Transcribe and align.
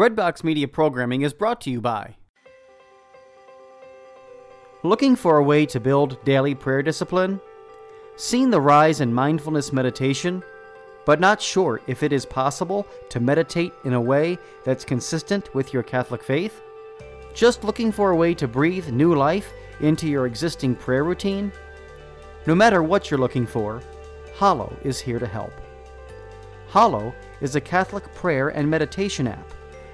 Breadbox 0.00 0.42
Media 0.42 0.66
programming 0.66 1.20
is 1.20 1.34
brought 1.34 1.60
to 1.60 1.70
you 1.70 1.78
by. 1.78 2.16
Looking 4.82 5.14
for 5.14 5.36
a 5.36 5.42
way 5.42 5.66
to 5.66 5.78
build 5.78 6.24
daily 6.24 6.54
prayer 6.54 6.82
discipline? 6.82 7.38
Seen 8.16 8.48
the 8.48 8.62
rise 8.62 9.02
in 9.02 9.12
mindfulness 9.12 9.74
meditation, 9.74 10.42
but 11.04 11.20
not 11.20 11.42
sure 11.42 11.82
if 11.86 12.02
it 12.02 12.14
is 12.14 12.24
possible 12.24 12.86
to 13.10 13.20
meditate 13.20 13.74
in 13.84 13.92
a 13.92 14.00
way 14.00 14.38
that's 14.64 14.86
consistent 14.86 15.54
with 15.54 15.74
your 15.74 15.82
Catholic 15.82 16.24
faith? 16.24 16.62
Just 17.34 17.62
looking 17.62 17.92
for 17.92 18.12
a 18.12 18.16
way 18.16 18.32
to 18.32 18.48
breathe 18.48 18.88
new 18.88 19.14
life 19.14 19.52
into 19.80 20.08
your 20.08 20.24
existing 20.24 20.76
prayer 20.76 21.04
routine? 21.04 21.52
No 22.46 22.54
matter 22.54 22.82
what 22.82 23.10
you're 23.10 23.20
looking 23.20 23.46
for, 23.46 23.82
Hallow 24.38 24.74
is 24.82 24.98
here 24.98 25.18
to 25.18 25.26
help. 25.26 25.52
Hallow 26.70 27.14
is 27.42 27.54
a 27.54 27.60
Catholic 27.60 28.14
prayer 28.14 28.48
and 28.48 28.66
meditation 28.66 29.26
app 29.26 29.52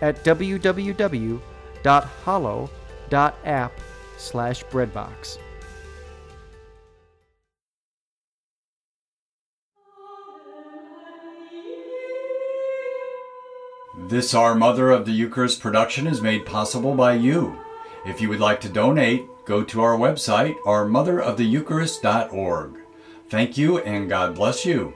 at 0.00 0.24
www.hallow.app 0.24 1.40
slash 4.16 4.64
breadbox. 4.64 5.38
This 14.08 14.34
Our 14.34 14.54
Mother 14.54 14.90
of 14.90 15.06
the 15.06 15.12
Eucharist 15.12 15.60
production 15.60 16.06
is 16.06 16.20
made 16.20 16.44
possible 16.44 16.94
by 16.94 17.14
you. 17.14 17.58
If 18.04 18.20
you 18.20 18.28
would 18.28 18.40
like 18.40 18.60
to 18.60 18.68
donate, 18.68 19.24
go 19.46 19.64
to 19.64 19.82
our 19.82 19.96
website, 19.96 20.54
ourmotheroftheeucharist.org. 20.66 22.74
Thank 23.30 23.56
you 23.56 23.78
and 23.78 24.08
God 24.08 24.34
bless 24.34 24.66
you. 24.66 24.94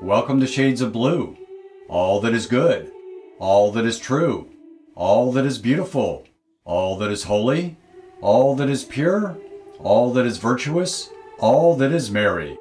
Welcome 0.00 0.38
to 0.40 0.46
Shades 0.46 0.80
of 0.80 0.92
Blue. 0.92 1.36
All 1.88 2.20
that 2.20 2.32
is 2.32 2.46
good 2.46 2.92
all 3.40 3.72
that 3.72 3.84
is 3.86 3.98
true, 3.98 4.48
all 4.94 5.32
that 5.32 5.46
is 5.46 5.56
beautiful, 5.58 6.26
all 6.64 6.98
that 6.98 7.10
is 7.10 7.24
holy, 7.24 7.78
all 8.20 8.54
that 8.54 8.68
is 8.68 8.84
pure, 8.84 9.38
all 9.78 10.12
that 10.12 10.26
is 10.26 10.36
virtuous, 10.36 11.08
all 11.38 11.74
that 11.74 11.90
is 11.90 12.10
merry. 12.10 12.58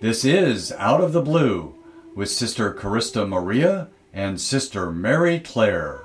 This 0.00 0.24
is 0.24 0.72
Out 0.72 1.02
of 1.02 1.12
the 1.12 1.20
Blue 1.20 1.74
with 2.16 2.30
Sister 2.30 2.72
Carista 2.72 3.28
Maria 3.28 3.88
and 4.10 4.40
Sister 4.40 4.90
Mary 4.90 5.38
Claire. 5.38 6.00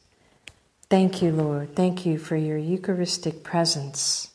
Thank 0.91 1.23
you, 1.23 1.33
Lord. 1.33 1.75
Thank 1.75 2.07
you 2.07 2.19
for 2.19 2.37
your 2.37 2.59
Eucharistic 2.59 3.43
presence 3.43 4.31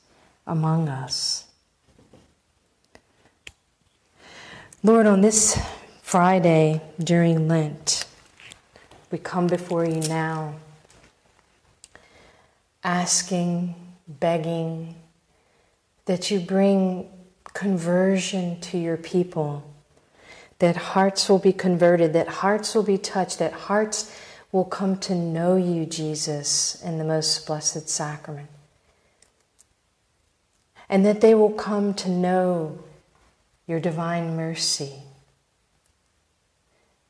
among 0.48 0.90
us. 0.90 1.46
Lord, 4.84 5.06
on 5.06 5.22
this 5.22 5.60
Friday 6.02 6.82
during 7.00 7.48
Lent, 7.48 8.06
we 9.12 9.20
come 9.20 9.48
before 9.48 9.86
you 9.86 10.02
now 10.02 10.56
asking, 12.84 13.76
begging 14.08 14.96
that 16.06 16.30
you 16.30 16.40
bring 16.40 17.10
conversion 17.54 18.60
to 18.60 18.78
your 18.78 18.98
people 18.98 19.73
that 20.60 20.76
hearts 20.76 21.28
will 21.30 21.40
be 21.40 21.54
converted, 21.54 22.14
that 22.14 22.28
hearts 22.28 22.76
will 22.76 22.84
be 22.84 22.98
touched, 22.98 23.40
that 23.40 23.54
hearts 23.54 24.16
will 24.52 24.66
come 24.66 24.98
to 25.00 25.16
know 25.16 25.56
you, 25.56 25.86
Jesus, 25.86 26.82
in 26.84 27.00
the 27.00 27.04
most 27.04 27.46
blessed 27.48 27.90
sacrament. 27.90 28.50
And 30.88 31.06
that 31.06 31.22
they 31.22 31.34
will 31.34 31.52
come 31.52 31.94
to 31.96 32.10
know 32.10 32.80
your 33.68 33.80
divine 33.80 34.36
mercy. 34.36 34.94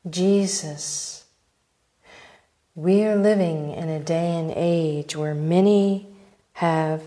Jesus, 0.08 1.24
we 2.74 3.04
are 3.04 3.16
living 3.16 3.72
in 3.72 3.88
a 3.88 4.00
day 4.00 4.36
and 4.36 4.52
age 4.54 5.14
where 5.16 5.34
many 5.34 6.06
have 6.54 7.02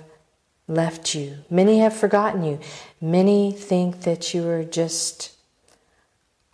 left 0.68 1.16
you, 1.16 1.38
many 1.50 1.80
have 1.80 1.96
forgotten 1.96 2.44
you, 2.44 2.60
many 3.02 3.52
think 3.52 4.02
that 4.02 4.34
you 4.34 4.48
are 4.48 4.64
just 4.64 5.37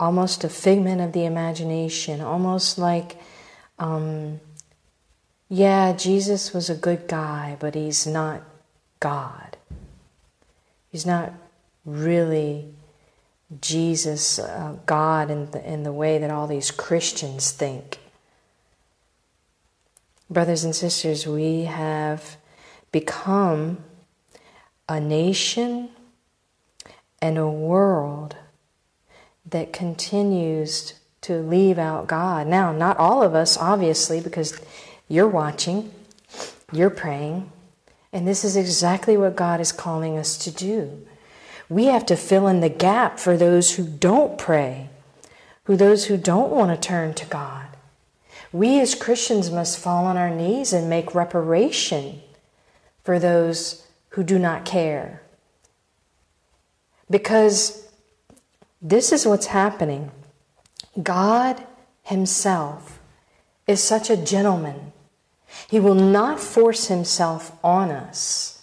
almost 0.04 0.44
a 0.44 0.50
figment 0.50 1.00
of 1.00 1.12
the 1.12 1.24
imagination, 1.24 2.20
almost 2.20 2.76
like, 2.76 3.16
um, 3.78 4.38
yeah, 5.48 5.94
Jesus 5.94 6.52
was 6.52 6.68
a 6.68 6.74
good 6.74 7.08
guy, 7.08 7.56
but 7.58 7.74
he's 7.74 8.06
not 8.06 8.42
God. 9.00 9.56
He's 10.92 11.06
not 11.06 11.32
really 11.86 12.66
Jesus, 13.62 14.38
uh, 14.38 14.76
God, 14.84 15.30
in 15.30 15.50
the, 15.52 15.72
in 15.72 15.84
the 15.84 15.92
way 15.92 16.18
that 16.18 16.30
all 16.30 16.46
these 16.46 16.70
Christians 16.70 17.50
think. 17.50 17.98
Brothers 20.28 20.64
and 20.64 20.76
sisters, 20.76 21.26
we 21.26 21.64
have 21.64 22.36
become 22.92 23.78
a 24.86 25.00
nation 25.00 25.88
and 27.22 27.38
a 27.38 27.48
world 27.48 28.36
that 29.46 29.72
continues 29.72 30.94
to 31.22 31.38
leave 31.38 31.78
out 31.78 32.06
God. 32.06 32.46
Now, 32.46 32.72
not 32.72 32.96
all 32.96 33.22
of 33.22 33.34
us, 33.34 33.56
obviously, 33.56 34.20
because 34.20 34.60
you're 35.08 35.28
watching, 35.28 35.92
you're 36.72 36.90
praying, 36.90 37.50
and 38.12 38.28
this 38.28 38.44
is 38.44 38.56
exactly 38.56 39.16
what 39.16 39.36
God 39.36 39.60
is 39.60 39.72
calling 39.72 40.16
us 40.16 40.38
to 40.38 40.50
do. 40.50 41.06
We 41.68 41.86
have 41.86 42.06
to 42.06 42.16
fill 42.16 42.46
in 42.46 42.60
the 42.60 42.68
gap 42.68 43.18
for 43.18 43.36
those 43.36 43.74
who 43.74 43.84
don't 43.84 44.38
pray, 44.38 44.90
who 45.64 45.76
those 45.76 46.06
who 46.06 46.16
don't 46.16 46.50
want 46.50 46.70
to 46.70 46.88
turn 46.88 47.14
to 47.14 47.26
God. 47.26 47.66
We 48.52 48.80
as 48.80 48.94
Christians 48.94 49.50
must 49.50 49.78
fall 49.78 50.04
on 50.04 50.16
our 50.16 50.30
knees 50.30 50.72
and 50.72 50.88
make 50.88 51.14
reparation 51.14 52.20
for 53.02 53.18
those 53.18 53.84
who 54.10 54.22
do 54.22 54.38
not 54.38 54.64
care. 54.64 55.22
Because 57.10 57.83
this 58.84 59.10
is 59.10 59.26
what's 59.26 59.46
happening. 59.46 60.12
God 61.02 61.66
Himself 62.04 63.00
is 63.66 63.82
such 63.82 64.10
a 64.10 64.16
gentleman. 64.16 64.92
He 65.68 65.80
will 65.80 65.94
not 65.94 66.40
force 66.40 66.88
himself 66.88 67.52
on 67.62 67.90
us. 67.90 68.62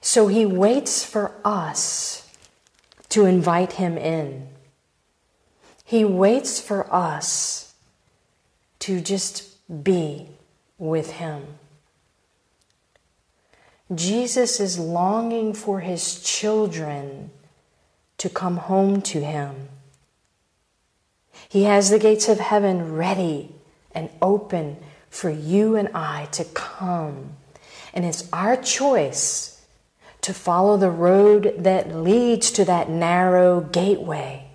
So 0.00 0.28
he 0.28 0.44
waits 0.44 1.04
for 1.04 1.32
us 1.44 2.28
to 3.08 3.24
invite 3.24 3.74
him 3.74 3.96
in. 3.96 4.48
He 5.84 6.04
waits 6.04 6.60
for 6.60 6.92
us 6.92 7.74
to 8.80 9.00
just 9.00 9.48
be 9.84 10.28
with 10.78 11.12
him. 11.12 11.58
Jesus 13.94 14.58
is 14.58 14.78
longing 14.78 15.52
for 15.52 15.80
his 15.80 16.22
children 16.22 17.30
to 18.22 18.30
come 18.30 18.56
home 18.56 19.02
to 19.02 19.20
him. 19.20 19.68
He 21.48 21.64
has 21.64 21.90
the 21.90 21.98
gates 21.98 22.28
of 22.28 22.38
heaven 22.38 22.92
ready 22.92 23.50
and 23.92 24.10
open 24.22 24.76
for 25.10 25.28
you 25.28 25.74
and 25.74 25.88
I 25.92 26.28
to 26.30 26.44
come. 26.44 27.32
And 27.92 28.04
it's 28.04 28.28
our 28.32 28.56
choice 28.56 29.60
to 30.20 30.32
follow 30.32 30.76
the 30.76 30.88
road 30.88 31.52
that 31.58 31.96
leads 31.96 32.52
to 32.52 32.64
that 32.64 32.88
narrow 32.88 33.60
gateway. 33.60 34.46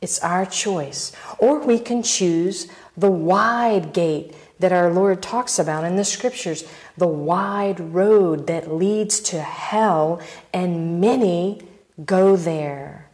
It's 0.00 0.18
our 0.20 0.46
choice. 0.46 1.12
Or 1.38 1.60
we 1.60 1.78
can 1.78 2.02
choose 2.02 2.68
the 2.96 3.10
wide 3.10 3.92
gate 3.92 4.34
that 4.60 4.72
our 4.72 4.90
Lord 4.90 5.20
talks 5.22 5.58
about 5.58 5.84
in 5.84 5.96
the 5.96 6.06
scriptures, 6.06 6.66
the 6.96 7.06
wide 7.06 7.80
road 7.80 8.46
that 8.46 8.72
leads 8.72 9.20
to 9.20 9.42
hell, 9.42 10.22
and 10.54 11.02
many 11.02 11.60
go 12.04 12.36
there. 12.36 13.08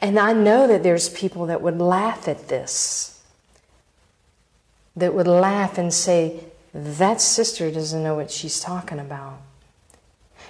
And 0.00 0.18
I 0.18 0.32
know 0.32 0.66
that 0.66 0.82
there's 0.82 1.08
people 1.08 1.46
that 1.46 1.62
would 1.62 1.78
laugh 1.78 2.28
at 2.28 2.48
this 2.48 3.20
that 4.96 5.14
would 5.14 5.26
laugh 5.26 5.78
and 5.78 5.92
say, 5.92 6.44
That 6.72 7.20
sister 7.20 7.70
doesn't 7.70 8.02
know 8.02 8.14
what 8.14 8.30
she's 8.30 8.60
talking 8.60 8.98
about. 8.98 9.40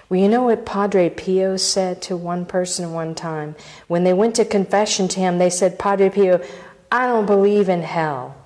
Well, 0.09 0.21
you 0.21 0.29
know 0.29 0.43
what 0.43 0.67
Padre 0.67 1.09
Pio 1.09 1.57
said 1.57 2.03
to 2.03 2.17
one 2.17 2.45
person 2.45 2.93
one 2.93 3.15
time? 3.15 3.55
When 3.87 4.03
they 4.05 4.13
went 4.13 4.35
to 4.37 4.45
confession 4.45 5.07
to 5.09 5.21
him, 5.21 5.39
they 5.39 5.51
said, 5.51 5.79
Padre 5.79 6.11
Pio, 6.11 6.43
I 6.91 7.07
don't 7.07 7.27
believe 7.27 7.69
in 7.69 7.83
hell. 7.83 8.37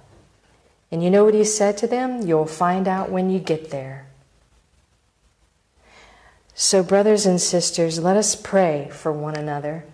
And 0.91 1.03
you 1.03 1.11
know 1.11 1.25
what 1.25 1.35
he 1.35 1.45
said 1.45 1.79
to 1.79 1.87
them? 1.87 2.23
You'll 2.27 2.47
find 2.47 2.87
out 2.87 3.11
when 3.11 3.31
you 3.31 3.39
get 3.39 3.71
there. 3.71 4.04
So, 6.57 6.85
brothers 6.85 7.27
and 7.27 7.41
sisters, 7.41 7.99
let 7.99 8.17
us 8.17 8.37
pray 8.37 8.89
for 8.93 9.13
one 9.13 9.35
another 9.35 9.85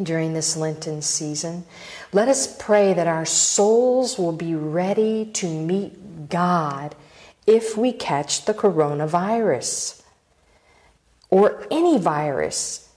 during 0.00 0.32
this 0.32 0.56
Lenten 0.56 1.02
season. 1.02 1.64
Let 2.12 2.28
us 2.28 2.56
pray 2.56 2.94
that 2.94 3.08
our 3.08 3.26
souls 3.26 4.16
will 4.16 4.32
be 4.32 4.54
ready 4.54 5.26
to 5.34 5.48
meet 5.48 6.28
God 6.28 6.94
if 7.48 7.76
we 7.76 7.92
catch 7.92 8.44
the 8.44 8.54
coronavirus 8.54 10.02
or 11.30 11.66
any 11.68 11.98
virus. 11.98 12.88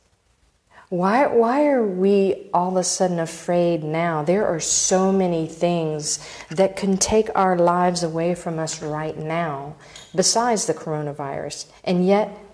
Why, 0.90 1.26
why 1.26 1.66
are 1.66 1.84
we 1.84 2.50
all 2.54 2.70
of 2.70 2.78
a 2.78 2.84
sudden 2.84 3.18
afraid 3.20 3.84
now? 3.84 4.24
There 4.24 4.46
are 4.46 4.60
so 4.60 5.12
many 5.12 5.48
things 5.48 6.20
that 6.50 6.76
can 6.76 6.98
take 6.98 7.30
our 7.34 7.58
lives 7.58 8.04
away 8.04 8.36
from 8.36 8.60
us 8.60 8.84
right 8.84 9.18
now, 9.18 9.76
besides 10.14 10.68
the 10.68 10.76
coronavirus. 10.76 11.66
And 11.84 12.06
yet, 12.06 12.45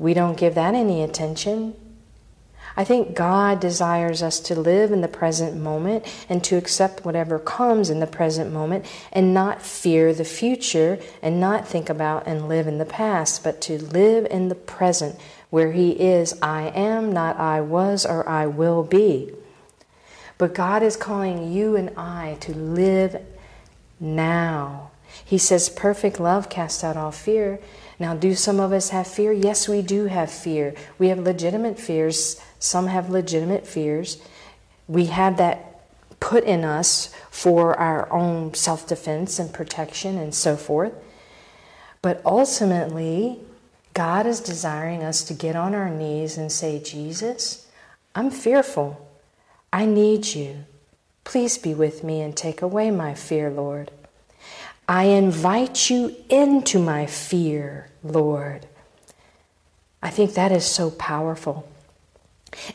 we 0.00 0.14
don't 0.14 0.38
give 0.38 0.54
that 0.54 0.74
any 0.74 1.02
attention. 1.02 1.74
I 2.74 2.84
think 2.84 3.14
God 3.14 3.60
desires 3.60 4.22
us 4.22 4.40
to 4.40 4.58
live 4.58 4.92
in 4.92 5.02
the 5.02 5.08
present 5.08 5.60
moment 5.60 6.06
and 6.26 6.42
to 6.44 6.56
accept 6.56 7.04
whatever 7.04 7.38
comes 7.38 7.90
in 7.90 8.00
the 8.00 8.06
present 8.06 8.50
moment 8.50 8.86
and 9.12 9.34
not 9.34 9.60
fear 9.60 10.14
the 10.14 10.24
future 10.24 10.98
and 11.20 11.38
not 11.38 11.68
think 11.68 11.90
about 11.90 12.26
and 12.26 12.48
live 12.48 12.66
in 12.66 12.78
the 12.78 12.86
past, 12.86 13.44
but 13.44 13.60
to 13.62 13.76
live 13.78 14.26
in 14.30 14.48
the 14.48 14.54
present 14.54 15.20
where 15.50 15.72
He 15.72 15.90
is 15.90 16.34
I 16.40 16.68
am, 16.68 17.12
not 17.12 17.36
I 17.36 17.60
was 17.60 18.06
or 18.06 18.26
I 18.26 18.46
will 18.46 18.82
be. 18.82 19.34
But 20.38 20.54
God 20.54 20.82
is 20.82 20.96
calling 20.96 21.52
you 21.52 21.76
and 21.76 21.90
I 21.98 22.38
to 22.40 22.54
live 22.54 23.20
now. 24.00 24.92
He 25.22 25.36
says, 25.36 25.68
Perfect 25.68 26.18
love 26.18 26.48
casts 26.48 26.82
out 26.82 26.96
all 26.96 27.12
fear. 27.12 27.60
Now, 28.00 28.14
do 28.14 28.34
some 28.34 28.58
of 28.58 28.72
us 28.72 28.88
have 28.88 29.06
fear? 29.06 29.30
Yes, 29.30 29.68
we 29.68 29.82
do 29.82 30.06
have 30.06 30.30
fear. 30.30 30.74
We 30.98 31.08
have 31.08 31.20
legitimate 31.20 31.78
fears 31.78 32.40
some 32.60 32.88
have 32.88 33.08
legitimate 33.08 33.66
fears. 33.66 34.18
We 34.86 35.06
have 35.06 35.38
that 35.38 35.80
put 36.20 36.44
in 36.44 36.62
us 36.62 37.12
for 37.30 37.74
our 37.74 38.12
own 38.12 38.54
self 38.54 38.86
defense 38.86 39.38
and 39.38 39.52
protection 39.52 40.18
and 40.18 40.34
so 40.34 40.56
forth. 40.56 40.92
But 42.02 42.20
ultimately, 42.24 43.40
God 43.94 44.26
is 44.26 44.40
desiring 44.40 45.02
us 45.02 45.24
to 45.24 45.34
get 45.34 45.56
on 45.56 45.74
our 45.74 45.88
knees 45.88 46.36
and 46.36 46.52
say, 46.52 46.78
Jesus, 46.80 47.66
I'm 48.14 48.30
fearful. 48.30 49.08
I 49.72 49.86
need 49.86 50.26
you. 50.26 50.64
Please 51.24 51.56
be 51.56 51.74
with 51.74 52.04
me 52.04 52.20
and 52.20 52.36
take 52.36 52.60
away 52.60 52.90
my 52.90 53.14
fear, 53.14 53.50
Lord. 53.50 53.90
I 54.86 55.04
invite 55.04 55.88
you 55.88 56.16
into 56.28 56.78
my 56.78 57.06
fear, 57.06 57.88
Lord. 58.02 58.66
I 60.02 60.10
think 60.10 60.34
that 60.34 60.52
is 60.52 60.64
so 60.64 60.90
powerful. 60.90 61.68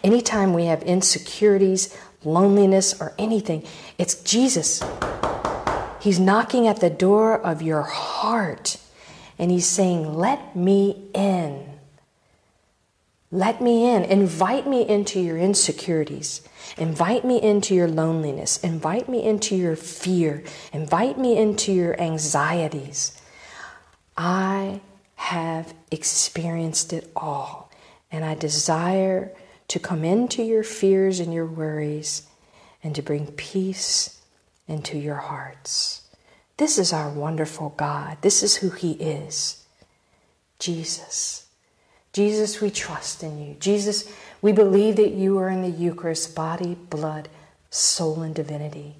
Anytime 0.03 0.53
we 0.53 0.65
have 0.65 0.83
insecurities, 0.83 1.95
loneliness, 2.23 2.99
or 3.01 3.13
anything, 3.17 3.65
it's 3.97 4.15
Jesus. 4.15 4.83
He's 5.99 6.19
knocking 6.19 6.67
at 6.67 6.81
the 6.81 6.89
door 6.89 7.39
of 7.39 7.61
your 7.61 7.81
heart 7.81 8.77
and 9.37 9.51
he's 9.51 9.65
saying, 9.65 10.13
Let 10.13 10.55
me 10.55 11.09
in. 11.13 11.65
Let 13.31 13.59
me 13.59 13.89
in. 13.89 14.03
Invite 14.03 14.67
me 14.67 14.87
into 14.87 15.19
your 15.19 15.37
insecurities. 15.37 16.41
Invite 16.77 17.25
me 17.25 17.41
into 17.41 17.75
your 17.75 17.87
loneliness. 17.87 18.63
Invite 18.63 19.09
me 19.09 19.23
into 19.23 19.55
your 19.55 19.75
fear. 19.75 20.43
Invite 20.71 21.17
me 21.17 21.37
into 21.37 21.73
your 21.73 21.99
anxieties. 21.99 23.19
I 24.15 24.79
have 25.15 25.73
experienced 25.91 26.93
it 26.93 27.11
all, 27.15 27.71
and 28.11 28.23
I 28.23 28.35
desire 28.35 29.31
to 29.67 29.79
come 29.79 30.03
into 30.03 30.43
your 30.43 30.63
fears 30.63 31.19
and 31.19 31.33
your 31.33 31.45
worries 31.45 32.27
and 32.83 32.93
to 32.95 33.01
bring 33.01 33.27
peace 33.27 34.21
into 34.67 34.97
your 34.97 35.15
hearts. 35.15 36.01
This 36.57 36.77
is 36.77 36.93
our 36.93 37.09
wonderful 37.09 37.73
God. 37.75 38.17
This 38.21 38.43
is 38.43 38.57
who 38.57 38.69
He 38.69 38.93
is. 38.93 39.63
Jesus. 40.59 41.47
Jesus, 42.13 42.61
we 42.61 42.69
trust 42.69 43.23
in 43.23 43.41
you. 43.41 43.55
Jesus, 43.59 44.09
we 44.41 44.51
believe 44.51 44.95
that 44.95 45.11
you 45.11 45.37
are 45.37 45.49
in 45.49 45.61
the 45.61 45.69
Eucharist, 45.69 46.33
body, 46.33 46.75
blood, 46.75 47.27
soul, 47.69 48.21
and 48.21 48.33
divinity. 48.33 48.95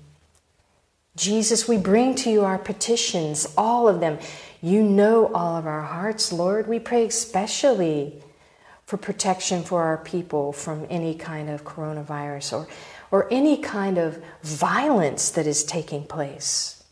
Jesus, 1.15 1.65
we 1.65 1.77
bring 1.77 2.13
to 2.15 2.29
you 2.29 2.43
our 2.43 2.57
petitions, 2.57 3.47
all 3.57 3.87
of 3.87 4.01
them. 4.01 4.19
You 4.65 4.81
know 4.81 5.31
all 5.31 5.57
of 5.57 5.67
our 5.67 5.83
hearts, 5.83 6.33
Lord. 6.33 6.65
We 6.65 6.79
pray 6.79 7.05
especially 7.05 8.23
for 8.87 8.97
protection 8.97 9.61
for 9.61 9.83
our 9.83 9.99
people 9.99 10.53
from 10.53 10.87
any 10.89 11.13
kind 11.13 11.51
of 11.51 11.63
coronavirus 11.63 12.57
or, 12.57 12.67
or 13.11 13.31
any 13.31 13.57
kind 13.57 13.99
of 13.99 14.19
violence 14.41 15.29
that 15.29 15.45
is 15.45 15.63
taking 15.63 16.03
place. 16.03 16.83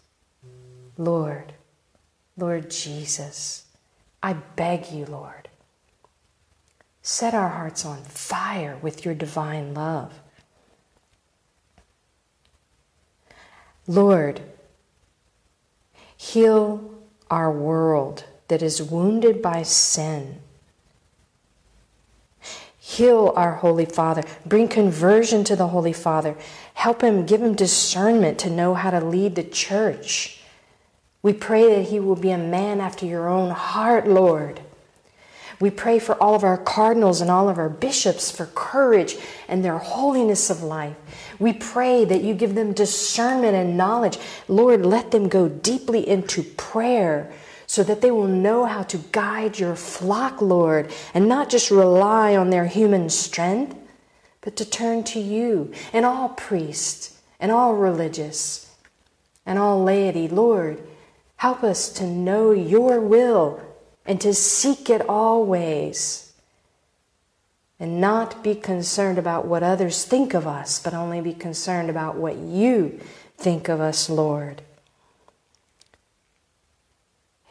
Lord, 1.00 1.53
Lord 2.38 2.70
Jesus, 2.70 3.65
I 4.22 4.34
beg 4.34 4.92
you, 4.92 5.08
Lord, 5.08 5.50
set 7.01 7.34
our 7.34 7.50
hearts 7.50 7.88
on 7.88 8.03
fire 8.03 8.77
with 8.84 9.03
your 9.03 9.15
divine 9.15 9.74
love. 9.74 10.13
Lord, 13.88 14.42
heal 16.15 16.93
our 17.34 17.52
world 17.52 18.25
that 18.48 18.62
is 18.62 18.82
wounded 18.82 19.42
by 19.42 19.63
sin 19.63 20.40
Heal 22.86 23.32
our 23.38 23.56
Holy 23.56 23.86
Father. 23.86 24.24
Bring 24.46 24.68
conversion 24.68 25.46
to 25.46 25.56
the 25.56 25.70
Holy 25.70 25.94
Father. 25.94 26.36
Help 26.74 27.02
him, 27.02 27.25
give 27.25 27.42
him 27.42 27.56
discernment 27.56 28.38
to 28.40 28.50
know 28.50 28.74
how 28.74 28.92
to 28.92 29.00
lead 29.00 29.36
the 29.36 29.44
church. 29.44 30.42
We 31.22 31.32
pray 31.32 31.74
that 31.74 31.90
he 31.90 32.02
will 32.02 32.18
be 32.18 32.32
a 32.32 32.38
man 32.38 32.82
after 32.82 33.06
your 33.06 33.30
own 33.30 33.52
heart, 33.52 34.06
Lord. 34.06 34.60
We 35.63 35.70
pray 35.70 35.98
for 35.98 36.22
all 36.22 36.36
of 36.36 36.43
our 36.43 36.58
cardinals 36.58 37.22
and 37.22 37.32
all 37.32 37.48
of 37.48 37.58
our 37.58 37.70
bishops 37.70 38.29
for 38.29 38.48
courage 38.48 39.15
and 39.48 39.63
their 39.63 39.77
holiness 39.77 40.50
of 40.50 40.62
life. 40.62 40.98
We 41.39 41.53
pray 41.53 42.03
that 42.03 42.22
you 42.22 42.34
give 42.34 42.53
them 42.53 42.74
discernment 42.74 43.55
and 43.55 43.77
knowledge. 43.77 44.17
Lord, 44.50 44.86
let 44.86 45.12
them 45.12 45.29
go 45.29 45.48
deeply 45.48 46.05
into 46.05 46.43
prayer 46.43 47.32
so 47.65 47.82
that 47.84 48.01
they 48.01 48.12
will 48.12 48.27
know 48.27 48.65
how 48.65 48.84
to 48.84 48.98
guide 49.13 49.58
your 49.58 49.77
flock, 49.77 50.41
Lord, 50.41 50.91
and 51.13 51.29
not 51.29 51.50
just 51.50 51.72
rely 51.72 52.36
on 52.36 52.50
their 52.50 52.65
human 52.65 53.10
strength, 53.10 53.74
but 54.41 54.58
to 54.58 54.70
turn 54.70 55.05
to 55.05 55.20
you 55.22 55.72
and 55.93 56.05
all 56.05 56.27
priests 56.27 57.22
and 57.39 57.53
all 57.53 57.74
religious 57.74 58.70
and 59.46 59.58
all 59.58 59.82
laity. 59.82 60.27
Lord, 60.27 60.84
Help 61.43 61.62
us 61.62 61.89
to 61.89 62.08
know 62.08 62.51
your 62.51 63.01
will 63.01 63.60
and 64.06 64.20
to 64.22 64.34
seek 64.34 64.90
it 64.90 65.08
always. 65.08 66.34
And 67.80 68.00
not 68.00 68.44
be 68.44 68.56
concerned 68.56 69.18
about 69.18 69.46
what 69.46 69.62
others 69.62 70.06
think 70.06 70.34
of 70.34 70.48
us, 70.48 70.80
but 70.80 70.94
only 70.94 71.20
be 71.20 71.34
concerned 71.34 71.90
about 71.90 72.16
what 72.16 72.38
you 72.38 73.00
think 73.36 73.68
of 73.68 73.82
us, 73.82 74.10
Lord. 74.10 74.62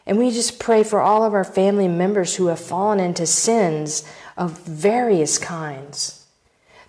And 0.06 0.18
we 0.18 0.30
just 0.30 0.58
pray 0.58 0.82
for 0.82 1.00
all 1.00 1.22
of 1.22 1.34
our 1.34 1.44
family 1.44 1.88
members 1.88 2.36
who 2.36 2.46
have 2.46 2.60
fallen 2.60 2.98
into 2.98 3.26
sins 3.26 4.04
of 4.36 4.58
various 4.60 5.38
kinds. 5.38 6.26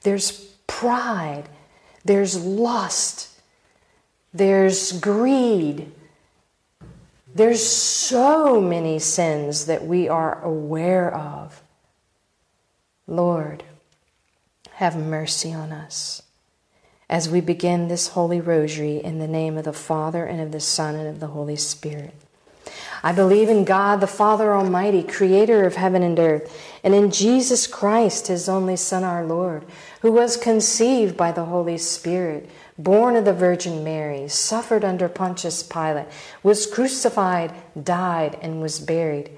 There's 0.01 0.31
pride, 0.67 1.49
there's 2.03 2.43
lust, 2.43 3.29
there's 4.33 4.91
greed. 4.99 5.91
There's 7.35 7.65
so 7.65 8.61
many 8.61 8.99
sins 8.99 9.65
that 9.65 9.85
we 9.85 10.07
are 10.07 10.41
aware 10.43 11.13
of. 11.13 11.63
Lord, 13.07 13.63
have 14.73 14.95
mercy 14.95 15.51
on 15.51 15.71
us 15.71 16.21
as 17.09 17.29
we 17.29 17.41
begin 17.41 17.87
this 17.87 18.09
holy 18.09 18.39
rosary 18.39 18.97
in 18.97 19.19
the 19.19 19.27
name 19.27 19.57
of 19.57 19.65
the 19.65 19.73
Father 19.73 20.25
and 20.25 20.41
of 20.41 20.51
the 20.51 20.59
Son 20.59 20.95
and 20.95 21.07
of 21.07 21.19
the 21.19 21.27
Holy 21.27 21.55
Spirit. 21.55 22.13
I 23.03 23.11
believe 23.11 23.49
in 23.49 23.65
God, 23.65 23.99
the 23.99 24.07
Father 24.07 24.53
Almighty, 24.53 25.03
creator 25.03 25.65
of 25.65 25.75
heaven 25.75 26.03
and 26.03 26.17
earth, 26.17 26.57
and 26.83 26.95
in 26.95 27.11
Jesus 27.11 27.67
Christ, 27.67 28.27
his 28.27 28.47
only 28.47 28.77
Son, 28.77 29.03
our 29.03 29.25
Lord, 29.25 29.65
who 30.01 30.11
was 30.11 30.37
conceived 30.37 31.17
by 31.17 31.31
the 31.31 31.45
Holy 31.45 31.77
Spirit, 31.77 32.49
born 32.77 33.15
of 33.15 33.25
the 33.25 33.33
Virgin 33.33 33.83
Mary, 33.83 34.27
suffered 34.27 34.83
under 34.83 35.07
Pontius 35.07 35.63
Pilate, 35.63 36.07
was 36.41 36.65
crucified, 36.65 37.53
died, 37.81 38.37
and 38.41 38.61
was 38.61 38.79
buried. 38.79 39.29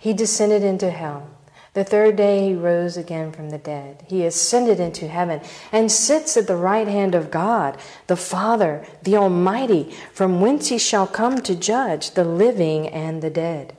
He 0.00 0.12
descended 0.12 0.62
into 0.62 0.90
hell. 0.90 1.28
The 1.72 1.84
third 1.84 2.16
day 2.16 2.48
he 2.48 2.54
rose 2.54 2.96
again 2.96 3.30
from 3.30 3.50
the 3.50 3.58
dead. 3.58 4.04
He 4.08 4.26
ascended 4.26 4.80
into 4.80 5.06
heaven 5.06 5.40
and 5.70 5.92
sits 5.92 6.36
at 6.36 6.48
the 6.48 6.56
right 6.56 6.88
hand 6.88 7.14
of 7.14 7.30
God, 7.30 7.78
the 8.08 8.16
Father, 8.16 8.84
the 9.04 9.16
Almighty, 9.16 9.94
from 10.12 10.40
whence 10.40 10.68
he 10.68 10.78
shall 10.78 11.06
come 11.06 11.40
to 11.42 11.54
judge 11.54 12.12
the 12.12 12.24
living 12.24 12.88
and 12.88 13.22
the 13.22 13.30
dead. 13.30 13.76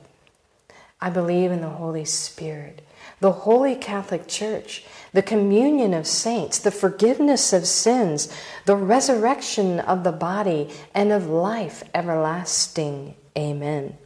I 1.02 1.10
believe 1.10 1.50
in 1.50 1.60
the 1.60 1.68
Holy 1.68 2.06
Spirit, 2.06 2.80
the 3.20 3.32
Holy 3.32 3.74
Catholic 3.74 4.26
Church, 4.26 4.84
the 5.12 5.22
communion 5.22 5.94
of 5.94 6.06
saints, 6.06 6.58
the 6.58 6.70
forgiveness 6.70 7.52
of 7.52 7.66
sins, 7.66 8.32
the 8.64 8.76
resurrection 8.76 9.80
of 9.80 10.04
the 10.04 10.12
body, 10.12 10.68
and 10.94 11.12
of 11.12 11.26
life 11.26 11.84
everlasting. 11.94 13.14
Amen. 13.36 13.96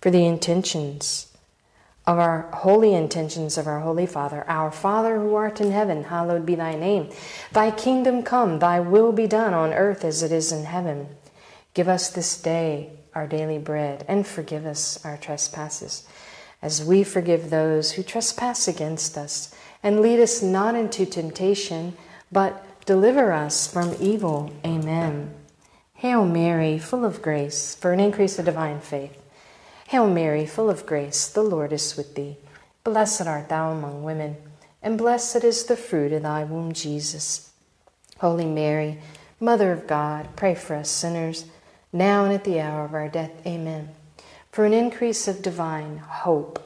For 0.00 0.10
the 0.10 0.26
intentions, 0.26 1.26
of 2.06 2.18
our 2.20 2.48
holy 2.52 2.94
intentions 2.94 3.58
of 3.58 3.66
our 3.66 3.80
Holy 3.80 4.06
Father. 4.06 4.44
Our 4.46 4.70
Father 4.70 5.18
who 5.18 5.34
art 5.34 5.60
in 5.60 5.72
heaven, 5.72 6.04
hallowed 6.04 6.46
be 6.46 6.54
thy 6.54 6.76
name. 6.76 7.10
Thy 7.50 7.72
kingdom 7.72 8.22
come, 8.22 8.60
thy 8.60 8.78
will 8.78 9.10
be 9.12 9.26
done 9.26 9.52
on 9.52 9.72
earth 9.72 10.04
as 10.04 10.22
it 10.22 10.30
is 10.30 10.52
in 10.52 10.64
heaven. 10.64 11.08
Give 11.74 11.88
us 11.88 12.08
this 12.08 12.40
day 12.40 12.90
our 13.14 13.26
daily 13.26 13.58
bread, 13.58 14.04
and 14.06 14.26
forgive 14.26 14.66
us 14.66 15.04
our 15.04 15.16
trespasses, 15.16 16.06
as 16.60 16.84
we 16.84 17.02
forgive 17.02 17.48
those 17.48 17.92
who 17.92 18.02
trespass 18.02 18.68
against 18.68 19.16
us. 19.16 19.54
And 19.86 20.00
lead 20.00 20.18
us 20.18 20.42
not 20.42 20.74
into 20.74 21.06
temptation, 21.06 21.96
but 22.32 22.84
deliver 22.86 23.30
us 23.30 23.72
from 23.72 23.94
evil. 24.00 24.50
Amen. 24.64 25.32
Hail 25.94 26.26
Mary, 26.26 26.76
full 26.76 27.04
of 27.04 27.22
grace, 27.22 27.76
for 27.76 27.92
an 27.92 28.00
increase 28.00 28.36
of 28.36 28.46
divine 28.46 28.80
faith. 28.80 29.16
Hail 29.86 30.10
Mary, 30.10 30.44
full 30.44 30.68
of 30.68 30.86
grace, 30.86 31.28
the 31.28 31.44
Lord 31.44 31.72
is 31.72 31.96
with 31.96 32.16
thee. 32.16 32.36
Blessed 32.82 33.28
art 33.28 33.48
thou 33.48 33.70
among 33.70 34.02
women, 34.02 34.38
and 34.82 34.98
blessed 34.98 35.44
is 35.44 35.66
the 35.66 35.76
fruit 35.76 36.10
of 36.10 36.22
thy 36.22 36.42
womb, 36.42 36.72
Jesus. 36.72 37.52
Holy 38.18 38.44
Mary, 38.44 38.98
Mother 39.38 39.70
of 39.70 39.86
God, 39.86 40.34
pray 40.34 40.56
for 40.56 40.74
us 40.74 40.90
sinners, 40.90 41.44
now 41.92 42.24
and 42.24 42.34
at 42.34 42.42
the 42.42 42.58
hour 42.58 42.84
of 42.84 42.92
our 42.92 43.08
death. 43.08 43.30
Amen. 43.46 43.90
For 44.50 44.64
an 44.64 44.72
increase 44.72 45.28
of 45.28 45.42
divine 45.42 45.98
hope, 45.98 46.65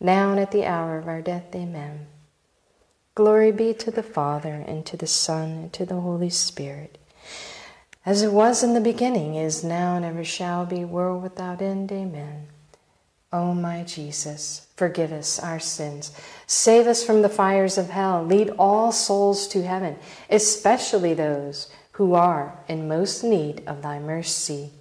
now 0.00 0.30
and 0.30 0.40
at 0.40 0.50
the 0.50 0.64
hour 0.64 0.98
of 0.98 1.06
our 1.06 1.22
death. 1.22 1.54
Amen. 1.54 2.06
Glory 3.14 3.52
be 3.52 3.74
to 3.74 3.90
the 3.90 4.02
Father, 4.02 4.64
and 4.66 4.84
to 4.86 4.96
the 4.96 5.06
Son, 5.06 5.50
and 5.50 5.72
to 5.74 5.84
the 5.84 6.00
Holy 6.00 6.30
Spirit 6.30 6.98
as 8.06 8.22
it 8.22 8.32
was 8.32 8.62
in 8.62 8.72
the 8.72 8.80
beginning, 8.80 9.34
is 9.34 9.62
now, 9.62 9.96
and 9.96 10.04
ever 10.04 10.24
shall 10.24 10.64
be, 10.64 10.84
world 10.84 11.22
without 11.22 11.60
end. 11.60 11.92
Amen. 11.92 12.48
O 13.32 13.54
my 13.54 13.84
Jesus, 13.84 14.66
forgive 14.74 15.12
us 15.12 15.38
our 15.38 15.60
sins, 15.60 16.10
save 16.46 16.86
us 16.86 17.04
from 17.04 17.22
the 17.22 17.28
fires 17.28 17.78
of 17.78 17.90
hell, 17.90 18.24
lead 18.24 18.50
all 18.58 18.90
souls 18.90 19.46
to 19.48 19.62
heaven, 19.62 19.96
especially 20.28 21.14
those 21.14 21.70
who 21.92 22.14
are 22.14 22.58
in 22.66 22.88
most 22.88 23.22
need 23.22 23.62
of 23.66 23.82
thy 23.82 24.00
mercy. 24.00 24.72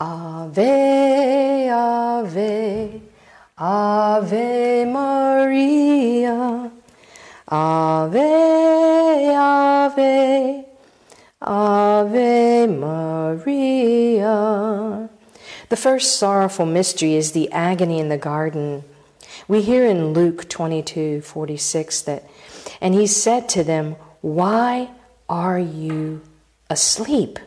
Ave, 0.00 1.68
Ave, 1.68 3.02
Ave 3.58 4.84
Maria. 4.86 6.70
Ave, 7.46 9.34
Ave, 9.36 10.64
Ave 11.42 12.66
Maria. 12.66 14.30
The 15.68 15.76
first 15.76 16.16
sorrowful 16.16 16.64
mystery 16.64 17.14
is 17.14 17.32
the 17.32 17.52
agony 17.52 17.98
in 17.98 18.08
the 18.08 18.16
garden. 18.16 18.84
We 19.48 19.60
hear 19.60 19.84
in 19.84 20.14
Luke 20.14 20.48
22 20.48 21.20
46 21.20 22.00
that, 22.02 22.24
and 22.80 22.94
he 22.94 23.06
said 23.06 23.50
to 23.50 23.62
them, 23.62 23.96
Why 24.22 24.90
are 25.28 25.58
you 25.58 26.22
asleep? 26.70 27.38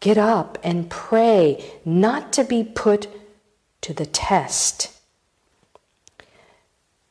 Get 0.00 0.18
up 0.18 0.58
and 0.62 0.88
pray, 0.90 1.72
not 1.84 2.32
to 2.34 2.44
be 2.44 2.62
put 2.62 3.08
to 3.80 3.92
the 3.92 4.06
test. 4.06 4.92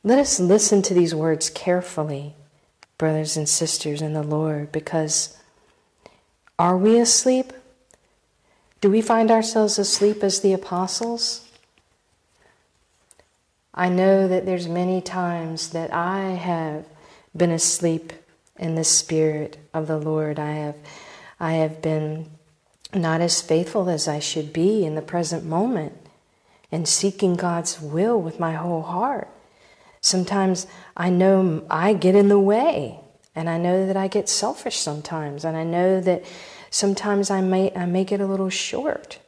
Let 0.02 0.18
us 0.18 0.40
listen 0.40 0.80
to 0.82 0.94
these 0.94 1.14
words 1.14 1.50
carefully, 1.50 2.34
brothers 2.96 3.36
and 3.36 3.48
sisters 3.48 4.00
in 4.00 4.14
the 4.14 4.22
Lord, 4.22 4.72
because 4.72 5.36
are 6.58 6.76
we 6.76 6.98
asleep? 6.98 7.52
Do 8.80 8.90
we 8.90 9.02
find 9.02 9.30
ourselves 9.30 9.78
asleep 9.78 10.22
as 10.22 10.40
the 10.40 10.52
apostles? 10.52 11.48
I 13.74 13.88
know 13.88 14.26
that 14.26 14.46
there's 14.46 14.66
many 14.66 15.00
times 15.00 15.70
that 15.70 15.92
I 15.92 16.30
have 16.30 16.86
been 17.36 17.50
asleep 17.50 18.12
in 18.56 18.74
the 18.74 18.84
spirit 18.84 19.58
of 19.74 19.86
the 19.86 19.98
Lord. 19.98 20.38
I 20.38 20.52
have 20.52 20.76
I 21.38 21.52
have 21.52 21.80
been 21.80 22.30
not 22.94 23.20
as 23.20 23.42
faithful 23.42 23.88
as 23.88 24.08
I 24.08 24.18
should 24.18 24.52
be 24.52 24.84
in 24.84 24.94
the 24.94 25.02
present 25.02 25.44
moment 25.44 25.94
and 26.70 26.88
seeking 26.88 27.34
God's 27.34 27.80
will 27.80 28.20
with 28.20 28.40
my 28.40 28.54
whole 28.54 28.82
heart. 28.82 29.28
Sometimes 30.00 30.66
I 30.96 31.10
know 31.10 31.64
I 31.70 31.92
get 31.92 32.14
in 32.14 32.28
the 32.28 32.38
way, 32.38 33.00
and 33.34 33.48
I 33.48 33.58
know 33.58 33.86
that 33.86 33.96
I 33.96 34.08
get 34.08 34.28
selfish 34.28 34.76
sometimes, 34.76 35.44
and 35.44 35.56
I 35.56 35.64
know 35.64 36.00
that 36.00 36.24
sometimes 36.70 37.30
I 37.30 37.40
may, 37.40 37.72
I 37.74 37.86
may 37.86 38.04
get 38.04 38.20
a 38.20 38.26
little 38.26 38.50
short 38.50 39.18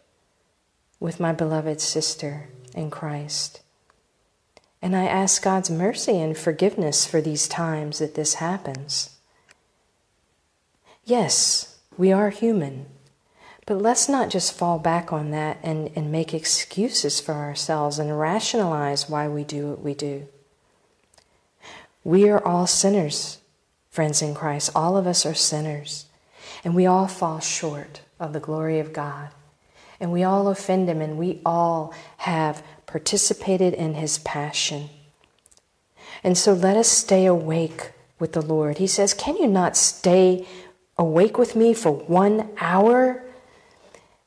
with 0.99 1.21
my 1.21 1.33
beloved 1.33 1.81
sister 1.81 2.49
in 2.75 2.90
Christ. 2.90 3.62
And 4.83 4.97
I 4.97 5.05
ask 5.07 5.43
God's 5.43 5.71
mercy 5.71 6.19
and 6.21 6.37
forgiveness 6.37 7.07
for 7.07 7.21
these 7.21 7.49
times 7.49 7.99
that 7.99 8.14
this 8.14 8.35
happens. 8.35 9.17
Yes, 11.05 11.79
we 11.99 12.12
are 12.12 12.31
human, 12.31 12.87
but 13.67 13.81
let's 13.81 14.09
not 14.09 14.31
just 14.31 14.52
fall 14.52 14.79
back 14.79 15.12
on 15.12 15.31
that 15.31 15.59
and, 15.62 15.90
and 15.95 16.11
make 16.11 16.35
excuses 16.35 17.21
for 17.21 17.35
ourselves 17.35 17.99
and 17.99 18.19
rationalize 18.19 19.09
why 19.09 19.29
we 19.29 19.45
do 19.45 19.69
what 19.69 19.83
we 19.83 19.95
do. 19.95 20.26
We 22.02 22.29
are 22.31 22.45
all 22.45 22.67
sinners, 22.67 23.38
friends 23.90 24.23
in 24.23 24.35
Christ. 24.35 24.71
All 24.75 24.97
of 24.97 25.07
us 25.07 25.26
are 25.26 25.35
sinners. 25.35 26.07
And 26.64 26.75
we 26.75 26.87
all 26.87 27.07
fall 27.07 27.40
short 27.40 28.02
of 28.19 28.33
the 28.33 28.40
glory 28.40 28.79
of 28.79 28.93
God. 28.93 29.31
And 29.99 30.12
we 30.12 30.25
all 30.25 30.49
offend 30.49 30.88
Him, 30.88 31.02
and 31.02 31.19
we 31.19 31.40
all 31.45 31.93
have 32.19 32.62
participated 32.87 33.75
in 33.75 33.95
His 33.95 34.19
passion. 34.19 34.88
And 36.25 36.37
so 36.37 36.52
let 36.52 36.76
us 36.76 36.88
stay 36.88 37.26
awake 37.26 37.93
with 38.19 38.33
the 38.33 38.43
Lord. 38.43 38.79
He 38.79 38.87
says, 38.87 39.14
Can 39.14 39.37
you 39.37 39.47
not 39.47 39.76
stay 39.76 40.47
awake 40.97 41.38
with 41.38 41.55
me 41.55 41.75
for 41.75 41.93
one 41.93 42.50
hour? 42.61 43.23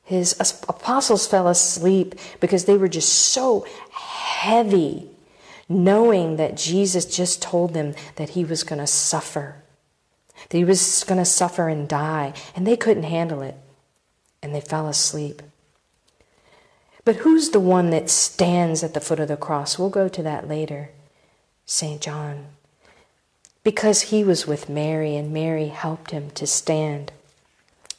His 0.04 0.36
apostles 0.68 1.26
fell 1.28 1.48
asleep 1.48 2.16
because 2.40 2.66
they 2.66 2.78
were 2.78 2.90
just 2.90 3.10
so 3.10 3.66
heavy, 3.92 5.10
knowing 5.70 6.36
that 6.36 6.58
Jesus 6.58 7.06
just 7.06 7.42
told 7.42 7.74
them 7.74 7.96
that 8.18 8.32
he 8.32 8.44
was 8.44 8.64
going 8.64 8.80
to 8.80 8.88
suffer, 8.88 9.64
that 10.50 10.58
he 10.58 10.66
was 10.66 11.04
going 11.06 11.20
to 11.20 11.26
suffer 11.26 11.70
and 11.70 11.88
die, 11.88 12.34
and 12.56 12.68
they 12.68 12.76
couldn't 12.76 13.04
handle 13.04 13.42
it, 13.42 13.56
and 14.42 14.54
they 14.54 14.62
fell 14.62 14.88
asleep. 14.88 15.42
But 17.06 17.18
who's 17.18 17.50
the 17.50 17.60
one 17.60 17.90
that 17.90 18.10
stands 18.10 18.84
at 18.84 18.94
the 18.94 19.02
foot 19.02 19.20
of 19.20 19.28
the 19.28 19.38
cross? 19.38 19.80
We'll 19.80 19.90
go 19.90 20.08
to 20.08 20.24
that 20.24 20.48
later. 20.48 20.90
St. 21.66 22.02
John. 22.02 22.48
Because 23.64 24.04
he 24.04 24.24
was 24.24 24.46
with 24.46 24.70
Mary, 24.70 25.16
and 25.16 25.34
Mary 25.34 25.68
helped 25.68 26.12
him 26.12 26.30
to 26.32 26.46
stand. 26.46 27.14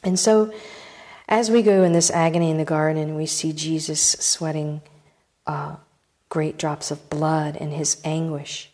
And 0.02 0.18
so, 0.18 0.52
as 1.28 1.50
we 1.50 1.62
go 1.62 1.82
in 1.84 1.92
this 1.92 2.10
agony 2.10 2.50
in 2.50 2.58
the 2.58 2.64
garden, 2.64 3.14
we 3.14 3.26
see 3.26 3.52
Jesus 3.52 4.00
sweating 4.00 4.82
uh, 5.46 5.76
great 6.28 6.58
drops 6.58 6.90
of 6.90 7.08
blood 7.10 7.56
in 7.56 7.70
his 7.70 8.00
anguish. 8.04 8.70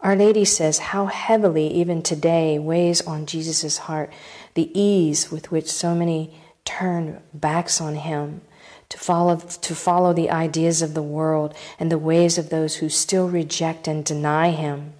Our 0.00 0.16
Lady 0.16 0.44
says 0.44 0.78
how 0.78 1.06
heavily, 1.06 1.68
even 1.68 2.02
today, 2.02 2.58
weighs 2.58 3.00
on 3.06 3.26
Jesus' 3.26 3.78
heart 3.78 4.12
the 4.54 4.70
ease 4.78 5.30
with 5.30 5.50
which 5.50 5.70
so 5.70 5.94
many 5.94 6.34
turn 6.64 7.22
backs 7.32 7.80
on 7.80 7.96
him 7.96 8.42
to 8.90 8.98
follow, 8.98 9.36
to 9.36 9.74
follow 9.74 10.12
the 10.12 10.30
ideas 10.30 10.82
of 10.82 10.94
the 10.94 11.02
world 11.02 11.54
and 11.78 11.90
the 11.90 11.98
ways 11.98 12.38
of 12.38 12.50
those 12.50 12.76
who 12.76 12.88
still 12.88 13.28
reject 13.28 13.88
and 13.88 14.04
deny 14.04 14.50
him. 14.50 14.92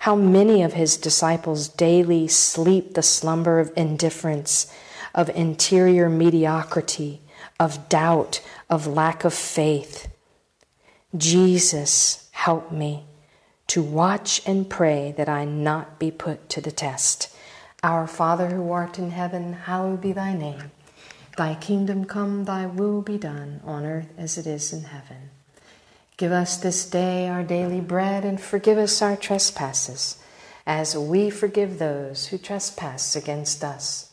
How 0.00 0.14
many 0.14 0.62
of 0.62 0.74
his 0.74 0.96
disciples 0.96 1.68
daily 1.68 2.28
sleep 2.28 2.94
the 2.94 3.02
slumber 3.02 3.58
of 3.58 3.72
indifference, 3.76 4.72
of 5.16 5.30
interior 5.30 6.08
mediocrity, 6.08 7.22
of 7.58 7.88
doubt, 7.88 8.40
of 8.70 8.86
lack 8.86 9.24
of 9.24 9.34
faith. 9.34 10.08
Jesus, 11.16 12.28
help 12.32 12.70
me 12.70 13.04
to 13.66 13.82
watch 13.82 14.42
and 14.46 14.70
pray 14.70 15.12
that 15.16 15.28
I 15.28 15.44
not 15.44 15.98
be 15.98 16.10
put 16.10 16.48
to 16.50 16.60
the 16.60 16.70
test. 16.70 17.34
Our 17.82 18.06
Father 18.06 18.48
who 18.48 18.70
art 18.70 18.98
in 18.98 19.10
heaven, 19.10 19.54
hallowed 19.54 20.00
be 20.00 20.12
thy 20.12 20.34
name. 20.34 20.70
Thy 21.36 21.54
kingdom 21.54 22.04
come, 22.04 22.44
thy 22.44 22.66
will 22.66 23.02
be 23.02 23.18
done, 23.18 23.60
on 23.64 23.84
earth 23.84 24.12
as 24.16 24.38
it 24.38 24.46
is 24.46 24.72
in 24.72 24.84
heaven. 24.84 25.30
Give 26.16 26.32
us 26.32 26.56
this 26.56 26.88
day 26.88 27.28
our 27.28 27.42
daily 27.42 27.80
bread, 27.80 28.24
and 28.24 28.40
forgive 28.40 28.78
us 28.78 29.02
our 29.02 29.16
trespasses, 29.16 30.18
as 30.66 30.96
we 30.96 31.28
forgive 31.28 31.78
those 31.78 32.28
who 32.28 32.38
trespass 32.38 33.14
against 33.16 33.62
us. 33.62 34.12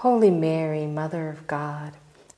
Holy 0.00 0.30
Mary, 0.30 0.86
Mother 0.86 1.28
of 1.28 1.46
God, 1.46 1.92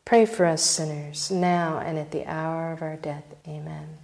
pray 0.05 0.27
for 0.27 0.46
us 0.46 0.64
sinners, 0.64 1.31
now 1.31 1.79
and 1.79 1.96
at 1.96 2.11
the 2.11 2.27
hour 2.27 2.72
of 2.72 2.83
our 2.83 2.96
death. 2.96 3.22
Amen. 3.46 3.98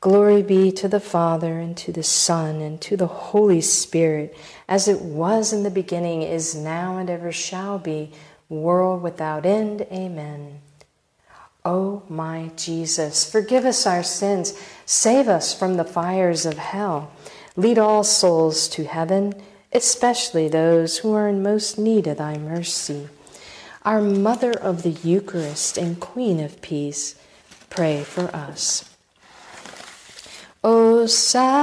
Glory 0.00 0.40
be 0.40 0.70
to 0.70 0.86
the 0.86 1.00
Father, 1.00 1.58
and 1.58 1.76
to 1.78 1.90
the 1.90 2.04
Son, 2.04 2.60
and 2.60 2.80
to 2.80 2.96
the 2.96 3.08
Holy 3.08 3.60
Spirit, 3.60 4.36
as 4.68 4.86
it 4.86 5.00
was 5.00 5.52
in 5.52 5.64
the 5.64 5.70
beginning, 5.70 6.22
is 6.22 6.54
now, 6.54 6.96
and 6.96 7.10
ever 7.10 7.32
shall 7.32 7.80
be, 7.80 8.12
world 8.48 9.02
without 9.02 9.44
end. 9.44 9.84
Amen. 9.90 10.60
O 11.64 12.04
my 12.08 12.52
Jesus, 12.54 13.28
forgive 13.28 13.64
us 13.64 13.84
our 13.84 14.04
sins, 14.04 14.56
save 14.86 15.26
us 15.26 15.52
from 15.52 15.74
the 15.74 15.84
fires 15.84 16.46
of 16.46 16.56
hell, 16.56 17.10
lead 17.56 17.80
all 17.80 18.04
souls 18.04 18.68
to 18.68 18.84
heaven, 18.84 19.34
especially 19.72 20.48
those 20.48 20.98
who 20.98 21.14
are 21.14 21.28
in 21.28 21.42
most 21.42 21.78
need 21.78 22.06
of 22.06 22.18
thy 22.18 22.36
mercy. 22.36 23.08
Our 23.84 24.02
Mother 24.02 24.52
of 24.52 24.82
the 24.82 24.90
Eucharist 24.90 25.78
and 25.78 25.98
Queen 26.00 26.40
of 26.40 26.60
Peace, 26.60 27.14
pray 27.70 28.02
for 28.02 28.24
us. 28.34 28.84
O 30.62 31.06
sacrament 31.06 31.58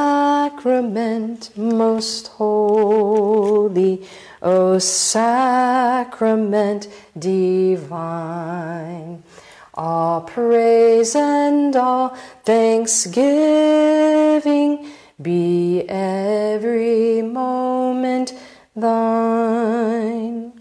most 1.56 2.30
holy, 2.30 4.04
O 4.42 4.80
sacrament 4.80 6.88
divine, 7.18 9.22
all 9.76 10.22
praise 10.22 11.16
and 11.16 11.76
all 11.76 12.18
thanksgiving 12.44 14.92
be 15.22 15.84
every 15.88 17.22
moment 17.22 18.34
thine. 18.76 20.54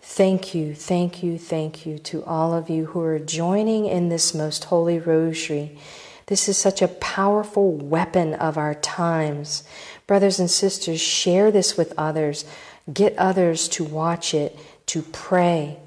Thank 0.00 0.54
you, 0.54 0.74
thank 0.74 1.22
you, 1.22 1.38
thank 1.38 1.86
you 1.86 1.98
to 2.00 2.24
all 2.24 2.52
of 2.52 2.68
you 2.68 2.86
who 2.86 3.00
are 3.00 3.18
joining 3.18 3.86
in 3.86 4.08
this 4.08 4.34
most 4.34 4.64
holy 4.64 4.98
rosary. 4.98 5.78
This 6.26 6.48
is 6.48 6.58
such 6.58 6.82
a 6.82 6.88
powerful 6.88 7.72
weapon 7.72 8.34
of 8.34 8.58
our 8.58 8.74
times. 8.74 9.62
Brothers 10.06 10.38
and 10.38 10.50
sisters, 10.50 11.00
share 11.00 11.50
this 11.50 11.76
with 11.76 11.94
others. 11.96 12.44
Get 12.92 13.16
others 13.16 13.68
to 13.68 13.84
watch 13.84 14.34
it, 14.34 14.58
to 14.86 15.02
pray. 15.02 15.78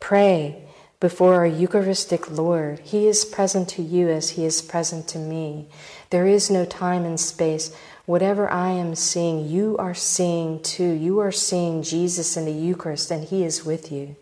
Pray 0.00 0.62
before 1.00 1.34
our 1.34 1.46
Eucharistic 1.46 2.30
Lord. 2.30 2.78
He 2.78 3.06
is 3.06 3.26
present 3.26 3.68
to 3.70 3.82
you 3.82 4.08
as 4.08 4.30
He 4.30 4.44
is 4.46 4.62
present 4.62 5.06
to 5.08 5.18
me. 5.18 5.68
There 6.14 6.28
is 6.28 6.48
no 6.48 6.64
time 6.64 7.04
and 7.04 7.18
space. 7.18 7.74
Whatever 8.06 8.48
I 8.48 8.70
am 8.70 8.94
seeing, 8.94 9.48
you 9.48 9.76
are 9.78 9.94
seeing 9.94 10.62
too. 10.62 10.92
You 10.92 11.18
are 11.18 11.32
seeing 11.32 11.82
Jesus 11.82 12.36
in 12.36 12.44
the 12.44 12.52
Eucharist, 12.52 13.10
and 13.10 13.24
He 13.24 13.42
is 13.42 13.64
with 13.64 13.90
you, 13.90 14.14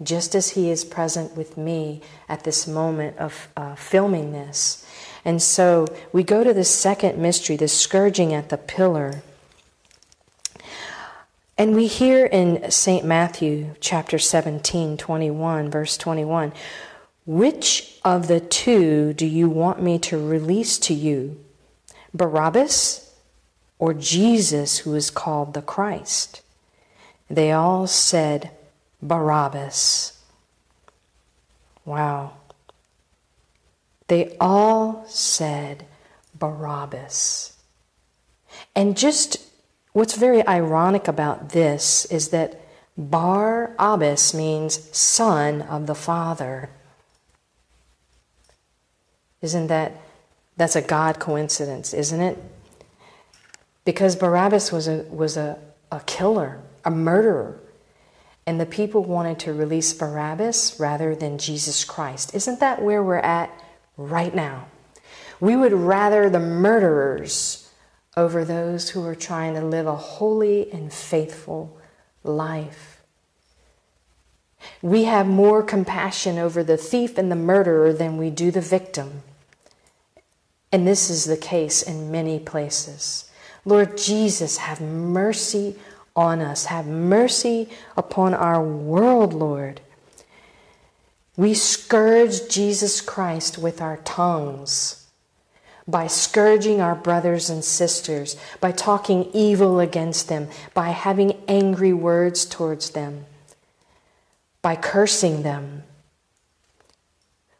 just 0.00 0.36
as 0.36 0.50
He 0.50 0.70
is 0.70 0.84
present 0.84 1.36
with 1.36 1.56
me 1.56 2.00
at 2.28 2.44
this 2.44 2.68
moment 2.68 3.18
of 3.18 3.48
uh, 3.56 3.74
filming 3.74 4.30
this. 4.30 4.86
And 5.24 5.42
so 5.42 5.88
we 6.12 6.22
go 6.22 6.44
to 6.44 6.54
the 6.54 6.62
second 6.62 7.18
mystery, 7.18 7.56
the 7.56 7.66
scourging 7.66 8.32
at 8.32 8.48
the 8.48 8.56
pillar. 8.56 9.24
And 11.58 11.74
we 11.74 11.88
hear 11.88 12.26
in 12.26 12.70
St. 12.70 13.04
Matthew 13.04 13.74
chapter 13.80 14.20
17, 14.20 14.96
21, 14.96 15.70
verse 15.72 15.96
21, 15.96 16.52
which 17.26 17.98
of 18.04 18.28
the 18.28 18.40
two 18.40 19.12
do 19.12 19.26
you 19.26 19.48
want 19.48 19.82
me 19.82 19.98
to 19.98 20.16
release 20.16 20.78
to 20.78 20.94
you? 20.94 21.44
Barabbas 22.14 23.12
or 23.78 23.92
Jesus, 23.92 24.78
who 24.78 24.94
is 24.94 25.10
called 25.10 25.52
the 25.52 25.62
Christ? 25.62 26.42
They 27.28 27.52
all 27.52 27.86
said, 27.86 28.50
Barabbas. 29.02 30.22
Wow. 31.84 32.32
They 34.08 34.36
all 34.40 35.04
said 35.08 35.86
Barabbas. 36.34 37.56
And 38.74 38.96
just 38.96 39.38
what's 39.92 40.16
very 40.16 40.46
ironic 40.46 41.08
about 41.08 41.50
this 41.50 42.04
is 42.06 42.28
that 42.28 42.60
Bar 42.96 43.74
Abbas 43.78 44.32
means 44.32 44.96
son 44.96 45.62
of 45.62 45.86
the 45.86 45.94
Father. 45.94 46.70
Isn't 49.42 49.66
that 49.68 50.00
that's 50.56 50.76
a 50.76 50.82
God 50.82 51.18
coincidence, 51.18 51.92
isn't 51.92 52.20
it? 52.20 52.38
Because 53.84 54.16
Barabbas 54.16 54.72
was 54.72 54.88
a 54.88 55.04
was 55.10 55.36
a, 55.36 55.58
a 55.92 56.00
killer, 56.00 56.60
a 56.84 56.90
murderer. 56.90 57.60
And 58.48 58.60
the 58.60 58.66
people 58.66 59.02
wanted 59.02 59.40
to 59.40 59.52
release 59.52 59.92
Barabbas 59.92 60.78
rather 60.78 61.16
than 61.16 61.36
Jesus 61.36 61.84
Christ. 61.84 62.32
Isn't 62.32 62.60
that 62.60 62.80
where 62.80 63.02
we're 63.02 63.16
at 63.16 63.50
right 63.96 64.32
now? 64.32 64.68
We 65.40 65.56
would 65.56 65.72
rather 65.72 66.30
the 66.30 66.40
murderers 66.40 67.68
over 68.16 68.44
those 68.44 68.90
who 68.90 69.04
are 69.04 69.14
trying 69.14 69.54
to 69.54 69.60
live 69.60 69.86
a 69.86 69.96
holy 69.96 70.72
and 70.72 70.92
faithful 70.92 71.76
life. 72.24 72.95
We 74.82 75.04
have 75.04 75.26
more 75.26 75.62
compassion 75.62 76.38
over 76.38 76.62
the 76.62 76.76
thief 76.76 77.18
and 77.18 77.30
the 77.30 77.36
murderer 77.36 77.92
than 77.92 78.16
we 78.16 78.30
do 78.30 78.50
the 78.50 78.60
victim. 78.60 79.22
And 80.72 80.86
this 80.86 81.10
is 81.10 81.24
the 81.24 81.36
case 81.36 81.82
in 81.82 82.10
many 82.10 82.38
places. 82.38 83.30
Lord 83.64 83.96
Jesus, 83.96 84.58
have 84.58 84.80
mercy 84.80 85.76
on 86.14 86.40
us. 86.40 86.66
Have 86.66 86.86
mercy 86.86 87.68
upon 87.96 88.34
our 88.34 88.62
world, 88.62 89.34
Lord. 89.34 89.80
We 91.36 91.52
scourge 91.52 92.48
Jesus 92.48 93.00
Christ 93.00 93.58
with 93.58 93.82
our 93.82 93.98
tongues 93.98 95.06
by 95.88 96.06
scourging 96.08 96.80
our 96.80 96.94
brothers 96.94 97.48
and 97.48 97.64
sisters, 97.64 98.36
by 98.60 98.72
talking 98.72 99.30
evil 99.32 99.78
against 99.78 100.28
them, 100.28 100.48
by 100.74 100.88
having 100.88 101.32
angry 101.46 101.92
words 101.92 102.44
towards 102.44 102.90
them, 102.90 103.24
by 104.66 104.74
cursing 104.74 105.44
them. 105.44 105.84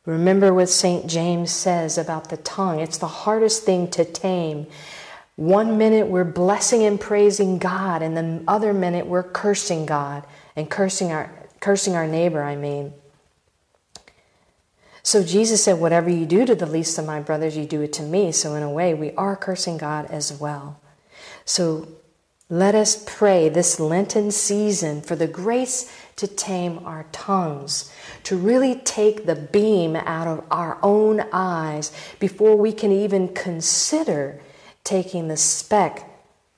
Remember 0.06 0.52
what 0.52 0.68
St. 0.68 1.06
James 1.06 1.52
says 1.52 1.98
about 1.98 2.30
the 2.30 2.36
tongue. 2.38 2.80
It's 2.80 2.98
the 2.98 3.06
hardest 3.06 3.62
thing 3.62 3.88
to 3.92 4.04
tame. 4.04 4.66
One 5.36 5.78
minute 5.78 6.08
we're 6.08 6.24
blessing 6.24 6.82
and 6.82 7.00
praising 7.00 7.58
God, 7.58 8.02
and 8.02 8.16
the 8.16 8.42
other 8.48 8.72
minute 8.72 9.06
we're 9.06 9.22
cursing 9.22 9.86
God 9.86 10.24
and 10.56 10.68
cursing 10.68 11.12
our, 11.12 11.30
cursing 11.60 11.94
our 11.94 12.08
neighbor, 12.08 12.42
I 12.42 12.56
mean. 12.56 12.92
So 15.04 15.22
Jesus 15.22 15.62
said, 15.62 15.78
Whatever 15.78 16.10
you 16.10 16.26
do 16.26 16.44
to 16.44 16.56
the 16.56 16.66
least 16.66 16.98
of 16.98 17.06
my 17.06 17.20
brothers, 17.20 17.56
you 17.56 17.66
do 17.66 17.82
it 17.82 17.92
to 17.92 18.02
me. 18.02 18.32
So, 18.32 18.56
in 18.56 18.64
a 18.64 18.70
way, 18.70 18.94
we 18.94 19.12
are 19.12 19.36
cursing 19.36 19.78
God 19.78 20.06
as 20.06 20.32
well. 20.32 20.80
So, 21.44 21.86
let 22.48 22.74
us 22.76 23.02
pray 23.06 23.48
this 23.48 23.80
Lenten 23.80 24.30
season 24.30 25.00
for 25.02 25.16
the 25.16 25.26
grace 25.26 25.92
to 26.14 26.28
tame 26.28 26.78
our 26.85 27.04
tongues, 27.11 27.92
to 28.22 28.37
really 28.37 28.76
take 28.76 29.26
the 29.26 29.35
beam 29.35 29.96
out 29.96 30.28
of 30.28 30.44
our 30.50 30.78
own 30.82 31.24
eyes 31.32 31.92
before 32.20 32.56
we 32.56 32.72
can 32.72 32.92
even 32.92 33.28
consider 33.35 34.40
taking 34.85 35.26
the 35.26 35.37
speck 35.37 36.09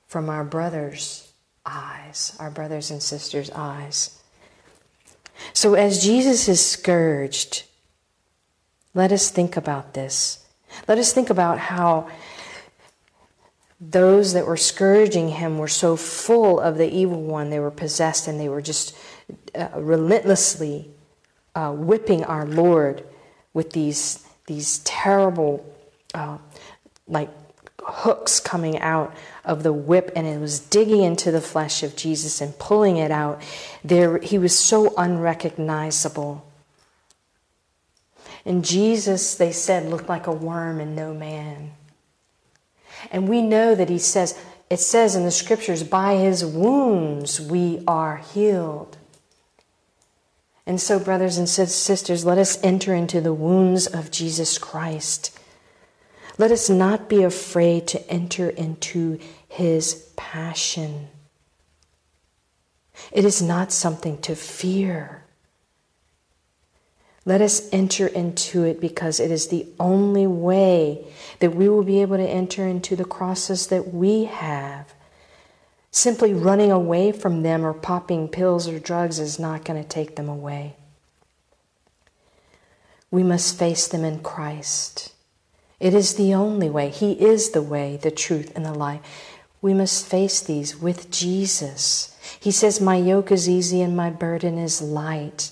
from 0.07 0.29
our 0.29 0.45
brothers' 0.45 1.33
eyes, 1.65 2.37
our 2.39 2.51
brothers 2.51 2.91
and 2.91 3.03
sisters' 3.03 3.51
eyes. 3.51 4.23
So, 5.55 5.75
as 5.75 6.05
Jesus 6.05 6.49
is 6.49 6.65
scourged, 6.65 7.65
let 8.93 9.13
us 9.13 9.31
think 9.31 9.57
about 9.57 9.95
this. 9.95 10.45
Let 10.87 10.99
us 10.99 11.13
think 11.13 11.31
about 11.31 11.59
how 11.59 12.09
those 13.81 14.33
that 14.33 14.47
were 14.47 14.57
scourging 14.57 15.29
him 15.29 15.59
were 15.59 15.69
so 15.69 15.97
full 15.97 16.59
of 16.59 16.77
the 16.79 16.93
evil 16.93 17.23
one, 17.23 17.51
they 17.51 17.61
were 17.61 17.71
possessed 17.71 18.27
and 18.27 18.41
they 18.41 18.49
were 18.49 18.63
just 18.63 18.97
uh, 19.55 19.69
relentlessly 19.77 20.91
uh, 21.55 21.73
whipping 21.73 22.25
our 22.25 22.45
Lord 22.45 23.05
with 23.55 23.71
these, 23.71 24.27
these 24.47 24.79
terrible, 24.81 25.65
uh, 26.13 26.39
like 27.07 27.31
hooks 27.81 28.41
coming 28.41 28.79
out 28.81 29.15
of 29.45 29.63
the 29.63 29.73
whip 29.73 30.11
and 30.15 30.27
it 30.27 30.41
was 30.41 30.59
digging 30.59 31.03
into 31.03 31.31
the 31.31 31.41
flesh 31.41 31.83
of 31.83 31.97
Jesus 31.97 32.41
and 32.41 32.59
pulling 32.59 32.97
it 32.97 33.11
out. 33.11 33.41
There, 33.85 34.19
he 34.19 34.39
was 34.39 34.59
so 34.59 34.93
unrecognizable. 34.97 36.45
And 38.45 38.65
Jesus, 38.65 39.35
they 39.35 39.53
said, 39.53 39.89
looked 39.89 40.09
like 40.09 40.27
a 40.27 40.33
worm 40.33 40.81
and 40.81 40.97
no 40.97 41.15
man. 41.15 41.73
And 43.11 43.29
we 43.29 43.43
know 43.43 43.75
that 43.75 43.89
he 43.89 43.99
says, 43.99 44.39
it 44.71 44.81
says 44.81 45.17
in 45.17 45.25
the 45.25 45.31
scriptures, 45.31 45.83
by 45.83 46.17
his 46.17 46.45
wounds 46.45 47.41
we 47.41 47.83
are 47.87 48.17
healed. 48.17 48.99
And 50.67 50.79
so, 50.79 50.99
brothers 50.99 51.39
and 51.39 51.49
sisters, 51.49 52.27
let 52.27 52.37
us 52.37 52.63
enter 52.63 52.95
into 52.95 53.23
the 53.23 53.33
wounds 53.33 53.87
of 53.87 54.11
Jesus 54.11 54.59
Christ. 54.59 55.39
Let 56.37 56.53
us 56.53 56.69
not 56.69 57.09
be 57.09 57.23
afraid 57.23 57.89
to 57.89 58.11
enter 58.11 58.51
into 58.51 59.19
his 59.49 60.13
passion. 60.15 61.09
It 63.11 63.25
is 63.25 63.41
not 63.41 63.73
something 63.73 64.21
to 64.23 64.37
fear. 64.37 65.25
Let 67.29 67.43
us 67.43 67.69
enter 67.73 68.07
into 68.07 68.65
it 68.65 68.81
because 68.81 69.21
it 69.21 69.31
is 69.31 69.49
the 69.49 69.67
only 69.79 70.27
way 70.27 71.07
that 71.41 71.55
we 71.55 71.69
will 71.69 71.83
be 71.83 72.01
able 72.01 72.17
to 72.17 72.27
enter 72.27 72.67
into 72.67 72.97
the 72.97 73.05
crosses 73.05 73.67
that 73.67 73.93
we 73.93 74.25
have. 74.25 74.95
Simply 75.91 76.33
running 76.33 76.73
away 76.73 77.13
from 77.13 77.43
them 77.43 77.67
or 77.67 77.75
popping 77.75 78.29
pills 78.29 78.67
or 78.67 78.79
drugs 78.79 79.19
is 79.19 79.39
not 79.39 79.67
going 79.67 79.79
to 79.79 79.87
take 79.87 80.17
them 80.17 80.27
away. 80.27 80.77
We 83.11 83.23
must 83.23 83.59
face 83.59 83.87
them 83.87 84.07
in 84.07 84.21
Christ. 84.21 85.13
It 85.81 85.93
is 85.93 86.15
the 86.15 86.33
only 86.33 86.71
way. 86.71 86.89
He 86.89 87.13
is 87.13 87.51
the 87.51 87.61
way, 87.61 87.99
the 87.99 88.11
truth, 88.11 88.57
and 88.57 88.65
the 88.65 88.73
life. 88.73 89.03
We 89.61 89.75
must 89.75 90.07
face 90.07 90.41
these 90.41 90.81
with 90.81 91.11
Jesus. 91.11 92.17
He 92.41 92.51
says, 92.51 92.81
My 92.81 92.97
yoke 92.97 93.31
is 93.31 93.51
easy 93.51 93.83
and 93.83 93.95
my 93.95 94.09
burden 94.09 94.57
is 94.57 94.81
light. 94.81 95.51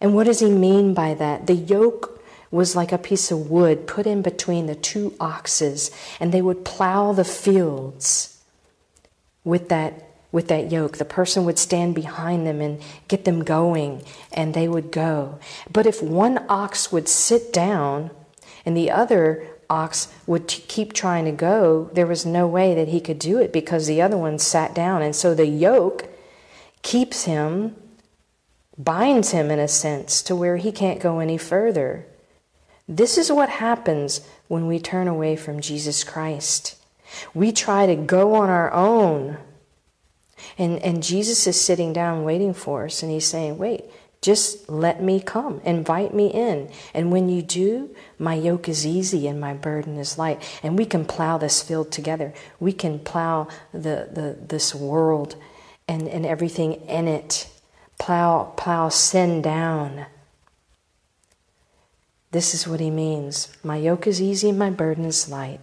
And 0.00 0.14
what 0.14 0.24
does 0.24 0.40
he 0.40 0.50
mean 0.50 0.94
by 0.94 1.14
that? 1.14 1.46
The 1.46 1.54
yoke 1.54 2.22
was 2.50 2.76
like 2.76 2.92
a 2.92 2.98
piece 2.98 3.30
of 3.30 3.50
wood 3.50 3.86
put 3.86 4.06
in 4.06 4.22
between 4.22 4.66
the 4.66 4.74
two 4.74 5.14
oxes, 5.18 5.90
and 6.20 6.32
they 6.32 6.42
would 6.42 6.64
plow 6.64 7.12
the 7.12 7.24
fields 7.24 8.38
with 9.44 9.68
that 9.68 10.02
with 10.32 10.48
that 10.48 10.70
yoke. 10.70 10.98
The 10.98 11.04
person 11.04 11.44
would 11.44 11.58
stand 11.58 11.94
behind 11.94 12.46
them 12.46 12.60
and 12.60 12.80
get 13.08 13.24
them 13.24 13.42
going, 13.42 14.02
and 14.32 14.52
they 14.52 14.68
would 14.68 14.90
go. 14.90 15.38
But 15.72 15.86
if 15.86 16.02
one 16.02 16.44
ox 16.48 16.92
would 16.92 17.08
sit 17.08 17.52
down 17.52 18.10
and 18.66 18.76
the 18.76 18.90
other 18.90 19.46
ox 19.70 20.12
would 20.26 20.48
t- 20.48 20.62
keep 20.68 20.92
trying 20.92 21.24
to 21.24 21.32
go, 21.32 21.90
there 21.94 22.06
was 22.06 22.26
no 22.26 22.46
way 22.46 22.74
that 22.74 22.88
he 22.88 23.00
could 23.00 23.18
do 23.18 23.38
it 23.38 23.52
because 23.52 23.86
the 23.86 24.02
other 24.02 24.16
one 24.16 24.38
sat 24.38 24.74
down. 24.74 25.00
And 25.00 25.16
so 25.16 25.34
the 25.34 25.46
yoke 25.46 26.08
keeps 26.82 27.24
him, 27.24 27.74
binds 28.78 29.30
him 29.30 29.50
in 29.50 29.58
a 29.58 29.68
sense, 29.68 30.22
to 30.22 30.36
where 30.36 30.56
he 30.56 30.72
can't 30.72 31.00
go 31.00 31.18
any 31.18 31.38
further. 31.38 32.06
This 32.88 33.18
is 33.18 33.32
what 33.32 33.48
happens 33.48 34.20
when 34.48 34.66
we 34.66 34.78
turn 34.78 35.08
away 35.08 35.36
from 35.36 35.60
Jesus 35.60 36.04
Christ. 36.04 36.76
We 37.34 37.52
try 37.52 37.86
to 37.86 37.96
go 37.96 38.34
on 38.34 38.48
our 38.48 38.72
own. 38.72 39.38
And, 40.58 40.82
and 40.82 41.02
Jesus 41.02 41.46
is 41.46 41.60
sitting 41.60 41.92
down 41.92 42.24
waiting 42.24 42.52
for 42.52 42.84
us, 42.84 43.02
and 43.02 43.10
he's 43.10 43.26
saying, 43.26 43.58
Wait, 43.58 43.84
just 44.22 44.68
let 44.68 45.02
me 45.02 45.20
come, 45.20 45.60
invite 45.64 46.12
me 46.14 46.28
in. 46.28 46.68
And 46.92 47.12
when 47.12 47.28
you 47.28 47.42
do, 47.42 47.94
my 48.18 48.34
yoke 48.34 48.68
is 48.68 48.84
easy 48.86 49.28
and 49.28 49.40
my 49.40 49.54
burden 49.54 49.98
is 49.98 50.18
light. 50.18 50.42
And 50.62 50.76
we 50.76 50.84
can 50.84 51.04
plow 51.04 51.38
this 51.38 51.62
field 51.62 51.92
together. 51.92 52.34
We 52.58 52.72
can 52.72 52.98
plow 52.98 53.48
the, 53.72 54.08
the, 54.10 54.36
this 54.40 54.74
world 54.74 55.36
and, 55.86 56.08
and 56.08 56.26
everything 56.26 56.72
in 56.88 57.06
it. 57.06 57.48
Plow, 57.98 58.52
plow 58.56 58.88
sin 58.88 59.42
down. 59.42 60.06
This 62.30 62.54
is 62.54 62.68
what 62.68 62.80
he 62.80 62.90
means. 62.90 63.56
My 63.62 63.76
yoke 63.76 64.06
is 64.06 64.20
easy 64.20 64.52
my 64.52 64.70
burden 64.70 65.04
is 65.04 65.30
light. 65.30 65.60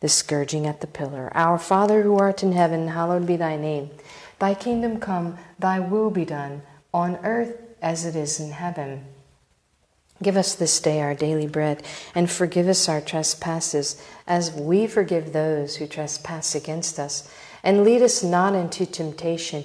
The 0.00 0.08
scourging 0.08 0.66
at 0.66 0.80
the 0.80 0.86
pillar. 0.86 1.30
Our 1.34 1.58
Father 1.58 2.02
who 2.02 2.16
art 2.16 2.42
in 2.42 2.52
heaven, 2.52 2.88
hallowed 2.88 3.26
be 3.26 3.36
thy 3.36 3.56
name. 3.56 3.90
Thy 4.38 4.54
kingdom 4.54 5.00
come, 5.00 5.38
thy 5.58 5.80
will 5.80 6.10
be 6.10 6.24
done, 6.24 6.62
on 6.92 7.16
earth 7.24 7.56
as 7.82 8.04
it 8.04 8.14
is 8.14 8.38
in 8.38 8.52
heaven. 8.52 9.04
Give 10.22 10.36
us 10.36 10.54
this 10.54 10.80
day 10.80 11.00
our 11.00 11.14
daily 11.14 11.46
bread, 11.46 11.82
and 12.14 12.30
forgive 12.30 12.68
us 12.68 12.88
our 12.88 13.00
trespasses, 13.00 14.02
as 14.26 14.52
we 14.52 14.86
forgive 14.86 15.32
those 15.32 15.76
who 15.76 15.86
trespass 15.86 16.54
against 16.54 16.98
us. 16.98 17.28
And 17.62 17.84
lead 17.84 18.02
us 18.02 18.22
not 18.22 18.54
into 18.54 18.84
temptation, 18.86 19.64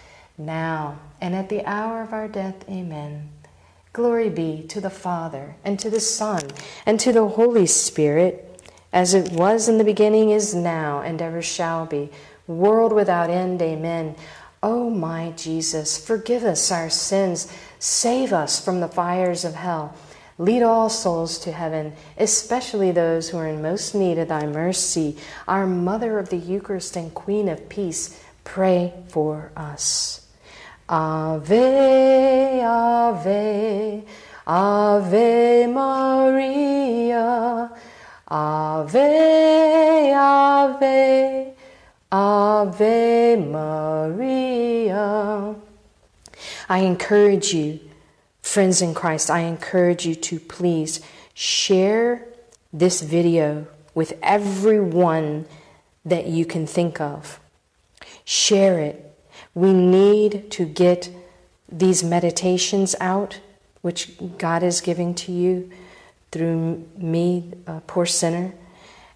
now 0.45 0.99
and 1.21 1.35
at 1.35 1.49
the 1.49 1.65
hour 1.65 2.01
of 2.01 2.13
our 2.13 2.27
death. 2.27 2.67
Amen. 2.69 3.29
Glory 3.93 4.29
be 4.29 4.63
to 4.69 4.79
the 4.79 4.89
Father, 4.89 5.55
and 5.65 5.77
to 5.79 5.89
the 5.89 5.99
Son, 5.99 6.41
and 6.85 6.97
to 6.99 7.11
the 7.11 7.27
Holy 7.27 7.65
Spirit, 7.65 8.47
as 8.93 9.13
it 9.13 9.33
was 9.33 9.67
in 9.67 9.77
the 9.77 9.83
beginning, 9.83 10.29
is 10.29 10.55
now, 10.55 11.01
and 11.01 11.21
ever 11.21 11.41
shall 11.41 11.85
be, 11.85 12.09
world 12.47 12.93
without 12.93 13.29
end. 13.29 13.61
Amen. 13.61 14.15
O 14.63 14.85
oh 14.85 14.89
my 14.89 15.33
Jesus, 15.35 15.97
forgive 15.97 16.43
us 16.43 16.71
our 16.71 16.89
sins, 16.89 17.51
save 17.79 18.31
us 18.31 18.63
from 18.63 18.79
the 18.79 18.87
fires 18.87 19.43
of 19.43 19.55
hell. 19.55 19.95
Lead 20.37 20.63
all 20.63 20.89
souls 20.89 21.37
to 21.39 21.51
heaven, 21.51 21.93
especially 22.17 22.91
those 22.91 23.29
who 23.29 23.37
are 23.37 23.47
in 23.47 23.61
most 23.61 23.93
need 23.93 24.17
of 24.17 24.29
thy 24.29 24.45
mercy. 24.45 25.17
Our 25.47 25.67
Mother 25.67 26.17
of 26.17 26.29
the 26.29 26.37
Eucharist 26.37 26.95
and 26.95 27.13
Queen 27.13 27.49
of 27.49 27.69
Peace, 27.69 28.23
pray 28.43 28.93
for 29.09 29.51
us. 29.55 30.20
Ave, 30.91 32.61
Ave, 32.61 34.03
Ave 34.45 35.67
Maria, 35.67 37.71
Ave, 38.27 40.13
Ave, 40.13 41.53
Ave 42.11 43.35
Maria. 43.37 45.55
I 46.67 46.79
encourage 46.79 47.53
you, 47.53 47.79
friends 48.41 48.81
in 48.81 48.93
Christ, 48.93 49.31
I 49.31 49.43
encourage 49.43 50.05
you 50.05 50.15
to 50.15 50.41
please 50.41 50.99
share 51.33 52.27
this 52.73 53.01
video 53.01 53.65
with 53.95 54.19
everyone 54.21 55.45
that 56.03 56.27
you 56.27 56.45
can 56.45 56.67
think 56.67 56.99
of. 56.99 57.39
Share 58.25 58.77
it. 58.79 59.10
We 59.53 59.73
need 59.73 60.49
to 60.51 60.65
get 60.65 61.09
these 61.71 62.03
meditations 62.03 62.95
out, 62.99 63.39
which 63.81 64.17
God 64.37 64.63
is 64.63 64.81
giving 64.81 65.13
to 65.15 65.31
you 65.31 65.69
through 66.31 66.87
me, 66.97 67.53
poor 67.87 68.05
sinner, 68.05 68.53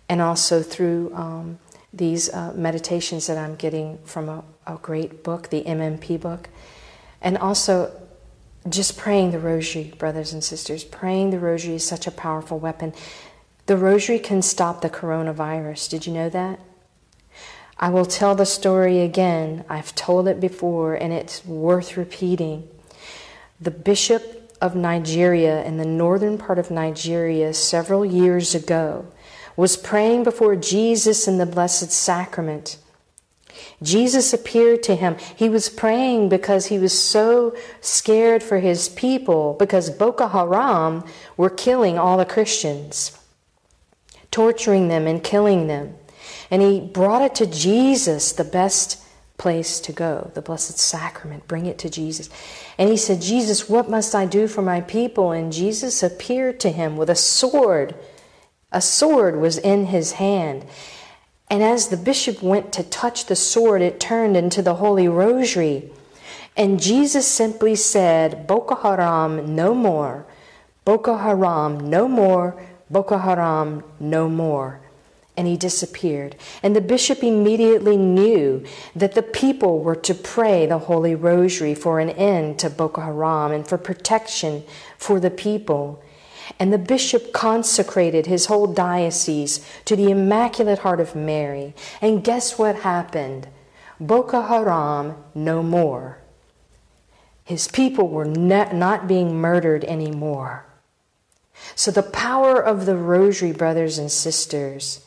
and 0.10 0.22
also 0.22 0.62
through 0.62 1.14
um, 1.16 1.60
these 1.94 2.30
uh, 2.30 2.54
meditations 2.56 3.28
that 3.28 3.38
I'm 3.38 3.56
getting 3.56 3.98
from 4.04 4.28
a, 4.28 4.44
a 4.68 4.76
great 4.76 5.24
book, 5.24 5.50
the 5.50 5.64
MMP 5.64 6.20
book. 6.20 6.50
And 7.22 7.38
also, 7.38 7.92
just 8.68 8.98
praying 8.98 9.32
the 9.32 9.40
rosary, 9.40 9.94
brothers 9.98 10.34
and 10.34 10.44
sisters. 10.44 10.84
Praying 10.84 11.30
the 11.30 11.40
rosary 11.40 11.76
is 11.76 11.88
such 11.88 12.08
a 12.08 12.12
powerful 12.12 12.60
weapon. 12.60 12.94
The 13.68 13.78
rosary 13.78 14.20
can 14.20 14.42
stop 14.42 14.82
the 14.82 14.90
coronavirus. 14.90 15.90
Did 15.90 16.08
you 16.08 16.14
know 16.14 16.30
that? 16.30 16.60
I 17.78 17.90
will 17.90 18.06
tell 18.06 18.36
the 18.36 18.46
story 18.46 19.02
again. 19.02 19.66
I've 19.68 19.94
told 19.96 20.28
it 20.28 20.40
before, 20.40 20.96
and 20.96 21.12
it's 21.12 21.46
worth 21.46 21.98
repeating. 21.98 22.68
The 23.60 23.72
bishop 23.72 24.54
of 24.62 24.76
Nigeria, 24.76 25.64
in 25.66 25.78
the 25.78 25.86
northern 25.86 26.38
part 26.38 26.58
of 26.58 26.72
Nigeria, 26.72 27.54
several 27.54 28.06
years 28.06 28.56
ago, 28.56 29.06
was 29.58 29.78
praying 29.78 30.24
before 30.24 30.56
Jesus 30.56 31.28
in 31.28 31.38
the 31.38 31.46
Blessed 31.46 31.92
Sacrament. 31.92 32.78
Jesus 33.82 34.34
appeared 34.34 34.84
to 34.84 34.96
him. 34.96 35.18
He 35.36 35.50
was 35.50 35.70
praying 35.70 36.30
because 36.30 36.68
he 36.68 36.80
was 36.80 36.98
so 36.98 37.56
scared 37.82 38.44
for 38.44 38.60
his 38.60 38.90
people 38.90 39.56
because 39.60 39.90
Boko 39.90 40.28
Haram 40.28 41.04
were 41.38 41.50
killing 41.50 41.98
all 41.98 42.18
the 42.18 42.26
Christians, 42.26 43.18
torturing 44.32 44.88
them 44.88 45.08
and 45.08 45.24
killing 45.24 45.68
them. 45.68 45.96
And 46.52 46.62
he 46.62 46.80
brought 46.80 47.22
it 47.22 47.36
to 47.36 47.46
Jesus, 47.46 48.32
the 48.32 48.44
best 48.44 49.02
place 49.38 49.80
to 49.82 49.92
go, 49.92 50.32
the 50.34 50.42
Blessed 50.42 50.78
Sacrament. 50.78 51.48
Bring 51.48 51.66
it 51.66 51.78
to 51.80 51.90
Jesus. 51.90 52.30
And 52.78 52.90
he 52.90 52.98
said, 52.98 53.22
Jesus, 53.22 53.70
what 53.70 53.90
must 53.90 54.16
I 54.16 54.26
do 54.26 54.48
for 54.48 54.62
my 54.62 54.82
people? 54.82 55.32
And 55.32 55.52
Jesus 55.52 56.04
appeared 56.04 56.60
to 56.62 56.72
him 56.72 56.98
with 56.98 57.10
a 57.10 57.16
sword. 57.16 57.96
A 58.72 58.82
sword 58.82 59.38
was 59.38 59.58
in 59.58 59.88
his 59.88 60.14
hand. 60.14 60.66
And 61.50 61.62
as 61.62 61.90
the 61.90 61.98
bishop 61.98 62.42
went 62.42 62.74
to 62.74 62.84
touch 62.84 63.26
the 63.26 63.36
sword, 63.36 63.82
it 63.82 64.00
turned 64.00 64.38
into 64.38 64.62
the 64.62 64.76
Holy 64.76 65.08
Rosary. 65.08 65.92
And 66.58 66.82
Jesus 66.82 67.28
simply 67.28 67.76
said, 67.76 68.48
Boko 68.48 68.76
Haram, 68.76 69.56
no 69.56 69.76
more. 69.76 70.26
Boko 70.86 71.18
Haram, 71.18 71.90
no 71.90 72.08
more. 72.08 72.62
Boko 72.90 73.18
Haram, 73.18 73.84
no 74.00 74.30
more 74.30 74.85
and 75.38 75.48
he 75.48 75.58
disappeared. 75.58 76.36
And 76.64 76.76
the 76.76 76.82
bishop 76.82 77.24
immediately 77.24 77.98
knew 77.98 78.64
that 78.96 79.16
the 79.16 79.22
people 79.22 79.80
were 79.80 79.96
to 79.96 80.14
pray 80.14 80.66
the 80.66 80.80
Holy 80.80 81.16
Rosary 81.16 81.76
for 81.76 82.00
an 82.00 82.10
end 82.10 82.60
to 82.60 82.70
Boko 82.70 83.02
Haram 83.02 83.52
and 83.52 83.68
for 83.68 83.78
protection 83.78 84.64
for 84.98 85.20
the 85.20 85.32
people. 85.32 86.02
And 86.60 86.72
the 86.72 86.78
bishop 86.78 87.34
consecrated 87.34 88.28
his 88.28 88.46
whole 88.46 88.68
diocese 88.68 89.68
to 89.86 89.96
the 89.96 90.12
Immaculate 90.12 90.80
Heart 90.80 91.00
of 91.00 91.16
Mary. 91.16 91.74
And 92.02 92.24
guess 92.24 92.58
what 92.58 92.78
happened? 92.78 93.48
Boko 94.00 94.42
Haram 94.42 95.18
no 95.34 95.64
more. 95.64 96.20
His 97.44 97.68
people 97.68 98.08
were 98.08 98.26
not 98.26 99.08
being 99.08 99.36
murdered 99.36 99.84
anymore. 99.86 100.66
So, 101.76 101.90
the 101.92 102.04
power 102.04 102.60
of 102.62 102.86
the 102.86 102.98
rosary, 102.98 103.54
brothers 103.54 103.98
and 103.98 104.12
sisters, 104.12 105.05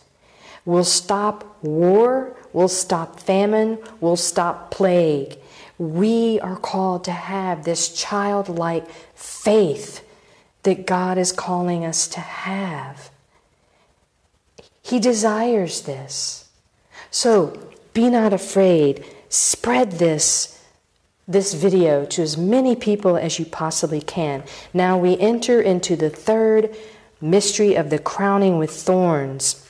will 0.68 0.84
stop 0.84 1.56
war, 1.62 2.36
will 2.52 2.68
stop 2.68 3.18
famine, 3.18 3.78
will 4.02 4.16
stop 4.18 4.70
plague. 4.70 5.34
We 5.78 6.38
are 6.40 6.56
called 6.56 7.04
to 7.04 7.10
have 7.10 7.64
this 7.64 7.88
childlike 7.94 8.86
faith 9.14 10.04
that 10.64 10.86
God 10.86 11.16
is 11.16 11.32
calling 11.32 11.86
us 11.86 12.06
to 12.08 12.20
have. 12.20 13.08
He 14.82 14.98
desires 14.98 15.80
this. 15.82 16.50
So 17.10 17.58
be 17.94 18.10
not 18.10 18.34
afraid. 18.34 19.06
Spread 19.30 19.92
this, 19.92 20.62
this 21.26 21.54
video 21.54 22.04
to 22.04 22.20
as 22.20 22.36
many 22.36 22.76
people 22.76 23.16
as 23.16 23.38
you 23.38 23.46
possibly 23.46 24.02
can. 24.02 24.44
Now 24.74 24.98
we 24.98 25.16
enter 25.16 25.62
into 25.62 25.96
the 25.96 26.10
third 26.10 26.76
mystery 27.22 27.74
of 27.74 27.88
the 27.88 27.98
crowning 27.98 28.58
with 28.58 28.70
thorns 28.70 29.64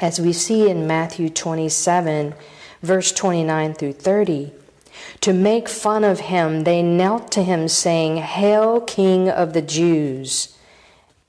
as 0.00 0.20
we 0.20 0.32
see 0.32 0.68
in 0.68 0.86
Matthew 0.86 1.28
27, 1.28 2.34
verse 2.82 3.12
29 3.12 3.74
through 3.74 3.92
30. 3.94 4.52
To 5.20 5.32
make 5.32 5.68
fun 5.68 6.04
of 6.04 6.20
him, 6.20 6.64
they 6.64 6.82
knelt 6.82 7.32
to 7.32 7.42
him, 7.42 7.68
saying, 7.68 8.18
Hail, 8.18 8.80
King 8.80 9.28
of 9.28 9.52
the 9.52 9.62
Jews! 9.62 10.56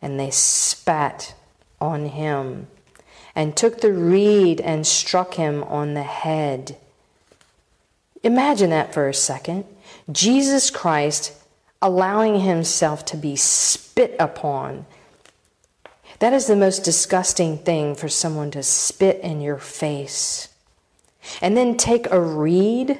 And 0.02 0.20
they 0.20 0.30
spat 0.30 1.36
on 1.82 2.08
him, 2.08 2.68
and 3.36 3.56
took 3.56 3.82
the 3.82 3.94
reed 3.94 4.62
and 4.62 4.86
struck 4.86 5.36
him 5.36 5.64
on 5.64 5.94
the 5.94 6.04
head. 6.04 6.78
Imagine 8.24 8.70
that 8.70 8.94
for 8.94 9.08
a 9.08 9.14
second. 9.14 9.66
Jesus 10.12 10.70
Christ 10.70 11.34
allowing 11.82 12.42
himself 12.42 13.06
to 13.06 13.18
be 13.18 13.36
spit 13.36 14.16
upon 14.20 14.86
that 16.20 16.34
is 16.34 16.48
the 16.48 16.56
most 16.56 16.84
disgusting 16.84 17.58
thing 17.58 17.96
for 17.96 18.10
someone 18.10 18.52
to 18.52 18.64
spit 18.64 19.22
in 19.22 19.42
your 19.42 19.58
face. 19.58 20.50
And 21.42 21.56
then 21.56 21.78
take 21.78 22.10
a 22.12 22.22
reed 22.22 23.00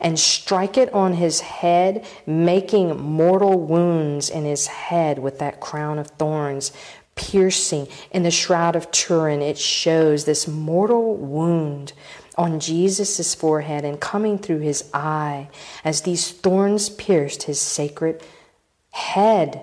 and 0.00 0.18
strike 0.18 0.78
it 0.78 0.92
on 0.92 1.14
his 1.14 1.40
head, 1.40 2.04
making 2.26 3.00
mortal 3.00 3.60
wounds 3.60 4.30
in 4.30 4.44
his 4.44 4.66
head 4.66 5.18
with 5.18 5.38
that 5.38 5.60
crown 5.60 5.98
of 5.98 6.08
thorns, 6.08 6.72
piercing 7.14 7.88
in 8.10 8.22
the 8.22 8.30
shroud 8.30 8.76
of 8.76 8.90
Turin. 8.90 9.42
It 9.42 9.58
shows 9.58 10.24
this 10.24 10.46
mortal 10.46 11.16
wound 11.16 11.92
on 12.36 12.60
Jesus' 12.60 13.34
forehead 13.34 13.84
and 13.84 14.00
coming 14.00 14.38
through 14.38 14.60
his 14.60 14.88
eye 14.92 15.48
as 15.84 16.02
these 16.02 16.30
thorns 16.30 16.88
pierced 16.90 17.44
his 17.44 17.60
sacred 17.60 18.22
head. 18.90 19.62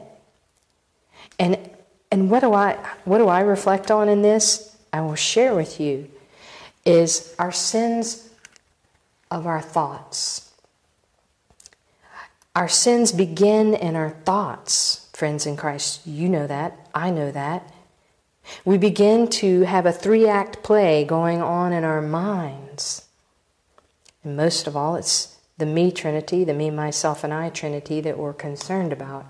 And 1.39 1.69
and 2.13 2.29
what 2.29 2.41
do 2.41 2.53
I 2.53 2.73
what 3.05 3.17
do 3.17 3.27
I 3.27 3.41
reflect 3.41 3.89
on 3.89 4.07
in 4.07 4.21
this? 4.21 4.77
I 4.93 5.01
will 5.01 5.15
share 5.15 5.55
with 5.55 5.79
you 5.79 6.11
is 6.85 7.33
our 7.39 7.51
sins 7.51 8.29
of 9.31 9.47
our 9.47 9.61
thoughts. 9.61 10.51
Our 12.55 12.67
sins 12.67 13.11
begin 13.11 13.73
in 13.73 13.95
our 13.95 14.11
thoughts, 14.11 15.09
friends 15.13 15.47
in 15.47 15.57
Christ. 15.57 16.05
You 16.05 16.29
know 16.29 16.45
that. 16.45 16.87
I 16.93 17.09
know 17.09 17.31
that. 17.31 17.73
We 18.63 18.77
begin 18.77 19.27
to 19.41 19.61
have 19.61 19.87
a 19.87 19.91
three 19.91 20.27
act 20.27 20.61
play 20.61 21.03
going 21.05 21.41
on 21.41 21.73
in 21.73 21.83
our 21.83 22.01
minds. 22.01 23.07
And 24.23 24.37
most 24.37 24.67
of 24.67 24.77
all, 24.77 24.95
it's 24.95 25.39
the 25.57 25.65
me 25.65 25.91
trinity, 25.91 26.43
the 26.43 26.53
me, 26.53 26.69
myself, 26.69 27.23
and 27.23 27.33
I 27.33 27.49
trinity 27.49 28.01
that 28.01 28.19
we're 28.19 28.33
concerned 28.33 28.93
about. 28.93 29.25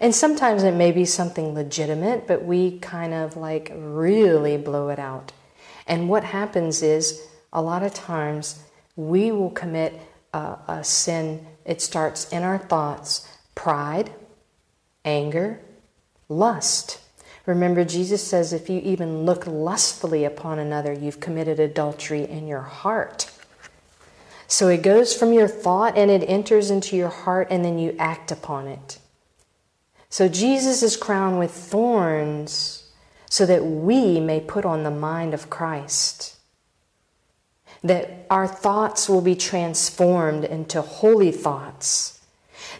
And 0.00 0.14
sometimes 0.14 0.62
it 0.62 0.74
may 0.74 0.92
be 0.92 1.04
something 1.04 1.54
legitimate, 1.54 2.26
but 2.26 2.44
we 2.44 2.78
kind 2.78 3.12
of 3.12 3.36
like 3.36 3.72
really 3.74 4.56
blow 4.56 4.88
it 4.90 4.98
out. 4.98 5.32
And 5.86 6.08
what 6.08 6.22
happens 6.22 6.82
is 6.82 7.26
a 7.52 7.60
lot 7.62 7.82
of 7.82 7.92
times 7.92 8.62
we 8.94 9.32
will 9.32 9.50
commit 9.50 10.00
a, 10.32 10.56
a 10.68 10.84
sin. 10.84 11.46
It 11.64 11.82
starts 11.82 12.28
in 12.30 12.42
our 12.42 12.58
thoughts 12.58 13.26
pride, 13.54 14.12
anger, 15.04 15.60
lust. 16.28 17.00
Remember, 17.46 17.84
Jesus 17.84 18.22
says 18.22 18.52
if 18.52 18.70
you 18.70 18.80
even 18.80 19.24
look 19.24 19.46
lustfully 19.46 20.24
upon 20.24 20.58
another, 20.58 20.92
you've 20.92 21.20
committed 21.20 21.58
adultery 21.58 22.24
in 22.28 22.46
your 22.46 22.60
heart. 22.60 23.30
So 24.46 24.68
it 24.68 24.82
goes 24.82 25.14
from 25.14 25.32
your 25.32 25.48
thought 25.48 25.96
and 25.96 26.10
it 26.10 26.24
enters 26.28 26.70
into 26.70 26.96
your 26.96 27.08
heart, 27.08 27.48
and 27.50 27.64
then 27.64 27.78
you 27.78 27.94
act 27.98 28.30
upon 28.30 28.66
it. 28.66 28.98
So 30.10 30.28
Jesus 30.28 30.82
is 30.82 30.96
crowned 30.96 31.38
with 31.38 31.52
thorns 31.52 32.90
so 33.30 33.46
that 33.46 33.64
we 33.64 34.18
may 34.18 34.40
put 34.40 34.64
on 34.64 34.82
the 34.82 34.90
mind 34.90 35.32
of 35.32 35.48
Christ. 35.48 36.36
That 37.84 38.26
our 38.28 38.48
thoughts 38.48 39.08
will 39.08 39.20
be 39.20 39.36
transformed 39.36 40.44
into 40.44 40.82
holy 40.82 41.30
thoughts. 41.30 42.20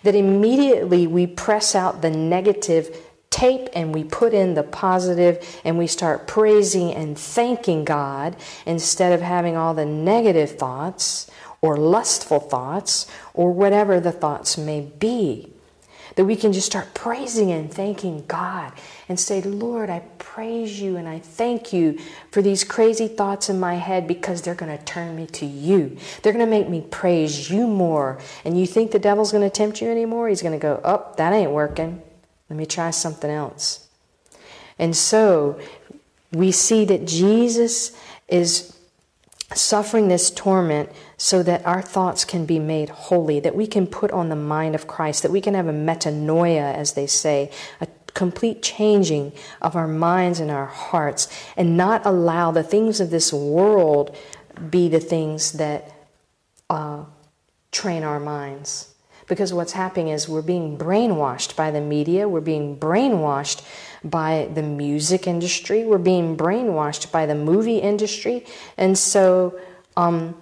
That 0.02 0.16
immediately 0.16 1.06
we 1.06 1.28
press 1.28 1.76
out 1.76 2.02
the 2.02 2.10
negative 2.10 2.96
tape 3.30 3.68
and 3.74 3.94
we 3.94 4.02
put 4.02 4.34
in 4.34 4.54
the 4.54 4.64
positive 4.64 5.60
and 5.64 5.78
we 5.78 5.86
start 5.86 6.26
praising 6.26 6.92
and 6.92 7.16
thanking 7.16 7.84
God 7.84 8.34
instead 8.66 9.12
of 9.12 9.20
having 9.20 9.56
all 9.56 9.72
the 9.72 9.86
negative 9.86 10.58
thoughts 10.58 11.30
or 11.60 11.76
lustful 11.76 12.40
thoughts 12.40 13.06
or 13.32 13.52
whatever 13.52 14.00
the 14.00 14.12
thoughts 14.12 14.58
may 14.58 14.80
be. 14.80 15.52
That 16.16 16.24
we 16.24 16.36
can 16.36 16.52
just 16.52 16.66
start 16.66 16.94
praising 16.94 17.50
and 17.52 17.72
thanking 17.72 18.24
God 18.26 18.72
and 19.08 19.18
say, 19.18 19.40
Lord, 19.42 19.90
I 19.90 20.00
praise 20.18 20.80
you 20.80 20.96
and 20.96 21.08
I 21.08 21.18
thank 21.18 21.72
you 21.72 21.98
for 22.30 22.42
these 22.42 22.64
crazy 22.64 23.08
thoughts 23.08 23.48
in 23.48 23.60
my 23.60 23.74
head 23.74 24.06
because 24.06 24.42
they're 24.42 24.54
going 24.54 24.76
to 24.76 24.84
turn 24.84 25.16
me 25.16 25.26
to 25.26 25.46
you. 25.46 25.96
They're 26.22 26.32
going 26.32 26.44
to 26.44 26.50
make 26.50 26.68
me 26.68 26.84
praise 26.90 27.50
you 27.50 27.66
more. 27.66 28.18
And 28.44 28.58
you 28.58 28.66
think 28.66 28.90
the 28.90 28.98
devil's 28.98 29.32
going 29.32 29.48
to 29.48 29.54
tempt 29.54 29.80
you 29.80 29.88
anymore? 29.88 30.28
He's 30.28 30.42
going 30.42 30.58
to 30.58 30.62
go, 30.62 30.80
Oh, 30.84 31.12
that 31.16 31.32
ain't 31.32 31.52
working. 31.52 32.02
Let 32.48 32.56
me 32.56 32.66
try 32.66 32.90
something 32.90 33.30
else. 33.30 33.88
And 34.78 34.96
so 34.96 35.60
we 36.32 36.52
see 36.52 36.84
that 36.86 37.06
Jesus 37.06 37.96
is 38.28 38.76
suffering 39.54 40.08
this 40.08 40.30
torment 40.30 40.90
so 41.22 41.42
that 41.42 41.62
our 41.66 41.82
thoughts 41.82 42.24
can 42.24 42.46
be 42.46 42.58
made 42.58 42.88
holy, 42.88 43.40
that 43.40 43.54
we 43.54 43.66
can 43.66 43.86
put 43.86 44.10
on 44.10 44.30
the 44.30 44.34
mind 44.34 44.74
of 44.74 44.86
Christ, 44.86 45.22
that 45.22 45.30
we 45.30 45.42
can 45.42 45.52
have 45.52 45.66
a 45.66 45.72
metanoia, 45.72 46.72
as 46.74 46.94
they 46.94 47.06
say, 47.06 47.52
a 47.78 47.86
complete 48.14 48.62
changing 48.62 49.30
of 49.60 49.76
our 49.76 49.86
minds 49.86 50.40
and 50.40 50.50
our 50.50 50.64
hearts, 50.64 51.28
and 51.58 51.76
not 51.76 52.06
allow 52.06 52.52
the 52.52 52.62
things 52.62 53.00
of 53.00 53.10
this 53.10 53.34
world 53.34 54.16
be 54.70 54.88
the 54.88 54.98
things 54.98 55.52
that 55.52 55.92
uh, 56.70 57.04
train 57.70 58.02
our 58.02 58.18
minds. 58.18 58.94
Because 59.28 59.52
what's 59.52 59.72
happening 59.72 60.08
is 60.08 60.26
we're 60.26 60.40
being 60.40 60.78
brainwashed 60.78 61.54
by 61.54 61.70
the 61.70 61.82
media, 61.82 62.30
we're 62.30 62.40
being 62.40 62.78
brainwashed 62.78 63.62
by 64.02 64.48
the 64.54 64.62
music 64.62 65.26
industry, 65.26 65.84
we're 65.84 65.98
being 65.98 66.34
brainwashed 66.34 67.12
by 67.12 67.26
the 67.26 67.34
movie 67.34 67.76
industry, 67.76 68.46
and 68.78 68.96
so 68.96 69.60
um, 69.98 70.34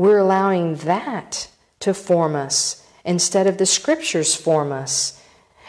we're 0.00 0.16
allowing 0.16 0.76
that 0.76 1.46
to 1.78 1.92
form 1.92 2.34
us 2.34 2.88
instead 3.04 3.46
of 3.46 3.58
the 3.58 3.66
scriptures 3.66 4.34
form 4.34 4.72
us, 4.72 5.22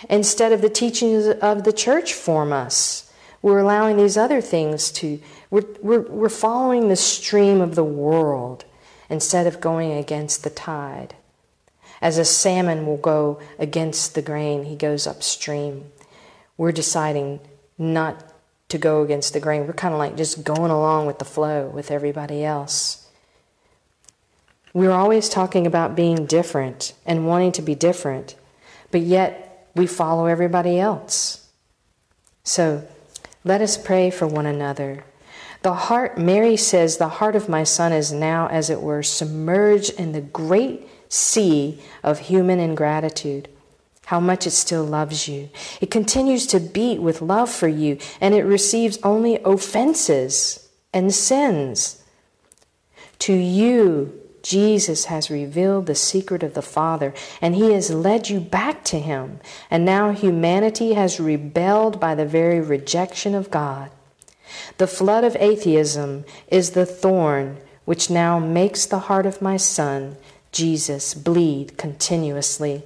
instead 0.09 0.53
of 0.53 0.61
the 0.61 0.69
teachings 0.69 1.27
of 1.27 1.65
the 1.65 1.73
church 1.73 2.13
form 2.13 2.53
us. 2.53 3.11
We're 3.41 3.59
allowing 3.59 3.97
these 3.97 4.15
other 4.15 4.39
things 4.39 4.89
to, 4.93 5.19
we're, 5.49 5.65
we're, 5.81 6.03
we're 6.03 6.29
following 6.29 6.87
the 6.87 6.95
stream 6.95 7.59
of 7.59 7.75
the 7.75 7.83
world 7.83 8.63
instead 9.09 9.47
of 9.47 9.59
going 9.59 9.91
against 9.91 10.45
the 10.45 10.49
tide. 10.49 11.13
As 12.01 12.17
a 12.17 12.23
salmon 12.23 12.85
will 12.85 12.95
go 12.95 13.37
against 13.59 14.15
the 14.15 14.21
grain, 14.21 14.63
he 14.63 14.77
goes 14.77 15.05
upstream. 15.05 15.91
We're 16.55 16.71
deciding 16.71 17.41
not 17.77 18.23
to 18.69 18.77
go 18.77 19.03
against 19.03 19.33
the 19.33 19.41
grain. 19.41 19.67
We're 19.67 19.73
kind 19.73 19.93
of 19.93 19.99
like 19.99 20.15
just 20.15 20.45
going 20.45 20.71
along 20.71 21.05
with 21.05 21.19
the 21.19 21.25
flow 21.25 21.67
with 21.67 21.91
everybody 21.91 22.45
else. 22.45 23.00
We're 24.73 24.91
always 24.91 25.27
talking 25.27 25.67
about 25.67 25.95
being 25.95 26.25
different 26.25 26.93
and 27.05 27.27
wanting 27.27 27.51
to 27.53 27.61
be 27.61 27.75
different, 27.75 28.35
but 28.89 29.01
yet 29.01 29.69
we 29.75 29.87
follow 29.87 30.27
everybody 30.27 30.79
else. 30.79 31.49
So 32.43 32.87
let 33.43 33.61
us 33.61 33.77
pray 33.77 34.09
for 34.11 34.27
one 34.27 34.45
another. 34.45 35.03
The 35.61 35.73
heart, 35.73 36.17
Mary 36.17 36.57
says, 36.57 36.97
the 36.97 37.07
heart 37.07 37.35
of 37.35 37.49
my 37.49 37.63
son 37.63 37.91
is 37.91 38.11
now, 38.11 38.47
as 38.47 38.69
it 38.69 38.81
were, 38.81 39.03
submerged 39.03 39.91
in 39.99 40.11
the 40.11 40.21
great 40.21 40.87
sea 41.07 41.81
of 42.03 42.19
human 42.19 42.59
ingratitude. 42.59 43.49
How 44.05 44.19
much 44.19 44.47
it 44.47 44.51
still 44.51 44.83
loves 44.83 45.27
you. 45.27 45.49
It 45.79 45.91
continues 45.91 46.47
to 46.47 46.59
beat 46.59 47.01
with 47.01 47.21
love 47.21 47.49
for 47.49 47.67
you, 47.67 47.97
and 48.19 48.33
it 48.33 48.43
receives 48.43 48.97
only 49.03 49.39
offenses 49.43 50.67
and 50.93 51.13
sins. 51.13 52.03
To 53.19 53.33
you, 53.33 54.20
Jesus 54.43 55.05
has 55.05 55.29
revealed 55.29 55.85
the 55.85 55.95
secret 55.95 56.43
of 56.43 56.53
the 56.53 56.61
Father, 56.61 57.13
and 57.41 57.55
He 57.55 57.73
has 57.73 57.91
led 57.91 58.29
you 58.29 58.39
back 58.39 58.83
to 58.85 58.99
Him. 58.99 59.39
And 59.69 59.85
now 59.85 60.11
humanity 60.11 60.93
has 60.93 61.19
rebelled 61.19 61.99
by 61.99 62.15
the 62.15 62.25
very 62.25 62.59
rejection 62.59 63.35
of 63.35 63.51
God. 63.51 63.91
The 64.77 64.87
flood 64.87 65.23
of 65.23 65.37
atheism 65.39 66.25
is 66.47 66.71
the 66.71 66.85
thorn 66.85 67.57
which 67.85 68.09
now 68.09 68.39
makes 68.39 68.85
the 68.85 68.99
heart 68.99 69.25
of 69.25 69.41
my 69.41 69.57
Son 69.57 70.17
Jesus 70.51 71.13
bleed 71.13 71.77
continuously. 71.77 72.83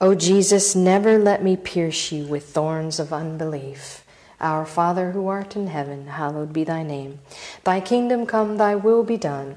O 0.00 0.14
Jesus, 0.14 0.74
never 0.74 1.18
let 1.18 1.42
me 1.44 1.56
pierce 1.56 2.10
you 2.10 2.24
with 2.24 2.48
thorns 2.48 2.98
of 2.98 3.12
unbelief. 3.12 4.04
Our 4.40 4.64
Father 4.64 5.10
who 5.12 5.28
art 5.28 5.54
in 5.54 5.66
heaven, 5.66 6.06
hallowed 6.06 6.52
be 6.52 6.64
thy 6.64 6.82
name. 6.82 7.20
Thy 7.64 7.80
kingdom 7.80 8.24
come, 8.24 8.56
thy 8.56 8.74
will 8.74 9.04
be 9.04 9.18
done, 9.18 9.56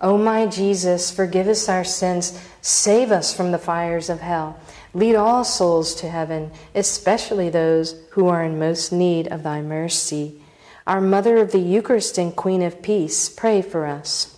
O 0.00 0.16
my 0.16 0.46
Jesus, 0.46 1.10
forgive 1.10 1.46
us 1.46 1.68
our 1.68 1.84
sins, 1.84 2.40
save 2.62 3.12
us 3.12 3.34
from 3.34 3.52
the 3.52 3.58
fires 3.58 4.08
of 4.08 4.20
hell. 4.20 4.58
Lead 4.94 5.14
all 5.14 5.44
souls 5.44 5.94
to 5.96 6.08
heaven, 6.08 6.50
especially 6.74 7.50
those 7.50 8.00
who 8.12 8.26
are 8.26 8.42
in 8.42 8.58
most 8.58 8.92
need 8.92 9.28
of 9.28 9.42
thy 9.42 9.60
mercy. 9.60 10.40
Our 10.86 11.00
Mother 11.00 11.36
of 11.36 11.52
the 11.52 11.58
Eucharist 11.58 12.18
and 12.18 12.34
Queen 12.34 12.62
of 12.62 12.82
Peace, 12.82 13.28
pray 13.28 13.62
for 13.62 13.86
us. 13.86 14.36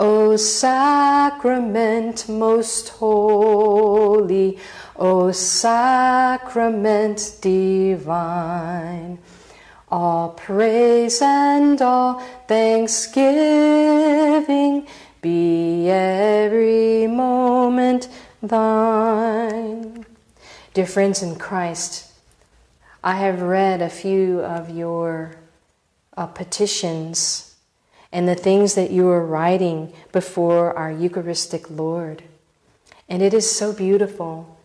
O 0.00 0.36
sacrament 0.36 2.28
most 2.28 2.90
holy, 2.90 4.56
O 4.94 5.32
sacrament 5.32 7.32
divine, 7.40 9.18
all 9.90 10.30
praise 10.30 11.22
and 11.22 11.80
all 11.80 12.20
thanksgiving 12.46 14.86
be 15.20 15.88
every 15.88 17.06
moment 17.06 18.08
thine. 18.42 20.04
Dear 20.74 20.86
friends 20.86 21.22
in 21.22 21.36
Christ, 21.36 22.12
I 23.02 23.14
have 23.14 23.42
read 23.42 23.82
a 23.82 23.88
few 23.88 24.40
of 24.40 24.70
your 24.70 25.36
uh, 26.16 26.26
petitions 26.26 27.56
and 28.12 28.28
the 28.28 28.34
things 28.34 28.74
that 28.74 28.90
you 28.90 29.08
are 29.08 29.24
writing 29.24 29.92
before 30.12 30.76
our 30.76 30.90
Eucharistic 30.90 31.70
Lord. 31.70 32.22
And 33.08 33.22
it 33.22 33.32
is 33.32 33.50
so 33.50 33.72
beautiful. 33.72 34.57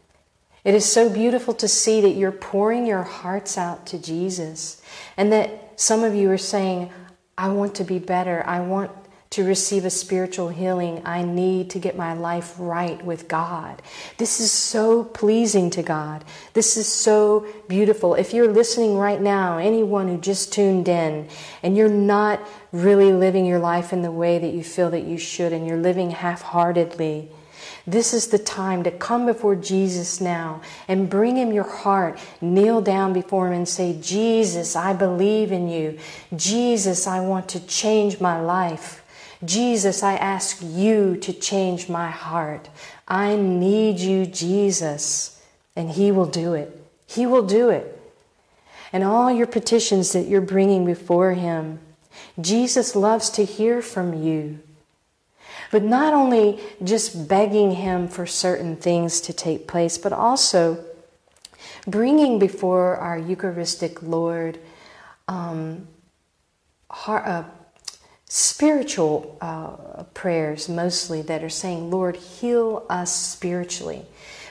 It 0.64 0.76
is 0.76 0.86
so 0.92 1.10
beautiful 1.10 1.54
to 1.56 1.68
see 1.68 2.02
that 2.02 2.12
you're 2.12 2.32
pouring 2.32 2.86
your 2.86 3.04
hearts 3.04 3.58
out 3.58 3.86
to 3.88 4.00
Jesus 4.00 4.82
and 5.18 5.32
that 5.32 5.80
some 5.80 6.04
of 6.04 6.16
you 6.16 6.30
are 6.32 6.38
saying, 6.38 6.90
I 7.38 7.50
want 7.50 7.76
to 7.76 7.84
be 7.84 8.00
better. 8.00 8.44
I 8.46 8.62
want 8.62 8.92
to 9.34 9.44
receive 9.44 9.84
a 9.84 9.90
spiritual 9.90 10.50
healing, 10.50 11.02
I 11.06 11.24
need 11.24 11.72
to 11.72 11.80
get 11.80 11.98
my 11.98 12.14
life 12.14 12.54
right 12.60 13.04
with 13.04 13.28
God. 13.28 13.82
This 14.20 14.40
is 14.40 14.52
so 14.52 15.06
pleasing 15.06 15.72
to 15.72 15.82
God. 15.82 16.24
This 16.54 16.78
is 16.78 16.88
so 16.88 17.48
beautiful. 17.68 18.14
If 18.14 18.32
you're 18.32 18.54
listening 18.54 18.96
right 18.96 19.20
now, 19.20 19.58
anyone 19.58 20.08
who 20.08 20.20
just 20.20 20.54
tuned 20.54 20.88
in, 20.88 21.28
and 21.64 21.76
you're 21.76 21.90
not 21.90 22.48
really 22.72 23.12
living 23.12 23.48
your 23.48 23.58
life 23.58 23.92
in 23.92 24.04
the 24.04 24.12
way 24.12 24.38
that 24.38 24.54
you 24.54 24.64
feel 24.64 24.92
that 24.92 25.06
you 25.06 25.18
should, 25.18 25.52
and 25.52 25.66
you're 25.66 25.78
living 25.78 26.12
half 26.12 26.44
heartedly, 26.44 27.32
this 27.86 28.14
is 28.14 28.28
the 28.28 28.40
time 28.40 28.84
to 28.84 28.92
come 28.92 29.26
before 29.26 29.56
Jesus 29.56 30.22
now 30.22 30.62
and 30.88 31.10
bring 31.10 31.36
him 31.36 31.52
your 31.52 31.70
heart. 31.70 32.18
Kneel 32.40 32.82
down 32.82 33.12
before 33.12 33.48
him 33.48 33.54
and 33.54 33.70
say, 33.70 34.00
Jesus, 34.02 34.76
I 34.76 34.94
believe 34.94 35.52
in 35.52 35.68
you. 35.68 36.00
Jesus, 36.36 37.08
I 37.08 37.20
want 37.20 37.50
to 37.50 37.66
change 37.68 38.22
my 38.22 38.40
life. 38.40 39.04
Jesus, 39.44 40.04
I 40.04 40.16
ask 40.16 40.62
you 40.62 41.18
to 41.18 41.34
change 41.34 41.90
my 41.90 42.10
heart. 42.10 42.70
I 43.08 43.36
need 43.36 44.00
you, 44.00 44.26
Jesus. 44.26 45.42
And 45.76 45.92
He 45.92 46.12
will 46.12 46.26
do 46.26 46.54
it. 46.54 46.82
He 47.06 47.26
will 47.26 47.46
do 47.46 47.70
it. 47.70 48.00
And 48.94 49.04
all 49.04 49.32
your 49.32 49.48
petitions 49.48 50.14
that 50.14 50.28
you're 50.28 50.40
bringing 50.40 50.86
before 50.86 51.34
Him, 51.34 51.80
Jesus 52.40 52.96
loves 52.96 53.30
to 53.32 53.44
hear 53.44 53.82
from 53.82 54.24
you. 54.24 54.60
But 55.74 55.82
not 55.82 56.14
only 56.14 56.60
just 56.84 57.28
begging 57.28 57.72
Him 57.72 58.08
for 58.08 58.28
certain 58.28 58.76
things 58.76 59.20
to 59.22 59.34
take 59.34 59.68
place, 59.68 59.98
but 59.98 60.14
also 60.14 60.86
bringing 61.88 62.38
before 62.38 62.96
our 62.98 63.18
Eucharistic 63.18 64.04
Lord 64.04 64.60
um, 65.28 65.88
heart, 66.92 67.26
uh, 67.26 67.44
spiritual 68.26 69.36
uh, 69.42 70.04
prayers 70.14 70.70
mostly 70.70 71.24
that 71.24 71.44
are 71.44 71.50
saying, 71.50 71.90
Lord, 71.90 72.18
heal 72.18 72.86
us 72.88 73.12
spiritually. 73.12 74.06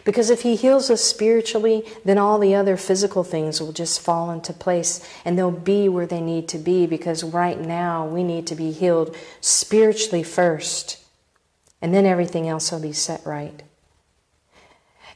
Because 0.04 0.28
if 0.28 0.42
He 0.42 0.56
heals 0.56 0.90
us 0.90 1.04
spiritually, 1.04 1.84
then 2.04 2.18
all 2.18 2.40
the 2.40 2.56
other 2.56 2.76
physical 2.76 3.22
things 3.22 3.60
will 3.60 3.72
just 3.72 4.00
fall 4.00 4.32
into 4.32 4.52
place 4.52 5.08
and 5.24 5.38
they'll 5.38 5.52
be 5.52 5.88
where 5.88 6.04
they 6.04 6.20
need 6.20 6.48
to 6.48 6.58
be. 6.58 6.84
Because 6.88 7.22
right 7.22 7.60
now 7.60 8.08
we 8.08 8.24
need 8.24 8.48
to 8.48 8.56
be 8.56 8.72
healed 8.72 9.14
spiritually 9.40 10.24
first, 10.24 10.98
and 11.82 11.92
then 11.92 12.06
everything 12.06 12.48
else 12.48 12.70
will 12.70 12.80
be 12.80 12.92
set 12.92 13.26
right. 13.26 13.62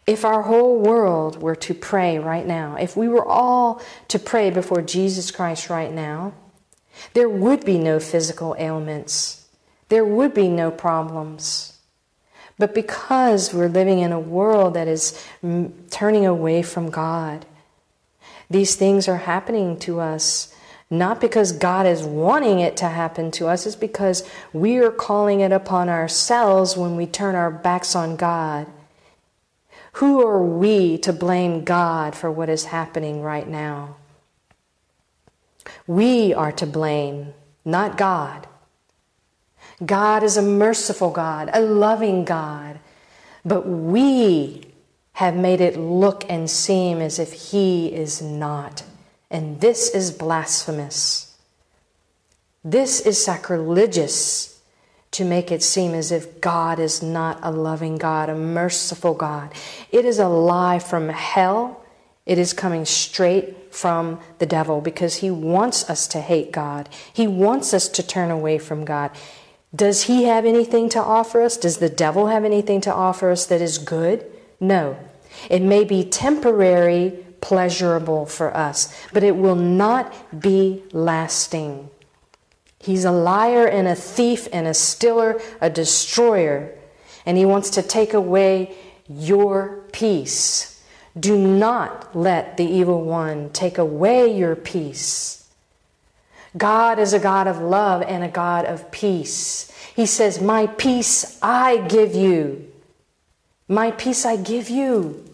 If 0.06 0.24
our 0.24 0.42
whole 0.42 0.78
world 0.78 1.40
were 1.40 1.56
to 1.56 1.74
pray 1.74 2.18
right 2.18 2.46
now, 2.46 2.76
if 2.76 2.96
we 2.96 3.08
were 3.08 3.24
all 3.26 3.80
to 4.08 4.18
pray 4.18 4.50
before 4.50 4.82
Jesus 4.82 5.30
Christ 5.30 5.70
right 5.70 5.92
now, 5.92 6.34
there 7.14 7.28
would 7.28 7.64
be 7.64 7.78
no 7.78 7.98
physical 7.98 8.54
ailments. 8.58 9.46
There 9.88 10.04
would 10.04 10.34
be 10.34 10.48
no 10.48 10.70
problems. 10.70 11.78
But 12.58 12.74
because 12.74 13.52
we're 13.52 13.68
living 13.68 13.98
in 13.98 14.12
a 14.12 14.20
world 14.20 14.74
that 14.74 14.88
is 14.88 15.22
turning 15.90 16.26
away 16.26 16.62
from 16.62 16.90
God, 16.90 17.46
these 18.48 18.76
things 18.76 19.08
are 19.08 19.18
happening 19.18 19.78
to 19.80 20.00
us 20.00 20.54
not 20.88 21.20
because 21.20 21.52
God 21.52 21.86
is 21.86 22.04
wanting 22.04 22.60
it 22.60 22.76
to 22.78 22.88
happen 22.88 23.30
to 23.32 23.48
us, 23.48 23.66
it's 23.66 23.74
because 23.74 24.28
we 24.52 24.76
are 24.76 24.90
calling 24.90 25.40
it 25.40 25.52
upon 25.52 25.88
ourselves 25.88 26.76
when 26.76 26.96
we 26.96 27.06
turn 27.06 27.34
our 27.34 27.50
backs 27.50 27.96
on 27.96 28.16
God. 28.16 28.68
Who 29.94 30.24
are 30.24 30.42
we 30.42 30.98
to 30.98 31.12
blame 31.12 31.64
God 31.64 32.14
for 32.14 32.30
what 32.30 32.48
is 32.48 32.66
happening 32.66 33.22
right 33.22 33.48
now? 33.48 33.96
We 35.86 36.32
are 36.34 36.52
to 36.52 36.66
blame, 36.66 37.34
not 37.64 37.96
God. 37.96 38.46
God 39.84 40.22
is 40.22 40.36
a 40.36 40.42
merciful 40.42 41.10
God, 41.10 41.50
a 41.52 41.60
loving 41.60 42.24
God, 42.24 42.78
but 43.44 43.66
we 43.66 44.72
have 45.14 45.34
made 45.34 45.60
it 45.60 45.76
look 45.76 46.24
and 46.28 46.48
seem 46.48 47.00
as 47.00 47.18
if 47.18 47.32
He 47.32 47.92
is 47.92 48.22
not. 48.22 48.84
And 49.30 49.60
this 49.60 49.90
is 49.90 50.10
blasphemous. 50.10 51.36
This 52.64 53.00
is 53.00 53.24
sacrilegious 53.24 54.60
to 55.12 55.24
make 55.24 55.50
it 55.50 55.62
seem 55.62 55.94
as 55.94 56.12
if 56.12 56.40
God 56.40 56.78
is 56.78 57.02
not 57.02 57.38
a 57.42 57.50
loving 57.50 57.96
God, 57.96 58.28
a 58.28 58.34
merciful 58.34 59.14
God. 59.14 59.52
It 59.90 60.04
is 60.04 60.18
a 60.18 60.28
lie 60.28 60.78
from 60.78 61.08
hell. 61.08 61.84
It 62.26 62.38
is 62.38 62.52
coming 62.52 62.84
straight 62.84 63.72
from 63.74 64.20
the 64.38 64.46
devil 64.46 64.80
because 64.80 65.16
he 65.16 65.30
wants 65.30 65.88
us 65.88 66.06
to 66.08 66.20
hate 66.20 66.50
God. 66.52 66.88
He 67.12 67.26
wants 67.26 67.72
us 67.72 67.88
to 67.90 68.02
turn 68.06 68.30
away 68.30 68.58
from 68.58 68.84
God. 68.84 69.10
Does 69.74 70.04
he 70.04 70.24
have 70.24 70.44
anything 70.44 70.88
to 70.90 71.00
offer 71.00 71.42
us? 71.42 71.56
Does 71.56 71.78
the 71.78 71.88
devil 71.88 72.28
have 72.28 72.44
anything 72.44 72.80
to 72.82 72.92
offer 72.92 73.30
us 73.30 73.46
that 73.46 73.60
is 73.60 73.78
good? 73.78 74.24
No. 74.58 74.96
It 75.50 75.62
may 75.62 75.84
be 75.84 76.04
temporary, 76.04 77.25
pleasurable 77.40 78.26
for 78.26 78.56
us, 78.56 78.94
but 79.12 79.22
it 79.22 79.36
will 79.36 79.56
not 79.56 80.40
be 80.40 80.82
lasting. 80.92 81.90
He's 82.78 83.04
a 83.04 83.12
liar 83.12 83.66
and 83.66 83.88
a 83.88 83.94
thief 83.94 84.48
and 84.52 84.66
a 84.66 84.74
stiller, 84.74 85.40
a 85.60 85.70
destroyer, 85.70 86.72
and 87.24 87.36
he 87.36 87.44
wants 87.44 87.70
to 87.70 87.82
take 87.82 88.14
away 88.14 88.76
your 89.08 89.84
peace. 89.92 90.82
Do 91.18 91.36
not 91.36 92.14
let 92.14 92.56
the 92.56 92.64
evil 92.64 93.02
one 93.02 93.50
take 93.50 93.78
away 93.78 94.36
your 94.36 94.54
peace. 94.54 95.48
God 96.56 96.98
is 96.98 97.12
a 97.12 97.18
God 97.18 97.46
of 97.46 97.60
love 97.60 98.02
and 98.02 98.22
a 98.22 98.28
God 98.28 98.64
of 98.64 98.90
peace. 98.90 99.70
He 99.94 100.06
says, 100.06 100.40
My 100.40 100.66
peace 100.66 101.38
I 101.42 101.78
give 101.78 102.14
you. 102.14 102.70
My 103.68 103.90
peace 103.90 104.24
I 104.24 104.36
give 104.36 104.70
you. 104.70 105.25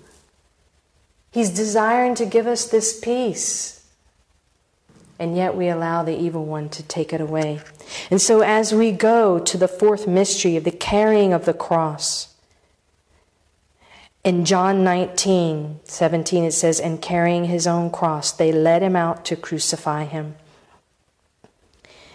He's 1.32 1.50
desiring 1.50 2.14
to 2.16 2.26
give 2.26 2.46
us 2.46 2.66
this 2.66 3.00
peace. 3.00 3.84
And 5.18 5.36
yet 5.36 5.56
we 5.56 5.68
allow 5.68 6.02
the 6.02 6.16
evil 6.16 6.44
one 6.44 6.68
to 6.70 6.82
take 6.82 7.12
it 7.12 7.20
away. 7.20 7.60
And 8.10 8.20
so, 8.20 8.40
as 8.40 8.74
we 8.74 8.92
go 8.92 9.38
to 9.38 9.56
the 9.56 9.68
fourth 9.68 10.06
mystery 10.06 10.56
of 10.56 10.64
the 10.64 10.70
carrying 10.70 11.32
of 11.32 11.44
the 11.44 11.54
cross, 11.54 12.28
In 14.24 14.44
John 14.44 14.84
19, 14.84 15.80
17, 15.84 16.44
it 16.44 16.52
says, 16.52 16.78
And 16.78 17.02
carrying 17.02 17.46
his 17.46 17.66
own 17.66 17.90
cross, 17.90 18.30
they 18.30 18.52
led 18.52 18.82
him 18.82 18.94
out 18.94 19.24
to 19.26 19.36
crucify 19.36 20.04
him. 20.04 20.36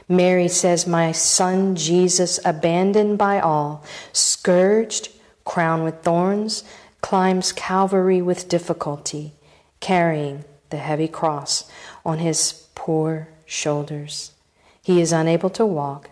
Mary 0.08 0.48
says, 0.48 0.88
My 0.88 1.12
son 1.12 1.76
Jesus, 1.76 2.40
abandoned 2.46 3.18
by 3.18 3.40
all, 3.40 3.84
scourged, 4.14 5.10
crowned 5.44 5.84
with 5.84 6.02
thorns, 6.02 6.64
climbs 7.08 7.54
Calvary 7.54 8.22
with 8.22 8.50
difficulty, 8.50 9.32
carrying 9.80 10.44
the 10.72 10.76
heavy 10.76 11.08
cross 11.08 11.64
on 12.06 12.18
his 12.18 12.68
poor 12.76 13.30
shoulders. 13.46 14.34
He 14.82 15.00
is 15.00 15.14
unable 15.14 15.50
to 15.52 15.66
walk. 15.66 16.10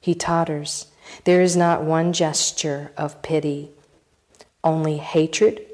He 0.00 0.12
totters. 0.12 0.86
There 1.22 1.40
is 1.40 1.56
not 1.56 1.84
one 1.84 2.12
gesture 2.12 2.90
of 2.96 3.22
pity, 3.22 3.70
only 4.64 4.96
hatred, 4.96 5.64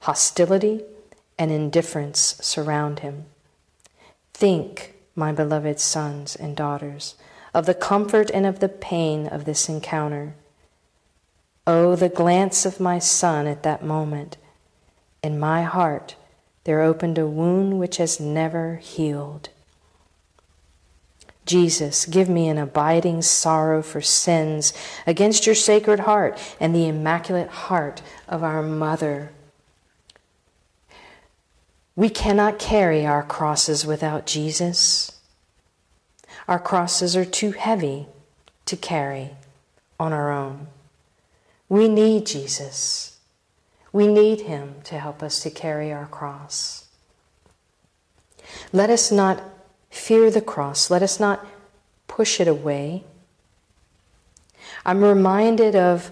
hostility, 0.00 0.82
and 1.38 1.52
indifference 1.52 2.36
surround 2.40 2.98
him. 2.98 3.26
Think, 4.34 4.96
my 5.14 5.30
beloved 5.30 5.78
sons 5.78 6.34
and 6.34 6.56
daughters, 6.56 7.14
of 7.54 7.66
the 7.66 7.74
comfort 7.74 8.28
and 8.34 8.44
of 8.44 8.58
the 8.58 8.68
pain 8.68 9.28
of 9.28 9.44
this 9.44 9.68
encounter. 9.68 10.34
Oh, 11.66 11.94
the 11.94 12.08
glance 12.08 12.64
of 12.64 12.80
my 12.80 12.98
son 12.98 13.46
at 13.46 13.62
that 13.62 13.84
moment. 13.84 14.36
In 15.22 15.38
my 15.38 15.62
heart, 15.62 16.16
there 16.64 16.82
opened 16.82 17.18
a 17.18 17.26
wound 17.26 17.78
which 17.78 17.98
has 17.98 18.18
never 18.20 18.76
healed. 18.76 19.48
Jesus, 21.46 22.06
give 22.06 22.28
me 22.28 22.48
an 22.48 22.58
abiding 22.58 23.22
sorrow 23.22 23.82
for 23.82 24.00
sins 24.00 24.72
against 25.06 25.46
your 25.46 25.54
sacred 25.54 26.00
heart 26.00 26.38
and 26.60 26.74
the 26.74 26.86
immaculate 26.86 27.48
heart 27.48 28.02
of 28.28 28.44
our 28.44 28.62
mother. 28.62 29.32
We 31.96 32.08
cannot 32.08 32.58
carry 32.58 33.04
our 33.04 33.22
crosses 33.22 33.84
without 33.84 34.26
Jesus. 34.26 35.18
Our 36.46 36.58
crosses 36.58 37.16
are 37.16 37.24
too 37.24 37.52
heavy 37.52 38.06
to 38.66 38.76
carry 38.76 39.32
on 39.98 40.12
our 40.12 40.30
own. 40.30 40.68
We 41.70 41.88
need 41.88 42.26
Jesus. 42.26 43.16
We 43.92 44.06
need 44.06 44.42
Him 44.42 44.74
to 44.84 44.98
help 44.98 45.22
us 45.22 45.40
to 45.44 45.50
carry 45.50 45.92
our 45.92 46.06
cross. 46.06 46.88
Let 48.72 48.90
us 48.90 49.10
not 49.10 49.40
fear 49.88 50.30
the 50.30 50.40
cross. 50.40 50.90
Let 50.90 51.02
us 51.02 51.18
not 51.18 51.46
push 52.08 52.40
it 52.40 52.48
away. 52.48 53.04
I'm 54.84 55.02
reminded 55.02 55.76
of 55.76 56.10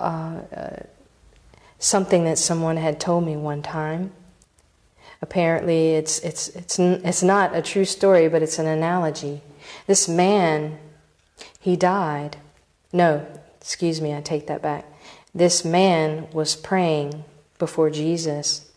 uh, 0.00 0.40
uh, 0.54 0.76
something 1.78 2.24
that 2.24 2.38
someone 2.38 2.78
had 2.78 2.98
told 2.98 3.26
me 3.26 3.36
one 3.36 3.62
time. 3.62 4.12
Apparently, 5.20 5.94
it's, 5.96 6.18
it's, 6.20 6.48
it's, 6.48 6.78
it's 6.78 7.22
not 7.22 7.54
a 7.54 7.60
true 7.60 7.84
story, 7.84 8.28
but 8.28 8.42
it's 8.42 8.58
an 8.58 8.66
analogy. 8.66 9.42
This 9.86 10.08
man, 10.08 10.78
he 11.60 11.76
died. 11.76 12.36
No, 12.92 13.26
excuse 13.60 14.00
me, 14.00 14.14
I 14.14 14.20
take 14.20 14.46
that 14.46 14.62
back. 14.62 14.86
This 15.34 15.64
man 15.64 16.28
was 16.32 16.54
praying 16.54 17.24
before 17.58 17.90
Jesus, 17.90 18.70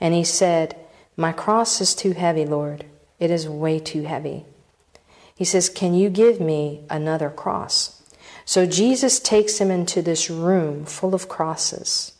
and 0.00 0.14
he 0.14 0.24
said, 0.24 0.76
My 1.16 1.32
cross 1.32 1.80
is 1.80 1.94
too 1.94 2.12
heavy, 2.12 2.46
Lord. 2.46 2.84
It 3.18 3.30
is 3.30 3.48
way 3.48 3.78
too 3.78 4.02
heavy. 4.02 4.44
He 5.34 5.44
says, 5.44 5.68
Can 5.68 5.94
you 5.94 6.08
give 6.08 6.40
me 6.40 6.80
another 6.88 7.30
cross? 7.30 8.02
So 8.44 8.64
Jesus 8.64 9.20
takes 9.20 9.58
him 9.58 9.70
into 9.70 10.00
this 10.00 10.30
room 10.30 10.86
full 10.86 11.14
of 11.14 11.28
crosses, 11.28 12.12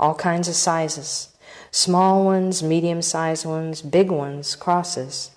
all 0.00 0.14
kinds 0.14 0.48
of 0.48 0.54
sizes 0.54 1.36
small 1.70 2.24
ones, 2.24 2.62
medium 2.62 3.02
sized 3.02 3.44
ones, 3.44 3.82
big 3.82 4.10
ones, 4.10 4.56
crosses. 4.56 5.30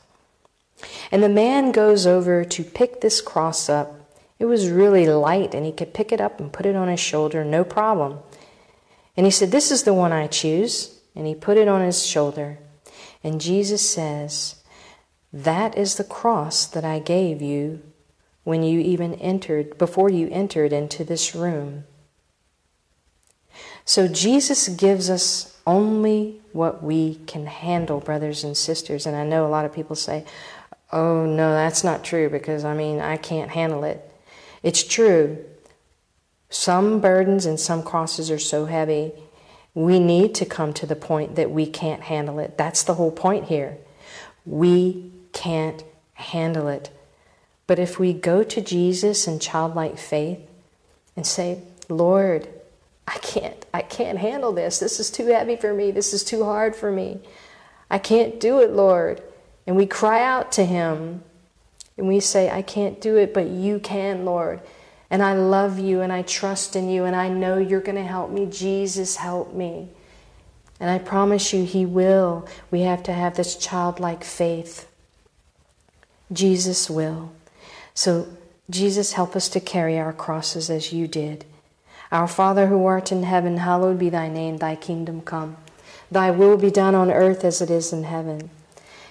And 1.12 1.22
the 1.22 1.28
man 1.28 1.74
goes 1.74 2.08
over 2.08 2.46
to 2.46 2.64
pick 2.64 3.02
this 3.02 3.20
cross 3.20 3.68
up. 3.68 3.99
It 4.40 4.46
was 4.46 4.70
really 4.70 5.06
light, 5.06 5.54
and 5.54 5.66
he 5.66 5.72
could 5.72 5.94
pick 5.94 6.12
it 6.12 6.22
up 6.22 6.40
and 6.40 6.52
put 6.52 6.66
it 6.66 6.76
on 6.76 6.88
his 6.88 7.00
shoulder, 7.00 7.44
no 7.44 7.64
problem. 7.64 8.20
And 9.16 9.26
he 9.26 9.32
said, 9.32 9.52
This 9.52 9.70
is 9.70 9.84
the 9.84 9.94
one 9.94 10.12
I 10.12 10.28
choose. 10.28 10.96
And 11.16 11.28
he 11.28 11.36
put 11.36 11.58
it 11.58 11.68
on 11.68 11.82
his 11.82 12.06
shoulder. 12.06 12.60
And 13.24 13.42
Jesus 13.42 13.88
says, 13.88 14.60
that 15.32 15.78
is 15.78 15.96
the 15.96 16.04
cross 16.04 16.66
that 16.66 16.84
I 16.84 17.00
gave 17.00 17.42
you 17.42 17.82
when 18.44 18.64
you 18.64 18.80
even 18.80 19.14
entered, 19.16 19.78
before 19.78 20.10
you 20.10 20.28
entered 20.30 20.74
into 20.74 21.04
this 21.04 21.36
room. 21.36 21.84
So 23.86 24.08
Jesus 24.08 24.70
gives 24.70 25.10
us 25.10 25.58
only 25.68 26.42
what 26.52 26.82
we 26.82 27.16
can 27.28 27.46
handle, 27.46 28.00
brothers 28.00 28.44
and 28.44 28.58
sisters. 28.58 29.06
And 29.06 29.16
I 29.16 29.24
know 29.24 29.46
a 29.46 29.50
lot 29.50 29.66
of 29.66 29.74
people 29.74 29.96
say, 29.96 30.26
oh, 30.92 31.26
no, 31.26 31.52
that's 31.54 31.84
not 31.84 32.04
true 32.04 32.30
because 32.30 32.66
I 32.66 32.74
mean, 32.74 33.00
I 33.00 33.18
can't 33.18 33.52
handle 33.52 33.84
it. 33.84 34.09
It's 34.64 34.84
true. 34.84 35.44
Some 36.50 37.00
burdens 37.00 37.46
and 37.46 37.60
some 37.60 37.84
crosses 37.84 38.32
are 38.32 38.40
so 38.40 38.66
heavy, 38.66 39.14
we 39.74 40.00
need 40.00 40.34
to 40.36 40.46
come 40.46 40.74
to 40.74 40.86
the 40.86 40.96
point 40.96 41.36
that 41.36 41.52
we 41.52 41.66
can't 41.66 42.02
handle 42.02 42.40
it. 42.40 42.58
That's 42.58 42.84
the 42.84 42.96
whole 42.96 43.12
point 43.12 43.46
here. 43.46 43.78
We 44.46 45.12
can't 45.32 45.84
handle 46.14 46.68
it. 46.68 46.90
But 47.68 47.80
if 47.80 48.00
we 48.00 48.14
go 48.14 48.44
to 48.44 48.62
Jesus 48.62 49.28
in 49.28 49.40
childlike 49.40 49.98
faith 49.98 50.40
and 51.16 51.26
say, 51.26 51.62
Lord, 51.88 52.48
I 53.08 53.18
can't, 53.20 53.66
I 53.74 53.82
can't 53.82 54.18
handle 54.18 54.52
this. 54.52 54.80
This 54.80 55.00
is 55.00 55.12
too 55.12 55.28
heavy 55.28 55.56
for 55.56 55.74
me. 55.74 55.92
This 55.92 56.14
is 56.14 56.24
too 56.24 56.44
hard 56.44 56.76
for 56.76 56.92
me. 56.92 57.20
I 57.90 58.00
can't 58.00 58.40
do 58.40 58.60
it, 58.60 58.72
Lord. 58.72 59.22
And 59.68 59.76
we 59.76 59.86
cry 59.86 60.24
out 60.24 60.52
to 60.54 60.66
Him 60.66 61.24
and 62.00 62.08
we 62.08 62.22
say, 62.22 62.50
I 62.50 62.62
can't 62.62 63.02
do 63.02 63.18
it, 63.18 63.34
but 63.34 63.48
you 63.48 63.78
can, 63.80 64.24
Lord. 64.24 64.62
And 65.10 65.22
I 65.22 65.34
love 65.34 65.78
you 65.78 66.02
and 66.02 66.14
I 66.14 66.22
trust 66.22 66.76
in 66.76 66.90
you 66.90 67.04
and 67.04 67.16
I 67.16 67.28
know 67.30 67.58
you're 67.58 67.82
going 67.82 67.98
to 67.98 68.04
help 68.04 68.32
me. 68.32 68.46
Jesus, 68.46 69.18
help 69.18 69.54
me. 69.54 69.90
And 70.80 70.90
I 70.90 70.98
promise 70.98 71.52
you, 71.52 71.66
He 71.66 71.86
will. 71.86 72.48
We 72.72 72.82
have 72.82 73.04
to 73.04 73.14
have 73.14 73.36
this 73.36 73.56
childlike 73.58 74.24
faith. 74.24 74.88
Jesus 76.32 76.90
will. 76.90 77.34
So, 77.94 78.28
Jesus, 78.70 79.14
help 79.14 79.36
us 79.36 79.50
to 79.50 79.60
carry 79.60 80.00
our 80.00 80.14
crosses 80.14 80.70
as 80.70 80.94
you 80.94 81.06
did. 81.06 81.44
Our 82.14 82.28
Father 82.28 82.68
who 82.68 82.86
art 82.86 83.12
in 83.12 83.24
heaven, 83.24 83.58
hallowed 83.58 84.00
be 84.00 84.10
thy 84.10 84.30
name, 84.30 84.58
thy 84.58 84.76
kingdom 84.76 85.22
come. 85.22 85.58
Thy 86.10 86.32
will 86.32 86.56
be 86.56 86.72
done 86.72 86.96
on 86.96 87.12
earth 87.12 87.44
as 87.44 87.62
it 87.62 87.70
is 87.70 87.92
in 87.92 88.04
heaven. 88.04 88.52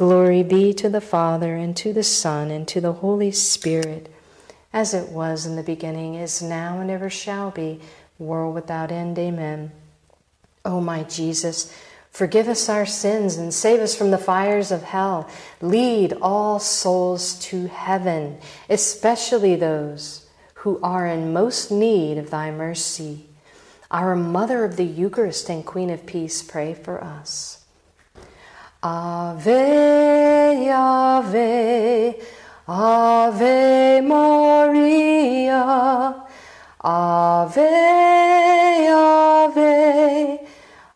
Glory 0.00 0.42
be 0.42 0.72
to 0.72 0.88
the 0.88 1.02
Father, 1.02 1.56
and 1.56 1.76
to 1.76 1.92
the 1.92 2.02
Son, 2.02 2.50
and 2.50 2.66
to 2.66 2.80
the 2.80 2.94
Holy 3.04 3.30
Spirit, 3.30 4.10
as 4.72 4.94
it 4.94 5.10
was 5.10 5.44
in 5.44 5.56
the 5.56 5.62
beginning, 5.62 6.14
is 6.14 6.40
now, 6.40 6.80
and 6.80 6.90
ever 6.90 7.10
shall 7.10 7.50
be, 7.50 7.78
world 8.18 8.54
without 8.54 8.90
end. 8.90 9.18
Amen. 9.18 9.72
O 10.64 10.76
oh, 10.76 10.80
my 10.80 11.02
Jesus, 11.02 11.70
forgive 12.10 12.48
us 12.48 12.70
our 12.70 12.86
sins 12.86 13.36
and 13.36 13.52
save 13.52 13.80
us 13.80 13.94
from 13.94 14.10
the 14.10 14.16
fires 14.16 14.72
of 14.72 14.84
hell. 14.84 15.28
Lead 15.60 16.14
all 16.22 16.58
souls 16.58 17.38
to 17.40 17.66
heaven, 17.66 18.38
especially 18.70 19.54
those 19.54 20.26
who 20.54 20.80
are 20.82 21.06
in 21.06 21.34
most 21.34 21.70
need 21.70 22.16
of 22.16 22.30
thy 22.30 22.50
mercy. 22.50 23.26
Our 23.90 24.16
Mother 24.16 24.64
of 24.64 24.78
the 24.78 24.84
Eucharist 24.86 25.50
and 25.50 25.62
Queen 25.62 25.90
of 25.90 26.06
Peace, 26.06 26.42
pray 26.42 26.72
for 26.72 27.04
us. 27.04 27.59
Ave, 28.82 30.70
Ave, 30.70 32.18
Ave 32.66 34.00
Maria, 34.00 34.94
Ave, 36.80 37.60
Ave, 38.88 40.40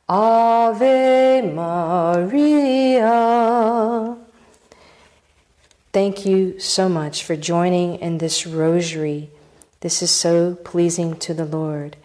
Ave 0.08 1.42
Maria. 1.52 3.04
Thank 5.92 6.24
you 6.24 6.58
so 6.58 6.88
much 6.88 7.22
for 7.22 7.36
joining 7.36 7.96
in 7.96 8.16
this 8.16 8.46
rosary. 8.46 9.28
This 9.80 10.00
is 10.00 10.10
so 10.10 10.54
pleasing 10.54 11.16
to 11.16 11.34
the 11.34 11.44
Lord. 11.44 11.98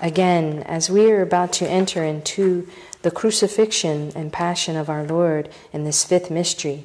Again, 0.00 0.62
as 0.64 0.90
we 0.90 1.10
are 1.12 1.22
about 1.22 1.52
to 1.54 1.68
enter 1.68 2.02
into 2.02 2.68
the 3.02 3.10
crucifixion 3.10 4.12
and 4.16 4.32
passion 4.32 4.76
of 4.76 4.88
our 4.88 5.04
Lord 5.04 5.48
in 5.72 5.84
this 5.84 6.04
fifth 6.04 6.30
mystery, 6.30 6.84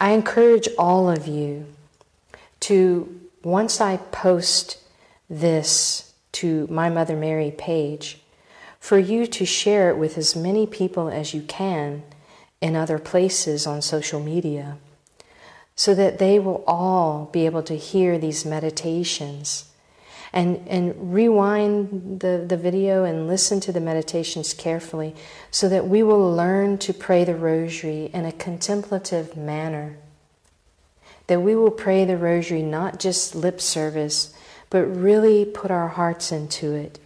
I 0.00 0.12
encourage 0.12 0.68
all 0.78 1.10
of 1.10 1.26
you 1.26 1.66
to, 2.60 3.20
once 3.44 3.80
I 3.80 3.98
post 3.98 4.78
this 5.28 6.12
to 6.32 6.66
my 6.68 6.88
Mother 6.88 7.16
Mary 7.16 7.50
page, 7.50 8.20
for 8.80 8.98
you 8.98 9.26
to 9.26 9.44
share 9.44 9.90
it 9.90 9.98
with 9.98 10.16
as 10.16 10.34
many 10.34 10.66
people 10.66 11.08
as 11.08 11.34
you 11.34 11.42
can 11.42 12.02
in 12.60 12.74
other 12.74 12.98
places 12.98 13.66
on 13.66 13.82
social 13.82 14.20
media, 14.20 14.78
so 15.76 15.94
that 15.94 16.18
they 16.18 16.38
will 16.38 16.64
all 16.66 17.28
be 17.32 17.46
able 17.46 17.62
to 17.64 17.76
hear 17.76 18.18
these 18.18 18.44
meditations 18.44 19.71
and, 20.32 20.66
and 20.66 21.12
rewind 21.12 22.20
the, 22.20 22.44
the 22.46 22.56
video 22.56 23.04
and 23.04 23.26
listen 23.26 23.60
to 23.60 23.72
the 23.72 23.80
meditations 23.80 24.54
carefully 24.54 25.14
so 25.50 25.68
that 25.68 25.86
we 25.86 26.02
will 26.02 26.34
learn 26.34 26.78
to 26.78 26.94
pray 26.94 27.24
the 27.24 27.34
rosary 27.34 28.10
in 28.14 28.24
a 28.24 28.32
contemplative 28.32 29.36
manner. 29.36 29.98
That 31.26 31.42
we 31.42 31.54
will 31.54 31.70
pray 31.70 32.04
the 32.04 32.16
rosary 32.16 32.62
not 32.62 32.98
just 32.98 33.34
lip 33.34 33.60
service, 33.60 34.34
but 34.70 34.84
really 34.84 35.44
put 35.44 35.70
our 35.70 35.88
hearts 35.88 36.32
into 36.32 36.72
it 36.72 36.98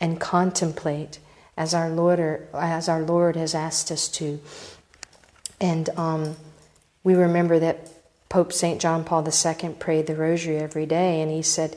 and 0.00 0.20
contemplate 0.20 1.18
as 1.56 1.74
our 1.74 1.90
Lord, 1.90 2.20
or, 2.20 2.48
as 2.54 2.88
our 2.88 3.02
Lord 3.02 3.34
has 3.36 3.54
asked 3.54 3.90
us 3.90 4.08
to. 4.08 4.40
And 5.60 5.88
um, 5.90 6.36
we 7.02 7.14
remember 7.14 7.58
that 7.58 7.88
Pope 8.28 8.52
St. 8.52 8.80
John 8.80 9.04
Paul 9.04 9.28
II 9.28 9.68
prayed 9.78 10.06
the 10.06 10.16
rosary 10.16 10.56
every 10.56 10.86
day, 10.86 11.20
and 11.20 11.30
he 11.30 11.42
said, 11.42 11.76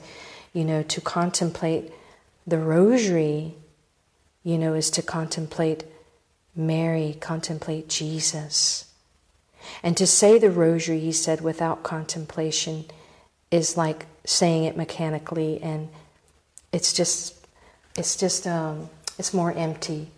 you 0.56 0.66
know, 0.66 0.82
to 0.84 1.01
contemplate 1.01 1.91
the 2.47 2.58
rosary, 2.58 3.56
you 4.43 4.58
know, 4.58 4.74
is 4.74 4.89
to 4.91 5.01
contemplate 5.01 5.84
Mary, 6.56 7.18
contemplate 7.20 7.89
Jesus. 7.89 8.86
And 9.84 9.97
to 9.97 10.08
say 10.08 10.39
the 10.39 10.51
rosary, 10.51 10.99
he 10.99 11.12
said, 11.12 11.41
without 11.41 11.84
contemplation 11.84 12.86
is 13.51 13.78
like 13.78 14.06
saying 14.26 14.64
it 14.64 14.76
mechanically 14.76 15.62
and 15.62 15.89
it's 16.72 16.91
just 16.93 17.47
it's 17.97 18.16
just 18.16 18.45
um, 18.47 18.89
it's 19.18 19.34
more 19.34 19.53
empty 19.53 20.10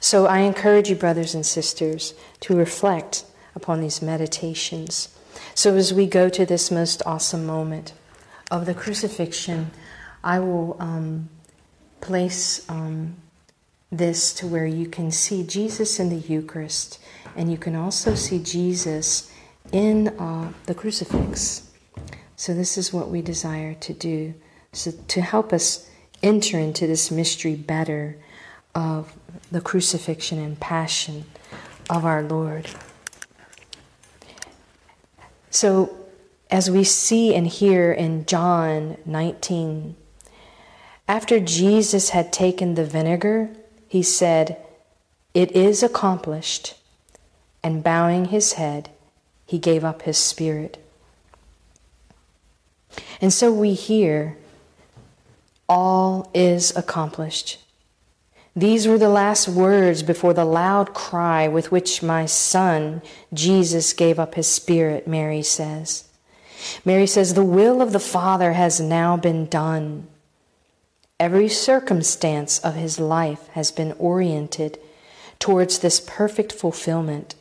so 0.00 0.26
i 0.26 0.38
encourage 0.40 0.88
you 0.88 0.96
brothers 0.96 1.34
and 1.34 1.44
sisters 1.44 2.14
to 2.40 2.56
reflect 2.56 3.24
upon 3.54 3.80
these 3.80 4.02
meditations 4.02 5.08
so 5.54 5.76
as 5.76 5.92
we 5.92 6.06
go 6.06 6.28
to 6.28 6.46
this 6.46 6.70
most 6.70 7.02
awesome 7.06 7.44
moment 7.46 7.92
of 8.52 8.66
the 8.66 8.74
crucifixion, 8.74 9.70
I 10.22 10.38
will 10.38 10.76
um, 10.78 11.30
place 12.02 12.68
um, 12.68 13.16
this 13.90 14.34
to 14.34 14.46
where 14.46 14.66
you 14.66 14.86
can 14.86 15.10
see 15.10 15.42
Jesus 15.42 15.98
in 15.98 16.10
the 16.10 16.16
Eucharist, 16.16 17.00
and 17.34 17.50
you 17.50 17.56
can 17.56 17.74
also 17.74 18.14
see 18.14 18.38
Jesus 18.38 19.32
in 19.72 20.08
uh, 20.08 20.52
the 20.66 20.74
crucifix. 20.74 21.70
So, 22.36 22.52
this 22.52 22.76
is 22.76 22.92
what 22.92 23.08
we 23.08 23.22
desire 23.22 23.72
to 23.74 23.92
do. 23.94 24.34
So, 24.72 24.92
to 25.08 25.22
help 25.22 25.54
us 25.54 25.88
enter 26.22 26.58
into 26.58 26.86
this 26.86 27.10
mystery 27.10 27.54
better 27.54 28.18
of 28.74 29.14
the 29.50 29.62
crucifixion 29.62 30.38
and 30.38 30.60
passion 30.60 31.24
of 31.88 32.04
our 32.04 32.22
Lord. 32.22 32.68
So, 35.50 36.01
as 36.52 36.70
we 36.70 36.84
see 36.84 37.34
and 37.34 37.46
hear 37.46 37.90
in 37.90 38.26
John 38.26 38.98
19. 39.06 39.96
After 41.08 41.40
Jesus 41.40 42.10
had 42.10 42.30
taken 42.30 42.74
the 42.74 42.84
vinegar, 42.84 43.48
he 43.88 44.02
said, 44.02 44.58
It 45.32 45.50
is 45.52 45.82
accomplished. 45.82 46.74
And 47.64 47.82
bowing 47.82 48.26
his 48.26 48.54
head, 48.54 48.90
he 49.46 49.58
gave 49.58 49.82
up 49.82 50.02
his 50.02 50.18
spirit. 50.18 50.76
And 53.20 53.32
so 53.32 53.50
we 53.50 53.72
hear, 53.72 54.36
All 55.70 56.30
is 56.34 56.76
accomplished. 56.76 57.60
These 58.54 58.86
were 58.86 58.98
the 58.98 59.08
last 59.08 59.48
words 59.48 60.02
before 60.02 60.34
the 60.34 60.44
loud 60.44 60.92
cry 60.92 61.48
with 61.48 61.72
which 61.72 62.02
my 62.02 62.26
son, 62.26 63.00
Jesus, 63.32 63.94
gave 63.94 64.18
up 64.18 64.34
his 64.34 64.46
spirit, 64.46 65.08
Mary 65.08 65.40
says. 65.40 66.10
Mary 66.84 67.06
says, 67.06 67.34
The 67.34 67.44
will 67.44 67.80
of 67.80 67.92
the 67.92 68.00
Father 68.00 68.52
has 68.52 68.80
now 68.80 69.16
been 69.16 69.46
done. 69.46 70.06
Every 71.18 71.48
circumstance 71.48 72.58
of 72.58 72.74
his 72.74 72.98
life 72.98 73.46
has 73.48 73.70
been 73.70 73.92
oriented 73.92 74.78
towards 75.38 75.78
this 75.78 76.00
perfect 76.00 76.52
fulfillment. 76.52 77.34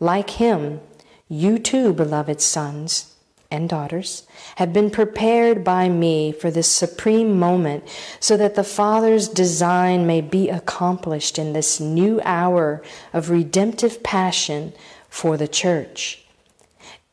Like 0.00 0.30
him, 0.30 0.80
you 1.28 1.58
too, 1.58 1.92
beloved 1.92 2.40
sons, 2.40 3.14
and 3.50 3.68
daughters 3.68 4.26
have 4.56 4.72
been 4.72 4.90
prepared 4.90 5.64
by 5.64 5.88
me 5.88 6.32
for 6.32 6.50
this 6.50 6.70
supreme 6.70 7.38
moment 7.38 7.84
so 8.20 8.36
that 8.36 8.54
the 8.54 8.64
Father's 8.64 9.28
design 9.28 10.06
may 10.06 10.20
be 10.20 10.48
accomplished 10.48 11.38
in 11.38 11.52
this 11.52 11.80
new 11.80 12.20
hour 12.24 12.82
of 13.12 13.30
redemptive 13.30 14.02
passion 14.02 14.72
for 15.08 15.36
the 15.36 15.48
church. 15.48 16.24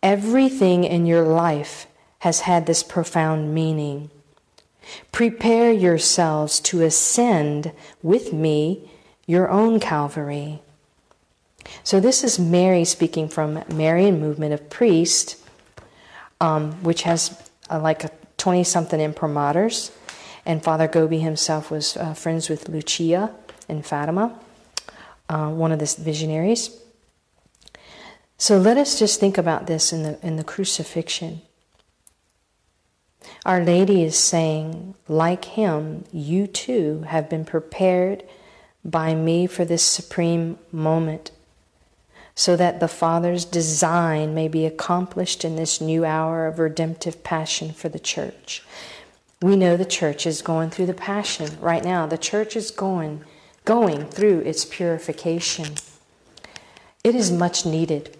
Everything 0.05 0.83
in 0.83 1.07
your 1.07 1.23
life 1.23 1.87
has 2.19 2.41
had 2.41 2.67
this 2.67 2.83
profound 2.83 3.55
meaning. 3.55 4.11
Prepare 5.11 5.71
yourselves 5.71 6.59
to 6.59 6.83
ascend 6.83 7.71
with 8.03 8.31
me 8.31 8.87
your 9.25 9.49
own 9.49 9.79
Calvary. 9.79 10.61
So, 11.83 11.99
this 11.99 12.23
is 12.23 12.37
Mary 12.37 12.85
speaking 12.85 13.27
from 13.27 13.63
Marian 13.73 14.19
Movement 14.19 14.53
of 14.53 14.69
Priest, 14.69 15.37
um, 16.39 16.73
which 16.83 17.01
has 17.01 17.41
uh, 17.71 17.79
like 17.79 18.03
a 18.03 18.11
20 18.37 18.63
something 18.63 18.99
imprimaturs. 18.99 19.89
And 20.45 20.63
Father 20.63 20.87
Gobbi 20.87 21.21
himself 21.21 21.71
was 21.71 21.97
uh, 21.97 22.13
friends 22.13 22.47
with 22.47 22.69
Lucia 22.69 23.33
and 23.67 23.83
Fatima, 23.83 24.39
uh, 25.29 25.49
one 25.49 25.71
of 25.71 25.79
the 25.79 25.95
visionaries. 25.99 26.79
So 28.37 28.57
let 28.57 28.77
us 28.77 28.99
just 28.99 29.19
think 29.19 29.37
about 29.37 29.67
this 29.67 29.93
in 29.93 30.03
the, 30.03 30.19
in 30.25 30.35
the 30.35 30.43
crucifixion. 30.43 31.41
Our 33.45 33.63
Lady 33.63 34.03
is 34.03 34.17
saying, 34.17 34.95
like 35.07 35.45
him, 35.45 36.03
you 36.11 36.47
too 36.47 37.05
have 37.07 37.29
been 37.29 37.45
prepared 37.45 38.23
by 38.83 39.15
me 39.15 39.47
for 39.47 39.65
this 39.65 39.83
supreme 39.83 40.59
moment 40.71 41.31
so 42.35 42.55
that 42.57 42.79
the 42.79 42.87
Father's 42.87 43.45
design 43.45 44.35
may 44.35 44.47
be 44.47 44.65
accomplished 44.65 45.45
in 45.45 45.55
this 45.55 45.79
new 45.79 46.03
hour 46.03 46.45
of 46.45 46.59
redemptive 46.59 47.23
passion 47.23 47.71
for 47.71 47.87
the 47.87 47.99
church. 47.99 48.61
We 49.41 49.55
know 49.55 49.77
the 49.77 49.85
church 49.85 50.27
is 50.27 50.41
going 50.41 50.69
through 50.69 50.87
the 50.87 50.93
passion 50.93 51.57
right 51.61 51.83
now. 51.83 52.05
The 52.05 52.17
church 52.17 52.55
is 52.55 52.71
going 52.71 53.23
going 53.63 54.05
through 54.05 54.39
its 54.41 54.63
purification. 54.63 55.75
It 57.03 57.15
is 57.15 57.31
much 57.31 57.65
needed. 57.65 58.15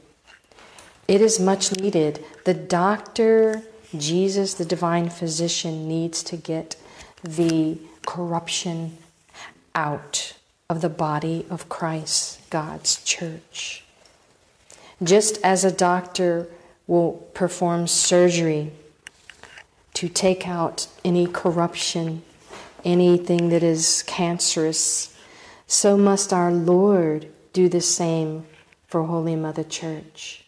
It 1.07 1.21
is 1.21 1.39
much 1.39 1.77
needed. 1.79 2.23
The 2.45 2.53
doctor, 2.53 3.61
Jesus, 3.95 4.55
the 4.55 4.65
divine 4.65 5.09
physician, 5.09 5.87
needs 5.87 6.23
to 6.23 6.37
get 6.37 6.75
the 7.23 7.77
corruption 8.05 8.97
out 9.75 10.35
of 10.69 10.81
the 10.81 10.89
body 10.89 11.45
of 11.49 11.69
Christ, 11.69 12.49
God's 12.49 13.03
church. 13.03 13.83
Just 15.03 15.37
as 15.43 15.63
a 15.63 15.71
doctor 15.71 16.47
will 16.87 17.13
perform 17.33 17.87
surgery 17.87 18.71
to 19.93 20.09
take 20.09 20.47
out 20.47 20.87
any 21.03 21.27
corruption, 21.27 22.23
anything 22.83 23.49
that 23.49 23.63
is 23.63 24.03
cancerous, 24.07 25.15
so 25.67 25.97
must 25.97 26.33
our 26.33 26.51
Lord 26.51 27.27
do 27.53 27.69
the 27.69 27.81
same 27.81 28.45
for 28.87 29.03
Holy 29.03 29.35
Mother 29.35 29.63
Church. 29.63 30.44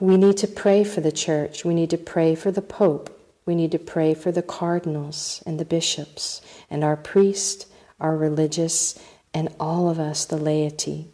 We 0.00 0.16
need 0.16 0.36
to 0.38 0.48
pray 0.48 0.84
for 0.84 1.00
the 1.00 1.12
church. 1.12 1.64
We 1.64 1.74
need 1.74 1.90
to 1.90 1.98
pray 1.98 2.34
for 2.34 2.50
the 2.50 2.62
Pope. 2.62 3.10
We 3.46 3.54
need 3.54 3.72
to 3.72 3.78
pray 3.78 4.14
for 4.14 4.32
the 4.32 4.42
cardinals 4.42 5.42
and 5.46 5.60
the 5.60 5.64
bishops 5.64 6.40
and 6.70 6.82
our 6.82 6.96
priests, 6.96 7.66
our 8.00 8.16
religious, 8.16 8.98
and 9.32 9.48
all 9.60 9.88
of 9.88 9.98
us, 9.98 10.24
the 10.24 10.36
laity. 10.36 11.08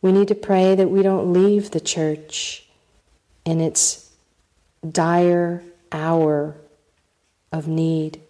We 0.00 0.12
need 0.12 0.28
to 0.28 0.34
pray 0.34 0.74
that 0.74 0.90
we 0.90 1.02
don't 1.02 1.32
leave 1.32 1.70
the 1.70 1.80
church 1.80 2.66
in 3.44 3.60
its 3.60 4.10
dire 4.88 5.62
hour 5.90 6.56
of 7.52 7.66
need. 7.66 8.20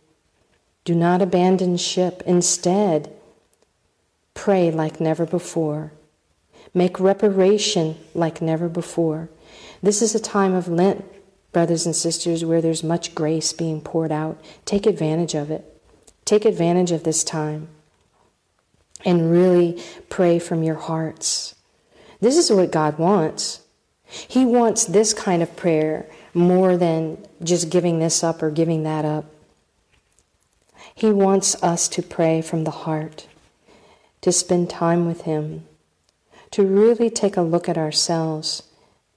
Do 0.85 0.95
not 0.95 1.23
abandon 1.23 1.77
ship. 1.77 2.23
Instead, 2.27 3.13
pray 4.35 4.71
like 4.71 5.01
never 5.01 5.27
before. 5.27 5.93
Make 6.75 6.99
reparation 6.99 7.97
like 8.15 8.43
never 8.43 8.69
before. 8.69 9.31
This 9.83 10.03
is 10.03 10.15
a 10.15 10.21
time 10.21 10.55
of 10.55 10.69
Lent, 10.69 11.05
brothers 11.53 11.87
and 11.87 11.95
sisters, 11.95 12.45
where 12.45 12.61
there's 12.61 12.83
much 12.83 13.15
grace 13.15 13.53
being 13.53 13.81
poured 13.81 14.11
out. 14.11 14.43
Take 14.65 14.85
advantage 14.85 15.35
of 15.35 15.51
it. 15.51 15.81
Take 16.25 16.45
advantage 16.45 16.91
of 16.91 17.05
this 17.05 17.23
time 17.23 17.69
and 19.05 19.31
really 19.31 19.83
pray 20.09 20.39
from 20.39 20.63
your 20.63 20.75
hearts. 20.75 21.55
This 22.21 22.37
is 22.37 22.51
what 22.51 22.73
God 22.73 22.99
wants. 22.99 23.61
He 24.07 24.45
wants 24.45 24.85
this 24.85 25.13
kind 25.15 25.43
of 25.43 25.57
prayer 25.57 26.07
more 26.33 26.77
than 26.77 27.19
just 27.43 27.71
giving 27.71 27.99
this 27.99 28.25
up 28.25 28.43
or 28.43 28.51
giving 28.51 28.83
that 28.85 29.05
up. 29.05 29.27
He 30.95 31.11
wants 31.11 31.61
us 31.63 31.89
to 31.89 32.03
pray 32.03 32.41
from 32.41 32.65
the 32.65 32.71
heart, 32.71 33.27
to 34.21 34.33
spend 34.33 34.71
time 34.71 35.07
with 35.07 35.23
Him, 35.23 35.67
to 36.55 36.65
really 36.65 37.11
take 37.11 37.37
a 37.37 37.43
look 37.43 37.69
at 37.69 37.77
ourselves 37.77 38.63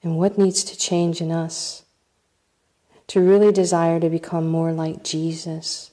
and 0.02 0.18
what 0.18 0.40
needs 0.40 0.64
to 0.64 0.76
change 0.76 1.22
in 1.22 1.32
us, 1.32 1.86
to 3.06 3.22
really 3.22 3.52
desire 3.52 4.00
to 4.00 4.10
become 4.10 4.48
more 4.48 4.72
like 4.72 5.04
Jesus. 5.04 5.92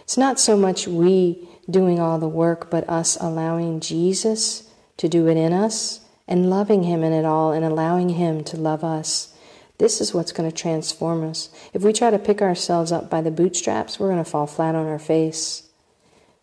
It's 0.00 0.16
not 0.16 0.40
so 0.40 0.56
much 0.56 0.88
we 0.88 1.46
doing 1.68 2.00
all 2.00 2.18
the 2.18 2.26
work, 2.26 2.70
but 2.70 2.88
us 2.88 3.18
allowing 3.20 3.80
Jesus 3.80 4.70
to 4.96 5.10
do 5.10 5.28
it 5.28 5.36
in 5.36 5.52
us 5.52 6.00
and 6.26 6.48
loving 6.48 6.84
Him 6.84 7.04
in 7.04 7.12
it 7.12 7.26
all 7.26 7.52
and 7.52 7.62
allowing 7.62 8.08
Him 8.08 8.42
to 8.44 8.56
love 8.56 8.82
us. 8.82 9.36
This 9.76 10.00
is 10.00 10.14
what's 10.14 10.32
going 10.32 10.50
to 10.50 10.56
transform 10.56 11.22
us. 11.22 11.50
If 11.74 11.82
we 11.82 11.92
try 11.92 12.08
to 12.08 12.18
pick 12.18 12.40
ourselves 12.40 12.92
up 12.92 13.10
by 13.10 13.20
the 13.20 13.30
bootstraps, 13.30 14.00
we're 14.00 14.08
going 14.08 14.24
to 14.24 14.30
fall 14.30 14.46
flat 14.46 14.74
on 14.74 14.86
our 14.86 14.98
face. 14.98 15.68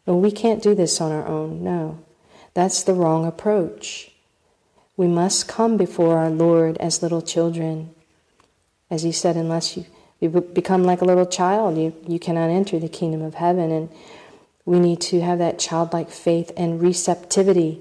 But 0.06 0.18
we 0.18 0.30
can't 0.30 0.62
do 0.62 0.76
this 0.76 1.02
on 1.02 1.12
our 1.12 1.26
own. 1.26 1.64
No, 1.64 1.98
that's 2.54 2.84
the 2.84 2.94
wrong 2.94 3.26
approach. 3.26 4.12
We 4.98 5.08
must 5.08 5.48
come 5.48 5.78
before 5.78 6.18
our 6.18 6.30
Lord 6.30 6.78
as 6.78 7.02
little 7.02 7.22
children. 7.22 7.94
As 8.90 9.04
He 9.04 9.12
said, 9.12 9.36
unless 9.36 9.78
you, 9.78 9.86
become 10.30 10.84
like 10.84 11.02
a 11.02 11.06
little 11.06 11.26
child, 11.26 11.78
you, 11.78 11.96
you 12.08 12.20
cannot 12.20 12.50
enter 12.50 12.78
the 12.78 12.90
kingdom 12.90 13.22
of 13.22 13.36
heaven. 13.36 13.72
And 13.72 13.90
we 14.66 14.80
need 14.80 15.02
to 15.02 15.22
have 15.22 15.40
that 15.40 15.60
childlike 15.60 16.10
faith 16.10 16.52
and 16.58 16.82
receptivity 16.82 17.80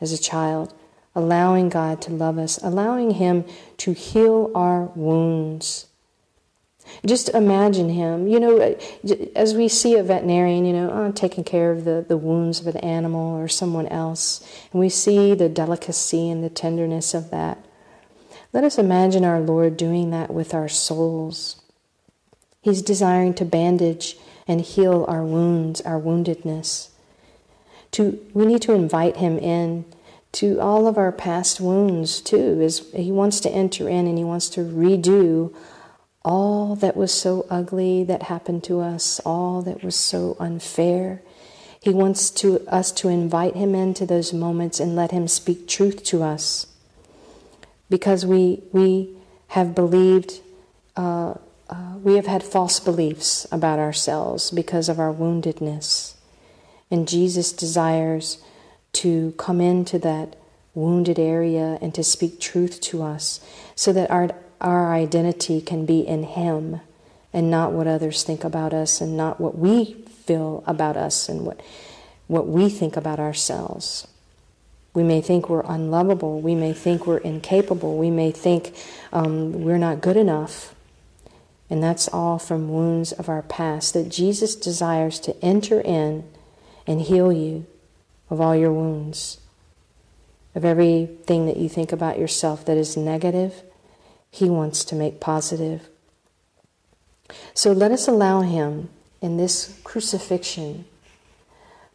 as 0.00 0.12
a 0.12 0.18
child, 0.18 0.74
allowing 1.14 1.68
God 1.68 2.02
to 2.02 2.12
love 2.12 2.38
us, 2.38 2.58
allowing 2.62 3.12
Him 3.12 3.44
to 3.78 3.92
heal 3.92 4.50
our 4.54 4.84
wounds. 4.96 5.86
Just 7.04 7.28
imagine 7.30 7.88
him, 7.88 8.28
you 8.28 8.38
know, 8.38 8.58
uh, 8.58 9.14
as 9.34 9.54
we 9.54 9.68
see 9.68 9.96
a 9.96 10.02
veterinarian, 10.02 10.64
you 10.64 10.72
know, 10.72 10.90
oh, 10.90 11.12
taking 11.12 11.44
care 11.44 11.70
of 11.70 11.84
the, 11.84 12.04
the 12.06 12.16
wounds 12.16 12.60
of 12.60 12.66
an 12.66 12.76
animal 12.78 13.36
or 13.36 13.48
someone 13.48 13.86
else, 13.88 14.46
and 14.72 14.80
we 14.80 14.88
see 14.88 15.34
the 15.34 15.48
delicacy 15.48 16.28
and 16.28 16.44
the 16.44 16.50
tenderness 16.50 17.14
of 17.14 17.30
that. 17.30 17.64
Let 18.52 18.64
us 18.64 18.78
imagine 18.78 19.24
our 19.24 19.40
Lord 19.40 19.76
doing 19.76 20.10
that 20.10 20.32
with 20.32 20.54
our 20.54 20.68
souls. 20.68 21.62
He's 22.60 22.82
desiring 22.82 23.34
to 23.34 23.44
bandage 23.44 24.16
and 24.46 24.60
heal 24.60 25.04
our 25.08 25.24
wounds, 25.24 25.80
our 25.80 26.00
woundedness 26.00 26.88
to 27.92 28.18
we 28.34 28.46
need 28.46 28.62
to 28.62 28.72
invite 28.72 29.18
him 29.18 29.38
in 29.38 29.84
to 30.32 30.58
all 30.60 30.86
of 30.86 30.98
our 30.98 31.12
past 31.12 31.60
wounds 31.60 32.20
too 32.20 32.60
is 32.60 32.90
he 32.94 33.12
wants 33.12 33.38
to 33.40 33.50
enter 33.50 33.88
in 33.88 34.06
and 34.06 34.18
he 34.18 34.24
wants 34.24 34.48
to 34.48 34.60
redo 34.60 35.54
all 36.24 36.76
that 36.76 36.96
was 36.96 37.12
so 37.12 37.46
ugly 37.50 38.04
that 38.04 38.24
happened 38.24 38.64
to 38.64 38.80
us 38.80 39.20
all 39.24 39.62
that 39.62 39.82
was 39.82 39.96
so 39.96 40.36
unfair. 40.38 41.22
He 41.80 41.90
wants 41.90 42.30
to 42.30 42.60
us 42.68 42.92
to 42.92 43.08
invite 43.08 43.56
him 43.56 43.74
into 43.74 44.06
those 44.06 44.32
moments 44.32 44.78
and 44.78 44.94
let 44.94 45.10
him 45.10 45.26
speak 45.26 45.66
truth 45.66 46.04
to 46.04 46.22
us. 46.22 46.66
Because 47.90 48.24
we 48.24 48.62
we 48.72 49.16
have 49.48 49.74
believed 49.74 50.40
uh, 50.96 51.34
uh, 51.68 51.96
we 52.02 52.16
have 52.16 52.26
had 52.26 52.42
false 52.42 52.78
beliefs 52.78 53.46
about 53.50 53.78
ourselves 53.78 54.50
because 54.50 54.88
of 54.88 55.00
our 55.00 55.12
woundedness. 55.12 56.14
And 56.90 57.08
Jesus 57.08 57.50
desires 57.52 58.36
to 58.92 59.32
come 59.38 59.60
into 59.60 59.98
that 60.00 60.36
wounded 60.74 61.18
area 61.18 61.78
and 61.80 61.94
to 61.94 62.04
speak 62.04 62.40
truth 62.40 62.80
to 62.80 63.02
us 63.02 63.40
so 63.74 63.92
that 63.92 64.10
our, 64.10 64.30
our 64.62 64.94
identity 64.94 65.60
can 65.60 65.84
be 65.86 66.00
in 66.00 66.22
Him 66.22 66.80
and 67.32 67.50
not 67.50 67.72
what 67.72 67.86
others 67.86 68.22
think 68.22 68.44
about 68.44 68.72
us 68.72 69.00
and 69.00 69.16
not 69.16 69.40
what 69.40 69.58
we 69.58 69.94
feel 70.24 70.64
about 70.66 70.96
us 70.96 71.28
and 71.28 71.44
what, 71.44 71.60
what 72.28 72.46
we 72.46 72.68
think 72.70 72.96
about 72.96 73.20
ourselves. 73.20 74.06
We 74.94 75.02
may 75.02 75.20
think 75.20 75.48
we're 75.48 75.64
unlovable. 75.66 76.40
We 76.40 76.54
may 76.54 76.72
think 76.72 77.06
we're 77.06 77.18
incapable. 77.18 77.96
We 77.98 78.10
may 78.10 78.30
think 78.30 78.74
um, 79.12 79.52
we're 79.64 79.78
not 79.78 80.00
good 80.00 80.16
enough. 80.16 80.74
And 81.70 81.82
that's 81.82 82.08
all 82.08 82.38
from 82.38 82.68
wounds 82.68 83.12
of 83.12 83.28
our 83.28 83.42
past 83.42 83.94
that 83.94 84.10
Jesus 84.10 84.54
desires 84.54 85.18
to 85.20 85.36
enter 85.44 85.80
in 85.80 86.24
and 86.86 87.00
heal 87.00 87.32
you 87.32 87.66
of 88.30 88.40
all 88.40 88.54
your 88.54 88.72
wounds. 88.72 89.38
of 90.54 90.64
everything 90.64 91.46
that 91.46 91.56
you 91.56 91.68
think 91.68 91.92
about 91.92 92.18
yourself 92.18 92.64
that 92.66 92.76
is 92.76 92.96
negative, 92.96 93.62
He 94.32 94.48
wants 94.48 94.82
to 94.86 94.96
make 94.96 95.20
positive. 95.20 95.88
So 97.54 97.70
let 97.70 97.92
us 97.92 98.08
allow 98.08 98.40
Him 98.40 98.88
in 99.20 99.36
this 99.36 99.78
crucifixion. 99.84 100.86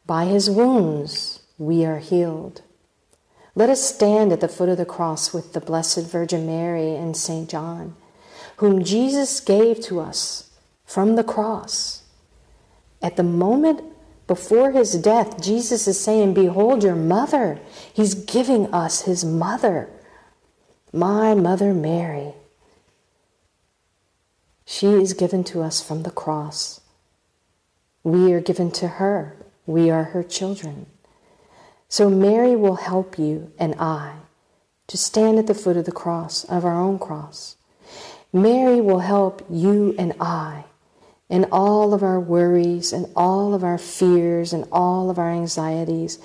By 0.05 0.25
His 0.25 0.49
wounds, 0.49 1.41
we 1.57 1.83
are 1.83 1.97
healed. 1.97 2.61
Let 3.55 3.71
us 3.71 3.83
stand 3.83 4.31
at 4.31 4.39
the 4.39 4.47
foot 4.47 4.69
of 4.69 4.77
the 4.77 4.85
cross 4.85 5.33
with 5.33 5.53
the 5.53 5.59
Blessed 5.59 6.05
Virgin 6.09 6.45
Mary 6.45 6.95
and 6.95 7.17
St. 7.17 7.49
John, 7.49 7.95
whom 8.57 8.83
Jesus 8.83 9.39
gave 9.39 9.81
to 9.85 9.99
us 9.99 10.51
from 10.85 11.15
the 11.15 11.23
cross. 11.23 12.03
At 13.01 13.15
the 13.15 13.23
moment 13.23 13.81
before 14.27 14.71
his 14.71 14.93
death, 14.93 15.41
Jesus 15.41 15.88
is 15.88 15.99
saying, 15.99 16.35
Behold 16.35 16.83
your 16.83 16.95
mother. 16.95 17.59
He's 17.91 18.13
giving 18.13 18.71
us 18.73 19.01
his 19.01 19.25
mother, 19.25 19.89
my 20.93 21.35
mother 21.35 21.73
Mary. 21.73 22.33
She 24.65 24.88
is 24.88 25.13
given 25.13 25.43
to 25.45 25.61
us 25.61 25.81
from 25.81 26.03
the 26.03 26.11
cross. 26.11 26.81
We 28.03 28.33
are 28.33 28.41
given 28.41 28.71
to 28.71 28.88
her. 28.88 29.35
We 29.65 29.89
are 29.89 30.05
her 30.05 30.23
children. 30.23 30.88
So 31.89 32.09
Mary 32.09 32.55
will 32.55 32.75
help 32.75 33.17
you 33.17 33.51
and 33.57 33.75
I 33.79 34.15
to 34.88 34.97
stand 34.97 35.39
at 35.39 35.47
the 35.47 35.53
foot 35.53 35.77
of 35.77 35.85
the 35.85 35.91
cross, 35.91 36.43
of 36.45 36.63
our 36.63 36.79
own 36.79 36.99
cross. 36.99 37.57
Mary 38.31 38.81
will 38.81 38.99
help 38.99 39.45
you 39.49 39.95
and 39.97 40.13
I 40.19 40.65
in 41.29 41.45
all 41.51 41.93
of 41.93 42.03
our 42.03 42.19
worries 42.19 42.93
and 42.93 43.05
all 43.15 43.53
of 43.53 43.63
our 43.63 43.77
fears 43.77 44.53
and 44.53 44.65
all 44.71 45.09
of 45.09 45.19
our 45.19 45.31
anxieties. 45.31 46.19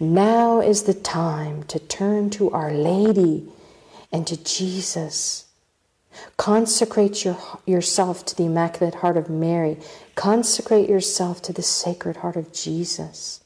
Now 0.00 0.60
is 0.60 0.84
the 0.84 0.94
time 0.94 1.62
to 1.64 1.78
turn 1.78 2.30
to 2.30 2.50
Our 2.50 2.72
Lady 2.72 3.48
and 4.12 4.26
to 4.26 4.42
Jesus. 4.42 5.46
Consecrate 6.36 7.24
your, 7.24 7.38
yourself 7.66 8.24
to 8.26 8.36
the 8.36 8.46
Immaculate 8.46 8.96
Heart 8.96 9.16
of 9.16 9.30
Mary. 9.30 9.78
Consecrate 10.14 10.88
yourself 10.88 11.42
to 11.42 11.52
the 11.52 11.62
Sacred 11.62 12.18
Heart 12.18 12.36
of 12.36 12.52
Jesus. 12.52 13.40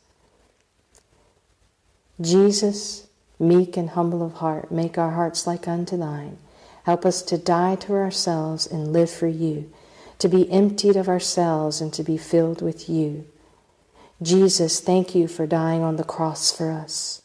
Jesus, 2.21 3.09
meek 3.39 3.77
and 3.77 3.91
humble 3.91 4.25
of 4.25 4.35
heart, 4.35 4.71
make 4.71 4.97
our 4.97 5.11
hearts 5.11 5.47
like 5.47 5.67
unto 5.67 5.97
thine. 5.97 6.39
Help 6.85 7.05
us 7.05 7.23
to 7.23 7.39
die 7.39 7.75
to 7.77 7.95
ourselves 7.95 8.67
and 8.67 8.93
live 8.93 9.11
for 9.11 9.29
you, 9.29 9.71
to 10.19 10.29
be 10.29 10.51
emptied 10.51 10.97
of 10.97 11.09
ourselves 11.09 11.81
and 11.81 11.93
to 11.93 12.03
be 12.03 12.17
filled 12.17 12.63
with 12.63 12.89
you. 12.89 13.27
Jesus, 14.21 14.81
thank 14.81 15.15
you 15.15 15.27
for 15.27 15.47
dying 15.47 15.83
on 15.83 15.97
the 15.97 16.05
cross 16.05 16.53
for 16.57 16.71
us. 16.71 17.23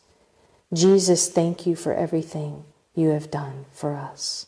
Jesus, 0.74 1.30
thank 1.30 1.66
you 1.66 1.76
for 1.76 1.94
everything 1.94 2.66
you 2.98 3.10
have 3.10 3.32
done 3.32 3.66
for 3.72 3.96
us. 3.96 4.48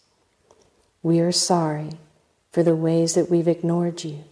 We 1.04 1.20
are 1.20 1.32
sorry 1.32 1.92
for 2.52 2.64
the 2.64 2.76
ways 2.76 3.14
that 3.14 3.30
we've 3.30 3.48
ignored 3.48 4.04
you. 4.04 4.24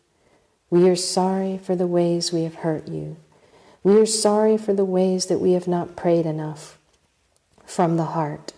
We 0.70 0.90
are 0.90 0.96
sorry 0.96 1.58
for 1.58 1.76
the 1.76 1.88
ways 1.88 2.34
we 2.34 2.44
have 2.44 2.56
hurt 2.56 2.88
you. 2.88 3.18
We 3.84 3.98
are 4.00 4.06
sorry 4.06 4.58
for 4.58 4.74
the 4.74 4.84
ways 4.84 5.28
that 5.28 5.40
we 5.40 5.54
have 5.54 5.68
not 5.68 5.96
prayed 5.96 6.26
enough 6.26 6.78
from 7.66 7.96
the 7.96 8.06
heart. 8.06 8.54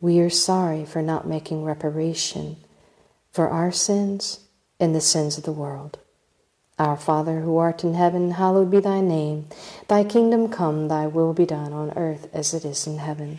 We 0.00 0.20
are 0.20 0.30
sorry 0.30 0.84
for 0.84 1.02
not 1.02 1.26
making 1.26 1.64
reparation 1.64 2.56
for 3.32 3.48
our 3.48 3.72
sins 3.72 4.40
and 4.78 4.94
the 4.94 5.00
sins 5.00 5.36
of 5.38 5.44
the 5.44 5.52
world. 5.52 5.98
Our 6.78 6.96
Father 6.96 7.40
who 7.40 7.56
art 7.56 7.82
in 7.82 7.94
heaven, 7.94 8.32
hallowed 8.32 8.70
be 8.70 8.80
thy 8.80 9.00
name. 9.00 9.46
Thy 9.88 10.04
kingdom 10.04 10.48
come, 10.48 10.88
thy 10.88 11.06
will 11.06 11.32
be 11.32 11.46
done 11.46 11.72
on 11.72 11.92
earth 11.96 12.28
as 12.34 12.52
it 12.52 12.64
is 12.64 12.86
in 12.86 12.98
heaven. 12.98 13.38